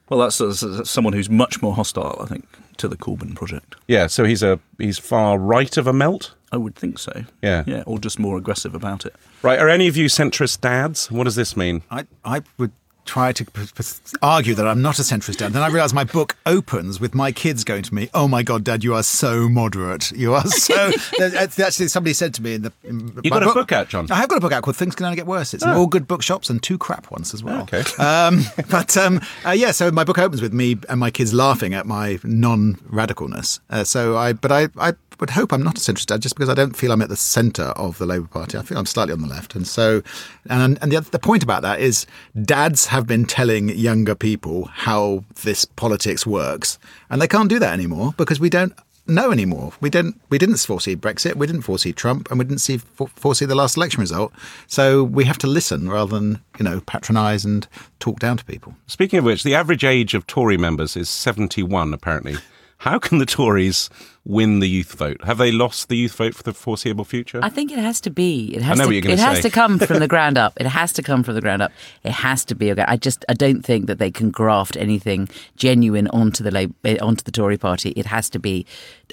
Well, 0.10 0.20
that's, 0.20 0.38
that's, 0.40 0.62
that's 0.62 0.90
someone 0.90 1.14
who's 1.14 1.30
much 1.30 1.62
more 1.62 1.74
hostile, 1.76 2.18
I 2.22 2.26
think, 2.26 2.48
to 2.78 2.88
the 2.88 2.98
Corbyn 2.98 3.36
project. 3.36 3.76
Yeah, 3.88 4.08
so 4.08 4.24
he's 4.26 4.42
a 4.44 4.60
he's 4.78 4.98
far 4.98 5.38
right 5.38 5.76
of 5.78 5.86
a 5.88 5.94
melt. 5.94 6.34
I 6.52 6.58
would 6.58 6.76
think 6.76 6.98
so. 6.98 7.26
Yeah. 7.44 7.64
Yeah, 7.68 7.84
or 7.86 8.00
just 8.00 8.18
more 8.18 8.36
aggressive 8.38 8.74
about 8.74 9.06
it. 9.06 9.16
Right. 9.44 9.60
Are 9.60 9.70
any 9.70 9.88
of 9.88 9.96
you 9.96 10.06
centrist 10.06 10.62
dads? 10.62 11.12
What 11.12 11.26
does 11.26 11.36
this 11.36 11.56
mean? 11.56 11.84
I, 11.92 12.06
I 12.26 12.42
would 12.58 12.72
try 13.10 13.34
to 13.34 13.44
p- 13.44 13.66
p- 13.76 13.84
argue 14.22 14.54
that 14.54 14.68
I'm 14.68 14.84
not 14.84 15.00
a 15.00 15.02
centrist 15.02 15.38
dad. 15.38 15.54
Then 15.54 15.64
I 15.64 15.68
realise 15.68 15.94
my 15.94 16.04
book 16.04 16.36
opens 16.46 17.00
with 17.00 17.16
my 17.16 17.32
kids 17.32 17.64
going 17.64 17.82
to 17.84 17.94
me, 17.94 18.08
"Oh 18.14 18.28
my 18.28 18.44
God, 18.44 18.64
Dad, 18.64 18.84
you 18.84 18.94
are 18.94 19.02
so 19.02 19.50
moderate. 19.50 20.12
You 20.12 20.36
are 20.36 20.46
so." 20.46 20.92
Actually 21.20 21.88
somebody 21.88 22.14
said 22.14 22.36
to 22.36 22.44
me 22.44 22.54
in 22.54 22.62
the. 22.62 22.72
In 22.84 23.20
You 23.24 23.32
got 23.32 23.42
a 23.42 23.48
book 23.48 23.72
out, 23.72 23.90
John? 23.90 24.06
I 24.12 24.16
have 24.16 24.30
got 24.30 24.38
a 24.38 24.42
book 24.42 24.52
out 24.54 24.62
called 24.62 24.78
"Things 24.78 24.94
Can 24.94 25.08
Only 25.08 25.16
Get 25.16 25.26
Worse." 25.26 25.56
It's 25.56 25.64
in 25.64 25.72
all 25.72 25.88
good 25.88 26.08
bookshops 26.08 26.50
and 26.52 26.62
two 26.62 26.78
crap 26.78 27.10
ones 27.10 27.34
as 27.34 27.44
well. 27.44 27.64
Okay. 27.64 27.84
Um, 28.00 28.44
but 28.70 28.96
um, 28.98 29.22
uh, 29.46 29.52
yeah, 29.52 29.72
so 29.72 29.92
my 29.92 30.04
book 30.04 30.18
opens 30.18 30.42
with 30.42 30.54
me 30.54 30.78
and 30.90 31.00
my 31.00 31.12
kids 31.12 31.34
laughing 31.34 31.74
at 31.74 31.86
my 31.86 32.18
non-radicalness. 32.24 33.60
Uh, 33.70 33.84
so 33.84 34.18
I, 34.18 34.34
but 34.34 34.52
I, 34.52 34.70
I 34.78 34.94
would 35.20 35.32
hope 35.32 35.52
I'm 35.52 35.64
not 35.64 35.78
a 35.78 35.82
centrist 35.82 36.08
dad 36.08 36.22
just 36.22 36.36
because 36.36 36.50
I 36.50 36.54
don't 36.54 36.76
feel 36.76 36.92
I'm 36.92 37.02
at 37.02 37.10
the 37.10 37.16
centre 37.16 37.72
of 37.76 37.98
the 37.98 38.06
Labour 38.06 38.28
Party. 38.28 38.58
I 38.58 38.62
feel 38.62 38.78
I'm 38.78 38.86
slightly 38.86 39.14
on 39.14 39.22
the 39.22 39.28
left, 39.28 39.56
and 39.56 39.68
so, 39.68 40.02
and 40.50 40.80
and 40.82 40.92
the 40.92 41.02
the 41.02 41.20
point 41.20 41.44
about 41.44 41.62
that 41.64 41.80
is 41.80 42.06
dads 42.42 42.88
have 42.88 42.99
been 43.08 43.26
telling 43.26 43.70
younger 43.70 44.16
people 44.16 44.66
how 44.66 45.24
this 45.44 45.66
politics 45.66 46.26
works, 46.26 46.80
and 47.10 47.22
they 47.22 47.28
can't 47.28 47.50
do 47.50 47.60
that 47.60 47.74
anymore 47.74 48.14
because 48.18 48.40
we 48.40 48.50
don't 48.50 48.74
know 49.08 49.32
anymore. 49.32 49.74
We 49.82 49.90
didn't 49.90 50.22
we 50.30 50.38
didn't 50.38 50.58
foresee 50.58 50.96
Brexit, 50.96 51.36
we 51.36 51.48
didn't 51.48 51.64
foresee 51.64 51.94
Trump, 51.94 52.30
and 52.30 52.40
we 52.40 52.46
didn't 52.46 52.62
see 52.62 52.78
foresee 52.78 53.46
the 53.46 53.56
last 53.56 53.76
election 53.76 54.02
result. 54.02 54.32
So 54.68 55.04
we 55.04 55.26
have 55.26 55.38
to 55.40 55.48
listen 55.48 55.90
rather 55.90 56.16
than 56.16 56.42
you 56.58 56.64
know 56.66 56.82
patronise 56.82 57.46
and 57.46 57.68
talk 58.00 58.20
down 58.20 58.38
to 58.38 58.46
people. 58.46 58.76
Speaking 58.88 59.20
of 59.20 59.26
which, 59.26 59.44
the 59.44 59.56
average 59.56 59.84
age 59.84 60.14
of 60.14 60.28
Tory 60.28 60.58
members 60.58 60.96
is 60.96 61.10
seventy-one. 61.10 61.94
Apparently, 61.94 62.36
how 62.80 63.00
can 63.00 63.18
the 63.18 63.26
Tories 63.26 63.90
win 64.30 64.60
the 64.60 64.70
youth 64.70 64.94
vote? 64.94 65.18
Have 65.26 65.40
they 65.40 65.52
lost 65.52 65.90
the 65.90 65.98
youth 65.98 66.14
vote 66.16 66.36
for 66.36 66.44
the 66.44 66.54
foreseeable 66.54 67.04
future? 67.04 67.40
I 67.44 67.50
think 67.50 67.72
it 67.72 67.80
has 67.80 68.00
to 68.02 68.10
be. 68.12 68.54
It 68.56 68.62
has 68.62 68.78
know 68.78 68.84
to. 68.84 68.88
what 68.90 68.94
you're 68.94 69.02
gonna 69.02 69.18
say. 69.18 69.24
it 69.24 69.26
has 69.26 69.42
to 69.42 69.50
come 69.50 69.80
from 69.80 70.00
the 70.00 70.08
ground 70.16 70.38
up. 70.38 70.54
It 70.58 70.68
has 70.68 70.94
to 70.94 71.02
come 71.02 71.24
from 71.24 71.34
the 71.36 71.42
ground 71.42 71.62
up. 71.62 71.72
It 72.04 72.12
has 72.12 72.46
to 72.46 72.56
be. 72.56 72.72
Okay, 72.72 72.86
I 72.88 72.96
just. 72.96 73.26
I 73.28 73.34
don't 73.34 73.64
think 73.66 73.88
that 73.88 73.98
they 74.00 74.12
can 74.12 74.30
graft 74.32 74.78
anything 74.78 75.28
genuine 75.56 76.08
onto 76.10 76.44
the 76.44 76.52
Lab- 76.52 76.76
eh, 76.86 76.98
onto 77.02 77.24
the 77.24 77.32
Tory 77.32 77.58
party. 77.58 77.90
It 77.98 78.06
has 78.06 78.30
to 78.30 78.40
be. 78.40 78.66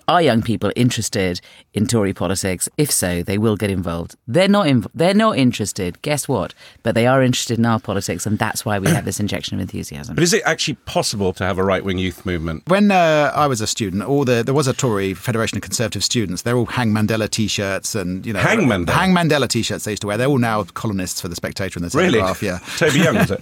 Are 0.08 0.20
young 0.22 0.42
people 0.42 0.70
interested 0.76 1.40
in 1.72 1.86
Tory 1.86 2.12
politics? 2.12 2.68
If 2.76 2.90
so, 2.90 3.22
they 3.22 3.38
will 3.38 3.56
get 3.56 3.70
involved. 3.70 4.14
They're 4.28 4.48
not. 4.48 4.66
Inv- 4.66 4.90
they're 4.94 5.14
not 5.14 5.38
interested. 5.38 6.00
Guess 6.02 6.28
what? 6.28 6.54
But 6.82 6.94
they 6.94 7.06
are 7.06 7.22
interested 7.22 7.58
in 7.58 7.64
our 7.66 7.80
politics, 7.80 8.26
and 8.26 8.38
that's 8.38 8.64
why 8.64 8.78
we 8.78 8.88
have 8.90 9.04
this 9.06 9.18
injection 9.18 9.54
of 9.56 9.60
enthusiasm. 9.62 10.14
but 10.14 10.22
is 10.22 10.32
it 10.34 10.42
actually 10.44 10.74
possible 10.84 11.32
to 11.32 11.44
have 11.44 11.56
a 11.58 11.64
right-wing 11.64 11.98
youth 11.98 12.26
movement? 12.26 12.62
When 12.66 12.90
uh, 12.90 13.32
I 13.34 13.46
was 13.46 13.60
a 13.60 13.66
student, 13.66 14.02
all 14.02 14.24
the 14.24 14.42
there 14.44 14.54
was 14.54 14.66
a 14.68 14.74
Tory 14.74 15.05
Federation 15.14 15.56
of 15.58 15.62
Conservative 15.62 16.02
Students. 16.04 16.42
They're 16.42 16.56
all 16.56 16.66
Hang 16.66 16.92
Mandela 16.92 17.28
T-shirts 17.28 17.94
and 17.94 18.24
you 18.26 18.32
know 18.32 18.40
Hang 18.40 18.60
Mandela? 18.60 18.90
Hang 18.90 19.14
Mandela 19.14 19.48
T-shirts 19.48 19.84
they 19.84 19.92
used 19.92 20.02
to 20.02 20.06
wear. 20.08 20.16
They're 20.16 20.26
all 20.28 20.38
now 20.38 20.64
columnists 20.64 21.20
for 21.20 21.28
the 21.28 21.36
Spectator 21.36 21.78
and 21.78 21.88
the 21.90 21.96
Really? 21.96 22.18
Telegraph. 22.20 22.42
Yeah, 22.42 22.58
Toby 22.76 23.00
Young, 23.00 23.16
is 23.16 23.30
it? 23.30 23.40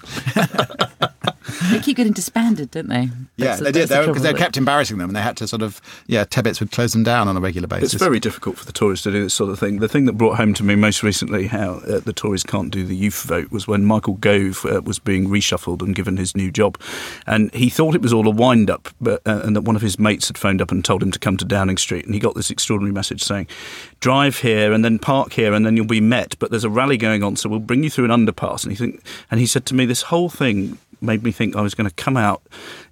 they 1.71 1.81
keep 1.81 1.97
getting 1.97 2.13
disbanded, 2.13 2.71
don't 2.71 2.89
they? 2.89 3.03
yeah, 3.37 3.57
That's- 3.57 3.61
they 3.61 3.73
did. 3.73 3.89
that's 3.89 4.07
the 4.07 4.13
Because 4.13 4.23
they 4.23 4.35
kept 4.35 4.57
embarrassing 4.57 4.99
them, 4.99 5.09
and 5.11 5.17
they 5.17 5.23
had 5.23 5.37
to 5.39 5.49
sort 5.49 5.63
of 5.63 5.81
yeah, 6.07 6.25
Tebbets 6.25 6.61
would 6.61 6.71
close 6.71 6.93
them 6.93 7.05
down 7.05 7.29
on 7.29 7.37
a 7.37 7.41
regular 7.41 7.67
basis. 7.67 7.95
It's 7.95 8.03
very 8.03 8.21
difficult 8.21 8.59
for 8.59 8.65
the 8.65 8.73
Tories 8.73 9.03
to 9.03 9.11
do 9.11 9.23
this 9.23 9.35
sort 9.35 9.51
of 9.51 9.59
thing. 9.59 9.79
The 9.79 9.89
thing 9.89 10.07
that 10.07 10.15
brought 10.15 10.37
home 10.37 10.55
to 10.55 10.65
me 10.65 10.75
most 10.75 11.03
recently 11.03 11.47
how 11.47 11.75
uh, 11.87 12.01
the 12.01 12.13
Tories 12.13 12.43
can't 12.43 12.71
do 12.71 12.85
the 12.85 12.97
youth 12.97 13.23
vote 13.23 13.51
was 13.51 13.67
when 13.67 13.85
Michael 13.85 14.15
Gove 14.15 14.65
uh, 14.67 14.81
was 14.83 14.99
being 14.99 15.29
reshuffled 15.29 15.83
and 15.83 15.95
given 15.95 16.17
his 16.17 16.37
new 16.37 16.51
job. 16.51 16.81
And 17.27 17.53
he 17.55 17.71
thought 17.71 17.95
it 17.95 18.03
was 18.03 18.13
all 18.13 18.27
a 18.27 18.31
wind 18.31 18.71
up, 18.71 18.89
but, 19.01 19.23
uh, 19.27 19.41
and 19.45 19.57
that 19.57 19.63
one 19.63 19.77
of 19.77 19.83
his 19.83 19.99
mates 19.99 20.29
had 20.29 20.39
phoned 20.39 20.61
up 20.61 20.71
and 20.71 20.85
told 20.85 21.03
him 21.03 21.11
to 21.13 21.19
come 21.19 21.37
to 21.37 21.45
Downing 21.45 21.77
Street. 21.77 22.05
And 22.05 22.15
he 22.15 22.21
got 22.21 22.35
this 22.35 22.51
extraordinary 22.51 22.93
message 22.93 23.23
saying, 23.23 23.47
drive 24.01 24.39
here 24.39 24.73
and 24.73 24.85
then 24.85 24.99
park 24.99 25.33
here 25.33 25.53
and 25.53 25.65
then 25.65 25.77
you'll 25.77 25.87
be 25.87 26.01
met. 26.01 26.39
But 26.39 26.51
there's 26.51 26.65
a 26.65 26.71
rally 26.71 26.97
going 26.97 27.23
on, 27.23 27.37
so 27.37 27.49
we'll 27.49 27.59
bring 27.61 27.83
you 27.83 27.91
through 27.91 28.11
an 28.11 28.27
underpass. 28.27 28.65
And 28.65 28.73
he, 28.73 28.77
think, 28.77 29.03
and 29.31 29.41
he 29.41 29.47
said 29.47 29.67
to 29.67 29.75
me, 29.75 29.87
this 29.87 30.03
whole 30.03 30.29
thing 30.29 30.79
made 31.05 31.23
me 31.23 31.31
think 31.31 31.55
I 31.55 31.61
was 31.61 31.75
going 31.75 31.89
to 31.89 31.95
come 31.95 32.17
out 32.17 32.43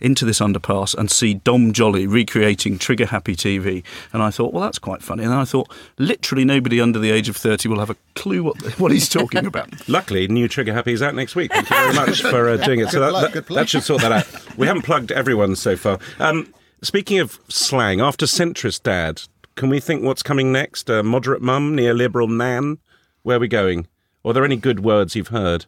into 0.01 0.25
this 0.25 0.41
underpass 0.41 0.95
and 0.95 1.11
see 1.11 1.35
Dom 1.35 1.73
Joly 1.73 2.07
recreating 2.07 2.79
Trigger 2.79 3.07
Happy 3.07 3.35
TV. 3.35 3.83
And 4.13 4.23
I 4.23 4.31
thought, 4.31 4.53
well, 4.53 4.63
that's 4.63 4.79
quite 4.79 5.03
funny. 5.03 5.25
And 5.25 5.33
I 5.33 5.45
thought, 5.45 5.73
literally 5.99 6.45
nobody 6.45 6.81
under 6.81 6.99
the 6.99 7.11
age 7.11 7.29
of 7.29 7.37
30 7.37 7.69
will 7.69 7.79
have 7.79 7.91
a 7.91 7.97
clue 8.15 8.43
what, 8.43 8.61
what 8.79 8.93
he's 8.93 9.09
talking 9.09 9.47
about. 9.47 9.69
Luckily, 9.89 10.29
new 10.29 10.49
Trigger 10.49 10.73
Happy 10.73 10.93
is 10.93 11.03
out 11.03 11.15
next 11.15 11.35
week. 11.35 11.53
Thank 11.53 11.71
you 11.71 11.77
very 11.77 11.95
much 11.95 12.23
for 12.31 12.49
uh, 12.49 12.57
doing 12.59 12.81
it. 12.81 12.89
So 12.91 13.01
that, 13.01 13.33
that, 13.33 13.47
that 13.47 13.69
should 13.69 13.83
sort 13.83 14.03
that 14.03 14.13
out. 14.13 14.57
We 14.57 14.67
haven't 14.67 14.83
plugged 14.83 15.11
everyone 15.11 15.57
so 15.57 15.77
far. 15.77 15.99
Um, 16.19 16.53
speaking 16.83 17.19
of 17.19 17.39
slang, 17.49 18.01
after 18.01 18.27
centrist 18.27 18.83
dad, 18.83 19.23
can 19.55 19.69
we 19.69 19.81
think 19.81 20.03
what's 20.03 20.23
coming 20.23 20.53
next? 20.53 20.91
Uh, 20.91 21.03
moderate 21.03 21.43
mum, 21.43 21.77
neoliberal 21.77 22.31
nan? 22.31 22.79
Where 23.23 23.37
are 23.37 23.41
we 23.41 23.49
going? 23.49 23.87
Are 24.25 24.33
there 24.33 24.45
any 24.45 24.57
good 24.57 24.81
words 24.81 25.17
you've 25.17 25.29
heard? 25.29 25.67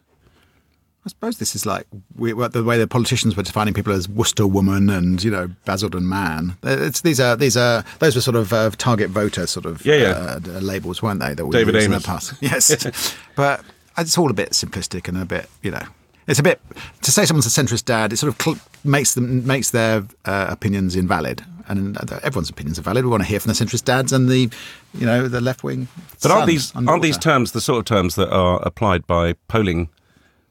I 1.05 1.09
suppose 1.09 1.37
this 1.37 1.55
is 1.55 1.67
like 1.67 1.85
we, 2.15 2.33
the 2.33 2.63
way 2.63 2.79
the 2.79 2.87
politicians 2.87 3.37
were 3.37 3.43
defining 3.43 3.75
people 3.75 3.93
as 3.93 4.09
Worcester 4.09 4.47
woman 4.47 4.89
and 4.89 5.23
you 5.23 5.29
know 5.29 5.49
Basildon 5.65 6.09
man. 6.09 6.57
It's, 6.63 7.01
these 7.01 7.19
are 7.19 7.35
these 7.35 7.55
are 7.55 7.83
those 7.99 8.15
were 8.15 8.21
sort 8.21 8.35
of 8.35 8.51
uh, 8.51 8.71
target 8.71 9.11
voter 9.11 9.45
sort 9.45 9.67
of 9.67 9.85
Yeah, 9.85 9.95
yeah. 9.95 10.09
Uh, 10.09 10.59
labels, 10.61 11.03
weren't 11.03 11.19
they? 11.19 11.35
That 11.35 11.45
we 11.45 11.51
David 11.51 11.75
used 11.75 11.85
in 11.85 11.91
the 11.91 11.99
past. 11.99 12.33
Yes, 12.41 13.13
but 13.35 13.63
it's 13.97 14.17
all 14.17 14.31
a 14.31 14.33
bit 14.33 14.51
simplistic 14.51 15.07
and 15.07 15.17
a 15.17 15.25
bit 15.25 15.47
you 15.61 15.71
know. 15.71 15.83
It's 16.27 16.39
a 16.39 16.43
bit 16.43 16.59
to 17.03 17.11
say 17.11 17.25
someone's 17.25 17.45
a 17.45 17.61
centrist 17.61 17.85
dad. 17.85 18.11
It 18.11 18.17
sort 18.17 18.33
of 18.33 18.41
cl- 18.41 18.59
makes 18.83 19.13
them 19.13 19.45
makes 19.45 19.69
their 19.69 20.05
uh, 20.25 20.47
opinions 20.49 20.95
invalid, 20.95 21.45
and 21.67 21.97
uh, 21.97 22.19
everyone's 22.23 22.49
opinions 22.49 22.79
are 22.79 22.81
valid. 22.81 23.05
We 23.05 23.11
want 23.11 23.21
to 23.21 23.29
hear 23.29 23.39
from 23.39 23.49
the 23.53 23.63
centrist 23.63 23.85
dads 23.85 24.11
and 24.11 24.27
the, 24.27 24.49
you 24.95 25.05
know, 25.05 25.27
the 25.27 25.39
left 25.39 25.63
wing. 25.63 25.87
But 26.23 26.31
aren't 26.31 26.47
these 26.47 26.75
aren't 26.75 27.03
these 27.03 27.19
terms 27.19 27.51
the 27.51 27.61
sort 27.61 27.77
of 27.77 27.85
terms 27.85 28.15
that 28.15 28.31
are 28.33 28.59
applied 28.63 29.05
by 29.05 29.33
polling 29.47 29.89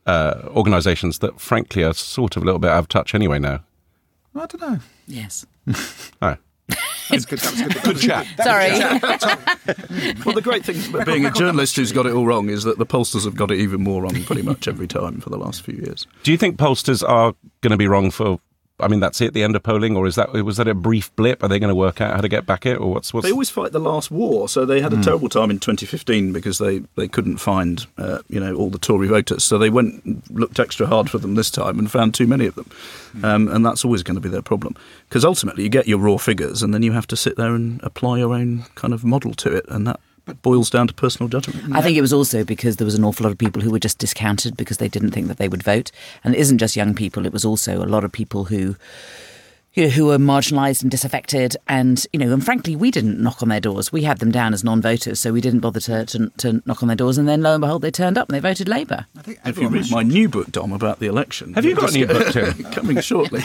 uh, 0.07 0.43
organisations 0.49 1.19
that, 1.21 1.41
frankly, 1.41 1.83
are 1.83 1.95
sort 1.95 2.37
of 2.37 2.43
a 2.43 2.47
little 2.47 2.59
bit 2.59 2.71
out 2.71 2.79
of 2.81 2.89
touch 2.89 3.15
anyway 3.15 3.39
now? 3.39 3.61
I 4.35 4.47
don't 4.47 4.61
know. 4.61 4.79
Yes. 5.07 5.47
Oh. 6.23 6.37
That's 7.11 7.27
good. 7.27 7.39
That 7.41 7.53
was 7.53 7.61
good. 7.75 7.83
Good 7.83 7.99
chat. 8.01 8.27
Sorry. 8.43 8.71
Well, 10.25 10.35
the 10.35 10.41
great 10.43 10.65
thing 10.65 10.77
about 10.89 11.07
being 11.07 11.27
a 11.27 11.31
journalist 11.31 11.77
who's 11.77 11.93
got 11.93 12.07
it 12.07 12.13
all 12.15 12.27
wrong 12.27 12.49
is 12.49 12.65
that 12.65 12.79
the 12.79 12.87
pollsters 12.87 13.25
have 13.25 13.35
got 13.37 13.51
it 13.51 13.59
even 13.59 13.83
more 13.83 14.03
wrong 14.03 14.23
pretty 14.25 14.41
much 14.43 14.67
every 14.67 14.87
time 14.87 15.21
for 15.21 15.29
the 15.29 15.37
last 15.37 15.63
few 15.63 15.75
years. 15.75 16.07
Do 16.23 16.33
you 16.33 16.39
think 16.39 16.57
pollsters 16.57 17.07
are 17.07 17.35
going 17.61 17.73
to 17.73 17.77
be 17.77 17.87
wrong 17.87 18.11
for? 18.11 18.41
I 18.81 18.89
mean, 18.89 18.99
that's 18.99 19.21
it, 19.21 19.35
the 19.35 19.45
end 19.45 19.55
of 19.55 19.63
polling, 19.63 19.97
or 19.97 20.05
is 20.05 20.17
that 20.17 20.33
was 20.33 20.57
that 20.57 20.67
a 20.67 20.75
brief 20.75 21.15
blip? 21.15 21.45
Are 21.45 21.49
they 21.49 21.61
going 21.61 21.69
to 21.69 21.77
work 21.77 22.01
out 22.01 22.17
how 22.17 22.21
to 22.21 22.29
get 22.29 22.45
back 22.45 22.67
it, 22.67 22.77
or 22.77 22.91
what's 22.91 23.15
what's? 23.15 23.25
They 23.25 23.31
always 23.31 23.49
fight 23.51 23.71
the 23.71 23.79
last 23.79 24.11
war, 24.11 24.49
so 24.49 24.65
they 24.65 24.81
had 24.81 24.93
a 24.93 25.01
terrible 25.01 25.29
time 25.29 25.51
in 25.51 25.61
2015 25.61 26.33
because 26.33 26.59
they, 26.59 26.81
they 26.97 27.07
couldn't 27.07 27.37
find 27.37 27.87
uh, 27.99 28.19
you 28.29 28.41
know 28.41 28.57
all 28.57 28.71
the 28.71 28.79
Tory 28.79 29.07
voters. 29.07 29.45
So 29.45 29.59
they 29.59 29.71
went 29.71 30.29
looked 30.29 30.59
extra 30.59 30.89
hard 30.89 31.09
for 31.09 31.19
them 31.19 31.37
this 31.37 31.53
time 31.53 31.79
and 31.79 31.89
found 31.89 32.15
too 32.15 32.27
many 32.27 32.47
of 32.47 32.57
them, 32.57 32.69
um, 33.23 33.47
and 33.47 33.65
that's 33.65 33.85
always 33.85 34.03
going 34.03 34.17
to 34.17 34.21
be 34.21 34.29
their 34.29 34.43
problem 34.43 34.75
because 35.09 35.25
ultimately 35.25 35.63
you 35.63 35.69
get 35.69 35.87
your 35.87 35.99
raw 35.99 36.17
figures 36.17 36.61
and 36.61 36.75
then 36.75 36.83
you 36.83 36.91
have 36.91 37.07
to 37.07 37.17
sit 37.17 37.37
there 37.37 37.55
and 37.55 37.81
apply 37.85 38.19
your 38.19 38.35
own 38.35 38.65
kind 38.75 38.93
of 38.93 39.05
model 39.05 39.35
to 39.35 39.55
it, 39.55 39.65
and 39.69 39.87
that 39.87 40.01
boils 40.43 40.71
down 40.71 40.89
to 40.89 40.95
personal 40.95 41.29
judgment. 41.29 41.75
I 41.75 41.83
think 41.83 41.97
it 41.97 42.01
was 42.01 42.13
also 42.13 42.45
because 42.45 42.77
there 42.77 42.85
was 42.85 42.95
an 42.95 43.05
awful 43.05 43.25
lot 43.25 43.33
of 43.33 43.39
people 43.39 43.63
who 43.63 43.71
were 43.71 43.79
just 43.79 43.99
discounted 43.99 44.57
because 44.57 44.79
they 44.79 44.89
didn't 44.89 45.11
think 45.11 45.29
that 45.29 45.39
they 45.39 45.49
would 45.49 45.63
vote. 45.63 45.91
And 46.23 46.35
it 46.35 46.39
isn't 46.39 46.59
just 46.59 46.77
young 46.77 46.95
people, 46.95 47.27
it 47.27 47.33
was 47.33 47.45
also 47.45 47.83
a 47.83 47.87
lot 47.87 48.05
of 48.05 48.13
people 48.13 48.45
who 48.45 48.77
you 49.75 49.85
know, 49.85 49.91
who 49.91 50.07
were 50.07 50.19
marginalised 50.19 50.83
and 50.83 50.91
disaffected 50.91 51.57
and 51.69 52.07
you 52.13 52.19
know 52.19 52.33
and 52.33 52.45
frankly 52.45 52.77
we 52.77 52.91
didn't 52.91 53.21
knock 53.21 53.43
on 53.43 53.49
their 53.49 53.61
doors 53.61 53.93
we 53.93 54.03
had 54.03 54.19
them 54.19 54.31
down 54.31 54.55
as 54.55 54.63
non-voters 54.63 55.19
so 55.19 55.33
we 55.33 55.41
didn't 55.41 55.61
bother 55.61 55.81
to, 55.81 56.07
to, 56.07 56.31
to 56.37 56.63
knock 56.65 56.83
on 56.83 56.87
their 56.89 56.97
doors 56.97 57.19
and 57.19 57.29
then 57.29 57.43
lo 57.43 57.55
and 57.55 57.61
behold 57.61 57.83
they 57.83 57.91
turned 57.91 58.17
up 58.17 58.29
and 58.29 58.37
they 58.37 58.41
voted 58.41 58.69
labour 58.69 59.07
If 59.45 59.59
you 59.59 59.69
read 59.69 59.91
my 59.91 60.03
new 60.03 60.29
book, 60.29 60.51
Dom, 60.53 60.73
about 60.73 61.01
the 61.01 61.07
election, 61.07 61.55
Have 61.55 61.65
you 61.65 61.75
got 61.75 61.91
a 61.91 61.95
new 61.99 62.07
book, 62.07 62.33
Tim? 62.33 62.53
coming 62.73 63.01
shortly? 63.01 63.43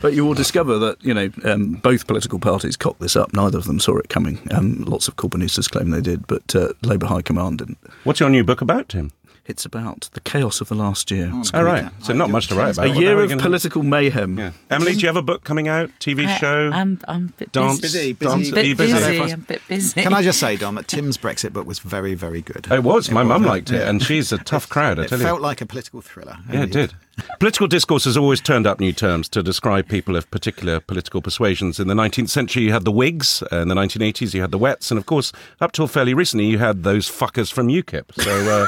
but 0.00 0.12
you 0.12 0.24
will 0.26 0.34
discover 0.34 0.78
that 0.78 1.02
you 1.02 1.14
know 1.14 1.30
um, 1.44 1.72
both 1.74 2.06
political 2.06 2.38
parties 2.38 2.76
cocked 2.76 3.00
this 3.00 3.16
up. 3.16 3.32
Neither 3.32 3.58
of 3.58 3.64
them 3.64 3.80
saw 3.80 3.96
it 3.98 4.08
coming. 4.08 4.40
Um, 4.50 4.82
lots 4.82 5.08
of 5.08 5.16
Corbynistas 5.16 5.70
claim 5.70 5.90
they 5.90 6.00
did, 6.00 6.26
but 6.26 6.54
uh, 6.54 6.72
Labour 6.82 7.06
High 7.06 7.22
Command 7.22 7.58
didn't. 7.58 7.78
What's 8.04 8.20
your 8.20 8.28
new 8.30 8.44
book 8.44 8.60
about, 8.60 8.88
Tim? 8.90 9.12
It's 9.44 9.64
about 9.64 10.08
the 10.12 10.20
chaos 10.20 10.60
of 10.60 10.68
the 10.68 10.76
last 10.76 11.10
year. 11.10 11.32
All 11.52 11.64
right, 11.64 11.90
so 12.00 12.12
not 12.12 12.30
much 12.30 12.46
to 12.46 12.54
write 12.54 12.74
about. 12.78 12.86
A 12.86 12.90
year 13.00 13.20
of 13.20 13.28
gonna- 13.28 13.42
political 13.42 13.82
mayhem. 13.82 14.38
Yeah. 14.38 14.52
Emily, 14.70 14.92
do 14.92 15.00
you 15.00 15.08
have 15.08 15.16
a 15.16 15.22
book 15.22 15.42
coming 15.42 15.66
out? 15.66 15.90
TV 15.98 16.26
I- 16.26 16.36
show? 16.38 16.70
I'm, 16.72 17.00
I'm 17.08 17.30
a 17.30 17.32
bit 17.38 17.50
Dance? 17.52 17.80
busy, 17.80 18.12
Busy, 18.12 18.12
busy. 18.12 18.30
Dance? 18.36 18.50
bit 18.52 18.76
busy. 18.78 18.92
busy? 18.94 19.20
I'm 19.20 19.30
a 19.32 19.36
bit 19.38 19.62
busy 19.66 20.00
Can 20.02 20.14
I 20.14 20.22
just 20.22 20.38
say, 20.38 20.56
Dom, 20.56 20.76
that 20.76 20.86
Tim's 20.86 21.18
Brexit 21.18 21.52
book 21.52 21.66
was 21.66 21.80
very, 21.80 22.14
very 22.14 22.40
good. 22.40 22.68
It 22.70 22.84
was. 22.84 23.10
My 23.10 23.24
mum 23.24 23.42
liked 23.42 23.70
it, 23.72 23.78
yeah. 23.78 23.88
and 23.90 24.00
she's 24.00 24.30
a 24.30 24.38
tough 24.38 24.68
crowd. 24.68 25.00
I 25.00 25.04
It 25.04 25.08
tell 25.08 25.18
you. 25.18 25.24
felt 25.24 25.40
like 25.40 25.60
a 25.60 25.66
political 25.66 26.00
thriller. 26.02 26.38
Yeah, 26.50 26.62
it 26.62 26.70
did. 26.72 26.94
Political 27.40 27.66
discourse 27.66 28.04
has 28.04 28.16
always 28.16 28.40
turned 28.40 28.66
up 28.66 28.78
new 28.80 28.92
terms 28.92 29.28
to 29.30 29.42
describe 29.42 29.88
people 29.88 30.14
of 30.16 30.30
particular 30.30 30.78
political 30.80 31.20
persuasions. 31.20 31.78
In 31.80 31.88
the 31.88 31.94
19th 31.94 32.30
century, 32.30 32.62
you 32.62 32.72
had 32.72 32.84
the 32.84 32.92
Whigs. 32.92 33.42
Uh, 33.52 33.56
in 33.56 33.68
the 33.68 33.74
1980s, 33.74 34.34
you 34.34 34.40
had 34.40 34.50
the 34.52 34.56
Wets. 34.58 34.90
And 34.92 34.98
of 34.98 35.06
course, 35.06 35.32
up 35.60 35.72
till 35.72 35.88
fairly 35.88 36.14
recently, 36.14 36.46
you 36.46 36.58
had 36.58 36.84
those 36.84 37.08
fuckers 37.10 37.52
from 37.52 37.66
UKIP. 37.68 38.04
So 38.22 38.30
uh, 38.50 38.66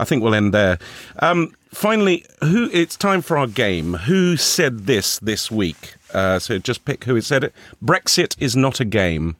I 0.00 0.04
think 0.04 0.22
we'll 0.22 0.34
end 0.34 0.54
there. 0.54 0.78
Um, 1.18 1.54
finally, 1.72 2.24
who? 2.42 2.70
it's 2.72 2.96
time 2.96 3.20
for 3.20 3.36
our 3.36 3.46
game. 3.46 3.94
Who 3.94 4.36
said 4.36 4.86
this 4.86 5.18
this 5.18 5.50
week? 5.50 5.94
Uh, 6.14 6.38
so 6.38 6.58
just 6.58 6.84
pick 6.84 7.04
who 7.04 7.16
it 7.16 7.24
said 7.24 7.44
it. 7.44 7.54
Brexit 7.84 8.34
is 8.38 8.56
not 8.56 8.80
a 8.80 8.84
game. 8.84 9.36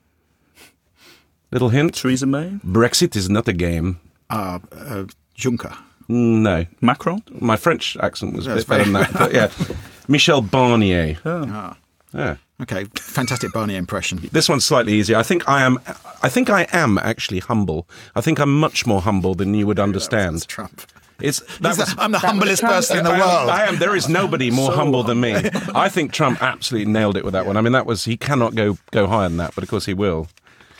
Little 1.51 1.71
hint. 1.71 1.95
Theresa 1.95 2.27
May, 2.27 2.51
Brexit 2.65 3.17
is 3.17 3.29
not 3.29 3.49
a 3.49 3.53
game. 3.53 3.99
Uh, 4.29 4.61
uh, 4.71 5.05
Juncker. 5.37 5.77
No. 6.09 6.67
Macron. 6.81 7.23
My 7.41 7.57
French 7.57 7.97
accent 7.97 8.35
was 8.35 8.47
a 8.47 8.57
bit 8.57 8.67
better 8.67 8.85
than 8.85 8.93
that. 8.93 9.13
But 9.13 9.33
yeah. 9.33 9.51
Michel 10.09 10.43
Barnier. 10.43 11.19
Ah. 11.25 11.77
Yeah. 12.13 12.37
Okay, 12.63 12.85
fantastic 12.97 13.53
Barnier 13.53 13.77
impression. 13.79 14.29
This 14.33 14.49
one's 14.49 14.65
slightly 14.65 14.93
easier. 14.93 15.17
I 15.17 15.23
think 15.23 15.49
I 15.49 15.63
am. 15.63 15.79
I 16.23 16.29
think 16.29 16.51
I 16.51 16.67
am 16.73 16.99
actually 16.99 17.39
humble. 17.39 17.89
I 18.15 18.21
think 18.21 18.39
I'm 18.39 18.59
much 18.59 18.87
more 18.87 19.01
humble 19.01 19.35
than 19.35 19.55
you 19.55 19.67
would 19.67 19.79
That's 19.79 19.85
understand. 19.85 20.47
Trump. 20.49 20.83
It's 21.21 21.41
that 21.59 21.77
was. 21.77 21.95
the- 21.95 21.95
I'm 22.03 22.13
the 22.13 22.19
that 22.19 22.27
humblest 22.27 22.63
person 22.63 22.99
in 22.99 23.05
the 23.05 23.11
I 23.11 23.15
am, 23.15 23.21
world. 23.21 23.51
I 23.51 23.67
am. 23.67 23.79
There 23.79 23.95
is 23.97 24.09
nobody 24.09 24.51
more 24.51 24.73
humble 24.73 25.03
than 25.03 25.21
me. 25.21 25.35
I 25.75 25.89
think 25.89 26.13
Trump 26.13 26.43
absolutely 26.43 26.91
nailed 26.93 27.17
it 27.17 27.25
with 27.25 27.33
that 27.33 27.47
one. 27.47 27.57
I 27.57 27.61
mean, 27.61 27.73
that 27.73 27.87
was 27.87 28.05
he 28.05 28.17
cannot 28.17 28.55
go 28.55 28.77
go 28.91 29.07
higher 29.07 29.29
than 29.29 29.39
that, 29.39 29.55
but 29.55 29.63
of 29.65 29.71
course 29.71 29.87
he 29.87 29.95
will. 29.95 30.29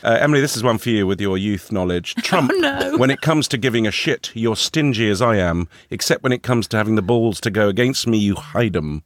Uh, 0.03 0.17
Emily, 0.19 0.41
this 0.41 0.57
is 0.57 0.63
one 0.63 0.79
for 0.79 0.89
you 0.89 1.07
with 1.07 1.21
your 1.21 1.37
youth 1.37 1.71
knowledge. 1.71 2.15
Trump, 2.23 2.51
no. 2.57 2.97
when 2.97 3.11
it 3.11 3.21
comes 3.21 3.47
to 3.49 3.59
giving 3.59 3.87
a 3.87 3.91
shit, 3.91 4.31
you're 4.35 4.57
stingy 4.57 5.11
as 5.11 5.21
I 5.21 5.37
am, 5.37 5.69
except 5.91 6.23
when 6.23 6.33
it 6.33 6.43
comes 6.43 6.67
to 6.69 6.79
having 6.79 6.95
the 6.95 7.03
balls 7.03 7.39
to 7.43 7.51
go 7.51 7.69
against 7.69 8.07
me, 8.07 8.17
you 8.17 8.35
hide 8.35 8.75
'em. 8.77 9.03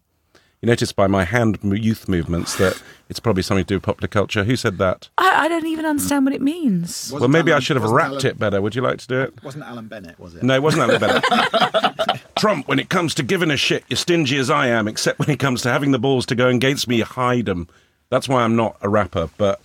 You 0.64 0.68
notice 0.70 0.92
by 0.92 1.08
my 1.08 1.24
hand 1.24 1.58
youth 1.62 2.08
movements 2.08 2.56
that 2.56 2.82
it's 3.10 3.20
probably 3.20 3.42
something 3.42 3.66
to 3.66 3.68
do 3.68 3.74
with 3.74 3.82
popular 3.82 4.08
culture. 4.08 4.44
Who 4.44 4.56
said 4.56 4.78
that? 4.78 5.10
I, 5.18 5.44
I 5.44 5.48
don't 5.48 5.66
even 5.66 5.84
understand 5.84 6.24
what 6.24 6.34
it 6.34 6.40
means. 6.40 7.12
well, 7.12 7.28
maybe 7.28 7.52
I 7.52 7.58
should 7.58 7.76
have 7.76 7.84
wrapped 7.90 8.24
it 8.24 8.38
better. 8.38 8.62
Would 8.62 8.74
you 8.74 8.80
like 8.80 8.96
to 9.00 9.06
do 9.06 9.20
it? 9.20 9.44
Wasn't 9.44 9.62
Alan 9.62 9.88
Bennett, 9.88 10.18
was 10.18 10.34
it? 10.34 10.42
No, 10.42 10.54
it 10.54 10.62
wasn't 10.62 10.84
Alan 10.84 11.00
Bennett. 11.02 12.22
Trump, 12.38 12.66
when 12.66 12.78
it 12.78 12.88
comes 12.88 13.12
to 13.16 13.22
giving 13.22 13.50
a 13.50 13.58
shit, 13.58 13.84
you're 13.90 13.98
stingy 13.98 14.38
as 14.38 14.48
I 14.48 14.68
am, 14.68 14.88
except 14.88 15.18
when 15.18 15.28
it 15.28 15.38
comes 15.38 15.60
to 15.64 15.70
having 15.70 15.90
the 15.90 15.98
balls 15.98 16.24
to 16.24 16.34
go 16.34 16.48
against 16.48 16.88
me, 16.88 16.96
you 16.96 17.04
hide 17.04 17.44
them. 17.44 17.68
That's 18.08 18.26
why 18.26 18.42
I'm 18.42 18.56
not 18.56 18.78
a 18.80 18.88
rapper, 18.88 19.28
but 19.36 19.60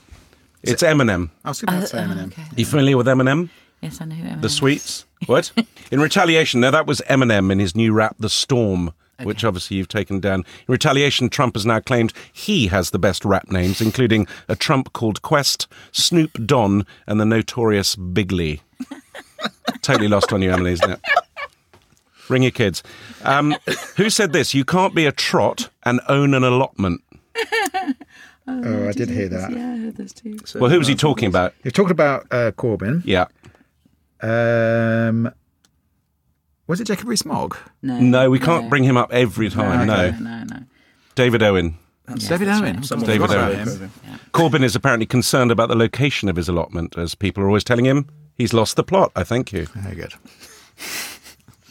it's 0.64 0.84
Eminem. 0.84 1.30
I 1.46 1.50
was 1.52 1.62
going 1.62 1.80
to 1.80 1.88
say 1.88 2.00
Eminem. 2.00 2.28
okay. 2.28 2.44
You 2.58 2.66
familiar 2.66 2.98
with 2.98 3.08
Eminem? 3.08 3.48
Yes, 3.80 4.02
I 4.02 4.04
know 4.04 4.16
who 4.16 4.28
Eminem 4.28 4.42
The. 4.42 4.50
Sweets? 4.50 5.06
What? 5.28 5.54
In 5.92 6.02
retaliation, 6.02 6.60
now 6.60 6.72
that 6.72 6.88
was 6.88 7.02
Eminem 7.10 7.54
in 7.54 7.60
his 7.60 7.74
new 7.74 7.94
rap, 7.94 8.18
The 8.20 8.30
Storm, 8.30 8.92
which 9.24 9.44
obviously 9.44 9.78
you've 9.78 9.88
taken 9.88 10.20
down. 10.20 10.40
In 10.40 10.46
retaliation, 10.68 11.30
Trump 11.30 11.56
has 11.56 11.66
now 11.66 11.80
claimed 11.80 12.14
he 12.32 12.68
has 12.68 12.92
the 12.92 13.00
best 13.00 13.26
rap 13.26 13.50
names, 13.52 13.82
including 13.82 14.28
a 14.48 14.56
Trump 14.56 14.94
called 14.94 15.22
Quest, 15.22 15.68
Snoop 15.92 16.46
Don, 16.46 16.86
and 17.08 17.20
the 17.20 17.26
notorious 17.26 17.96
Bigley. 17.96 18.62
totally 19.82 20.08
lost 20.08 20.34
on 20.34 20.42
you, 20.42 20.52
Emily, 20.52 20.74
isn't 20.74 20.92
it? 20.92 21.02
Ring 22.30 22.44
your 22.44 22.52
kids. 22.52 22.84
Um, 23.24 23.56
who 23.98 24.10
said 24.10 24.34
this? 24.34 24.54
You 24.54 24.64
can't 24.64 24.94
be 24.94 25.06
a 25.06 25.12
trot 25.12 25.70
and 25.84 26.00
own 26.08 26.34
an 26.34 26.44
allotment. 26.44 27.02
Oh, 28.52 28.90
I 28.90 28.94
did 28.94 29.10
hear 29.10 29.30
that. 29.30 29.52
Yeah, 29.52 29.74
I 29.74 29.78
heard 29.78 29.96
this 29.96 30.12
too. 30.12 30.40
Well, 30.56 30.72
who 30.72 30.80
was 30.80 30.88
he 30.88 30.96
talking 30.96 31.28
about? 31.28 31.54
You're 31.64 31.72
talking 31.72 31.92
about 31.92 32.26
uh, 32.32 32.52
Corbyn. 32.52 33.04
Yeah. 33.06 33.28
Um, 34.22 35.32
was 36.70 36.80
it 36.80 36.86
Jacob 36.86 37.08
Rees-Mogg? 37.08 37.58
No, 37.82 38.00
No, 38.00 38.30
we 38.30 38.40
can't 38.40 38.70
bring 38.70 38.84
him 38.84 38.96
up 38.96 39.12
every 39.12 39.50
time. 39.50 39.88
No. 39.88 40.12
No, 40.12 40.20
no, 40.20 40.44
no. 40.44 40.64
David 41.16 41.42
Owen. 41.44 41.78
David 42.16 42.48
Owen. 42.48 42.84
Someone 42.84 43.08
David 43.08 43.32
Owen. 43.32 43.40
about 43.40 43.68
him. 43.68 43.92
Corbyn 44.34 44.64
is 44.64 44.76
apparently 44.76 45.08
concerned 45.08 45.52
about 45.52 45.70
the 45.70 45.76
location 45.76 46.30
of 46.30 46.36
his 46.36 46.48
allotment, 46.48 46.96
as 46.96 47.16
people 47.16 47.44
are 47.44 47.48
always 47.48 47.64
telling 47.64 47.86
him. 47.86 48.08
He's 48.36 48.54
lost 48.54 48.76
the 48.76 48.84
plot, 48.84 49.12
I 49.16 49.24
thank 49.24 49.52
you. 49.52 49.66
Very 49.66 49.96
good. 49.96 50.14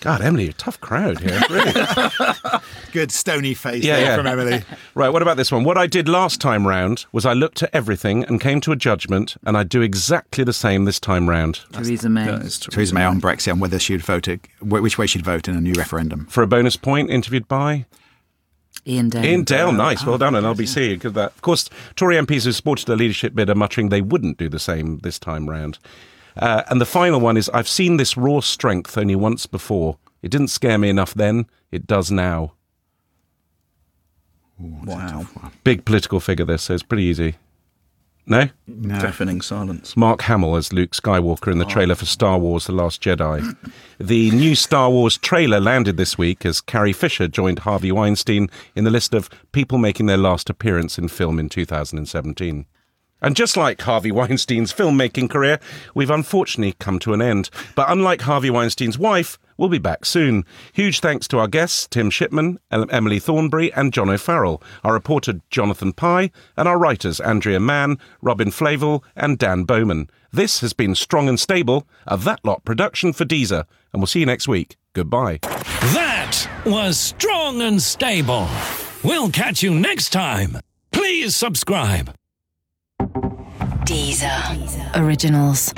God, 0.00 0.20
Emily, 0.22 0.44
you're 0.44 0.50
a 0.50 0.54
tough 0.54 0.80
crowd 0.80 1.18
here. 1.20 1.40
Really. 1.50 1.72
Good 2.92 3.10
stony 3.10 3.54
face 3.54 3.84
Yeah, 3.84 3.96
there 3.96 4.04
yeah. 4.06 4.16
from 4.16 4.26
Emily. 4.26 4.62
right, 4.94 5.08
what 5.08 5.22
about 5.22 5.36
this 5.36 5.50
one? 5.50 5.64
What 5.64 5.76
I 5.76 5.86
did 5.86 6.08
last 6.08 6.40
time 6.40 6.66
round 6.66 7.06
was 7.12 7.26
I 7.26 7.32
looked 7.32 7.62
at 7.62 7.70
everything 7.74 8.24
and 8.24 8.40
came 8.40 8.60
to 8.62 8.72
a 8.72 8.76
judgment, 8.76 9.36
and 9.44 9.56
I 9.56 9.64
do 9.64 9.82
exactly 9.82 10.44
the 10.44 10.52
same 10.52 10.84
this 10.84 11.00
time 11.00 11.28
round. 11.28 11.60
Theresa 11.72 12.08
May. 12.08 12.26
That 12.26 12.42
is 12.42 12.58
true. 12.60 12.70
Theresa 12.70 12.94
May 12.94 13.04
on 13.04 13.20
Brexit 13.20 13.52
and 13.52 13.60
whether 13.60 13.78
she'd 13.78 14.02
vote, 14.02 14.28
ag- 14.28 14.48
which 14.60 14.98
way 14.98 15.06
she'd 15.06 15.24
vote 15.24 15.48
in 15.48 15.56
a 15.56 15.60
new 15.60 15.72
referendum. 15.74 16.26
For 16.26 16.42
a 16.42 16.46
bonus 16.46 16.76
point, 16.76 17.10
interviewed 17.10 17.48
by 17.48 17.86
Iain 18.86 19.10
Dale. 19.10 19.24
Iain 19.24 19.44
Dale. 19.44 19.72
Nice, 19.72 20.04
well 20.04 20.14
oh, 20.14 20.18
done, 20.18 20.34
and 20.34 20.46
LBC. 20.46 21.00
Good 21.00 21.14
that. 21.14 21.32
Of 21.32 21.42
course, 21.42 21.68
Tory 21.96 22.16
MPs 22.16 22.44
who 22.44 22.52
supported 22.52 22.86
the 22.86 22.96
leadership 22.96 23.34
bid 23.34 23.50
are 23.50 23.54
muttering 23.54 23.88
they 23.88 24.00
wouldn't 24.00 24.38
do 24.38 24.48
the 24.48 24.58
same 24.58 24.98
this 24.98 25.18
time 25.18 25.48
round. 25.50 25.78
Uh, 26.38 26.62
and 26.68 26.80
the 26.80 26.86
final 26.86 27.20
one 27.20 27.36
is 27.36 27.48
I've 27.50 27.68
seen 27.68 27.96
this 27.96 28.16
raw 28.16 28.40
strength 28.40 28.96
only 28.96 29.16
once 29.16 29.46
before. 29.46 29.98
It 30.22 30.30
didn't 30.30 30.48
scare 30.48 30.78
me 30.78 30.88
enough 30.88 31.14
then. 31.14 31.46
It 31.70 31.86
does 31.86 32.10
now. 32.10 32.52
Wow. 34.58 35.26
Big 35.64 35.84
political 35.84 36.20
figure, 36.20 36.44
this, 36.44 36.62
so 36.64 36.74
it's 36.74 36.82
pretty 36.82 37.04
easy. 37.04 37.36
No? 38.26 38.48
Deafening 38.66 39.40
silence. 39.40 39.96
Mark 39.96 40.22
Hamill 40.22 40.56
as 40.56 40.70
Luke 40.70 40.90
Skywalker 40.90 41.50
in 41.50 41.58
the 41.58 41.64
trailer 41.64 41.94
for 41.94 42.04
Star 42.04 42.38
Wars 42.38 42.66
The 42.66 42.72
Last 42.72 43.02
Jedi. 43.02 43.56
The 43.98 44.30
new 44.32 44.54
Star 44.54 44.90
Wars 44.90 45.16
trailer 45.16 45.60
landed 45.60 45.96
this 45.96 46.18
week 46.18 46.44
as 46.44 46.60
Carrie 46.60 46.92
Fisher 46.92 47.26
joined 47.26 47.60
Harvey 47.60 47.90
Weinstein 47.90 48.50
in 48.74 48.84
the 48.84 48.90
list 48.90 49.14
of 49.14 49.30
people 49.52 49.78
making 49.78 50.06
their 50.06 50.18
last 50.18 50.50
appearance 50.50 50.98
in 50.98 51.08
film 51.08 51.38
in 51.38 51.48
2017. 51.48 52.66
And 53.20 53.34
just 53.34 53.56
like 53.56 53.80
Harvey 53.80 54.12
Weinstein's 54.12 54.72
filmmaking 54.72 55.28
career, 55.28 55.58
we've 55.94 56.10
unfortunately 56.10 56.74
come 56.78 56.98
to 57.00 57.12
an 57.12 57.20
end. 57.20 57.50
But 57.74 57.90
unlike 57.90 58.22
Harvey 58.22 58.50
Weinstein's 58.50 58.98
wife, 58.98 59.38
we'll 59.56 59.68
be 59.68 59.78
back 59.78 60.04
soon. 60.04 60.44
Huge 60.72 61.00
thanks 61.00 61.26
to 61.28 61.38
our 61.38 61.48
guests, 61.48 61.88
Tim 61.88 62.10
Shipman, 62.10 62.58
Emily 62.70 63.18
Thornberry, 63.18 63.72
and 63.72 63.92
John 63.92 64.08
O'Farrell, 64.08 64.62
our 64.84 64.92
reporter, 64.92 65.40
Jonathan 65.50 65.92
Pie, 65.92 66.30
and 66.56 66.68
our 66.68 66.78
writers, 66.78 67.18
Andrea 67.20 67.58
Mann, 67.58 67.98
Robin 68.22 68.52
Flavel, 68.52 69.02
and 69.16 69.36
Dan 69.36 69.64
Bowman. 69.64 70.08
This 70.32 70.60
has 70.60 70.72
been 70.72 70.94
Strong 70.94 71.28
and 71.28 71.40
Stable, 71.40 71.88
a 72.06 72.16
That 72.16 72.44
Lot 72.44 72.64
production 72.64 73.12
for 73.12 73.24
Deezer, 73.24 73.64
and 73.92 74.00
we'll 74.00 74.06
see 74.06 74.20
you 74.20 74.26
next 74.26 74.46
week. 74.46 74.76
Goodbye. 74.92 75.38
That 75.42 76.48
was 76.64 76.98
strong 76.98 77.62
and 77.62 77.82
stable. 77.82 78.46
We'll 79.02 79.30
catch 79.30 79.62
you 79.62 79.74
next 79.74 80.10
time. 80.10 80.58
Please 80.92 81.34
subscribe. 81.34 82.14
Deezer. 83.84 84.56
Originals. 84.94 85.72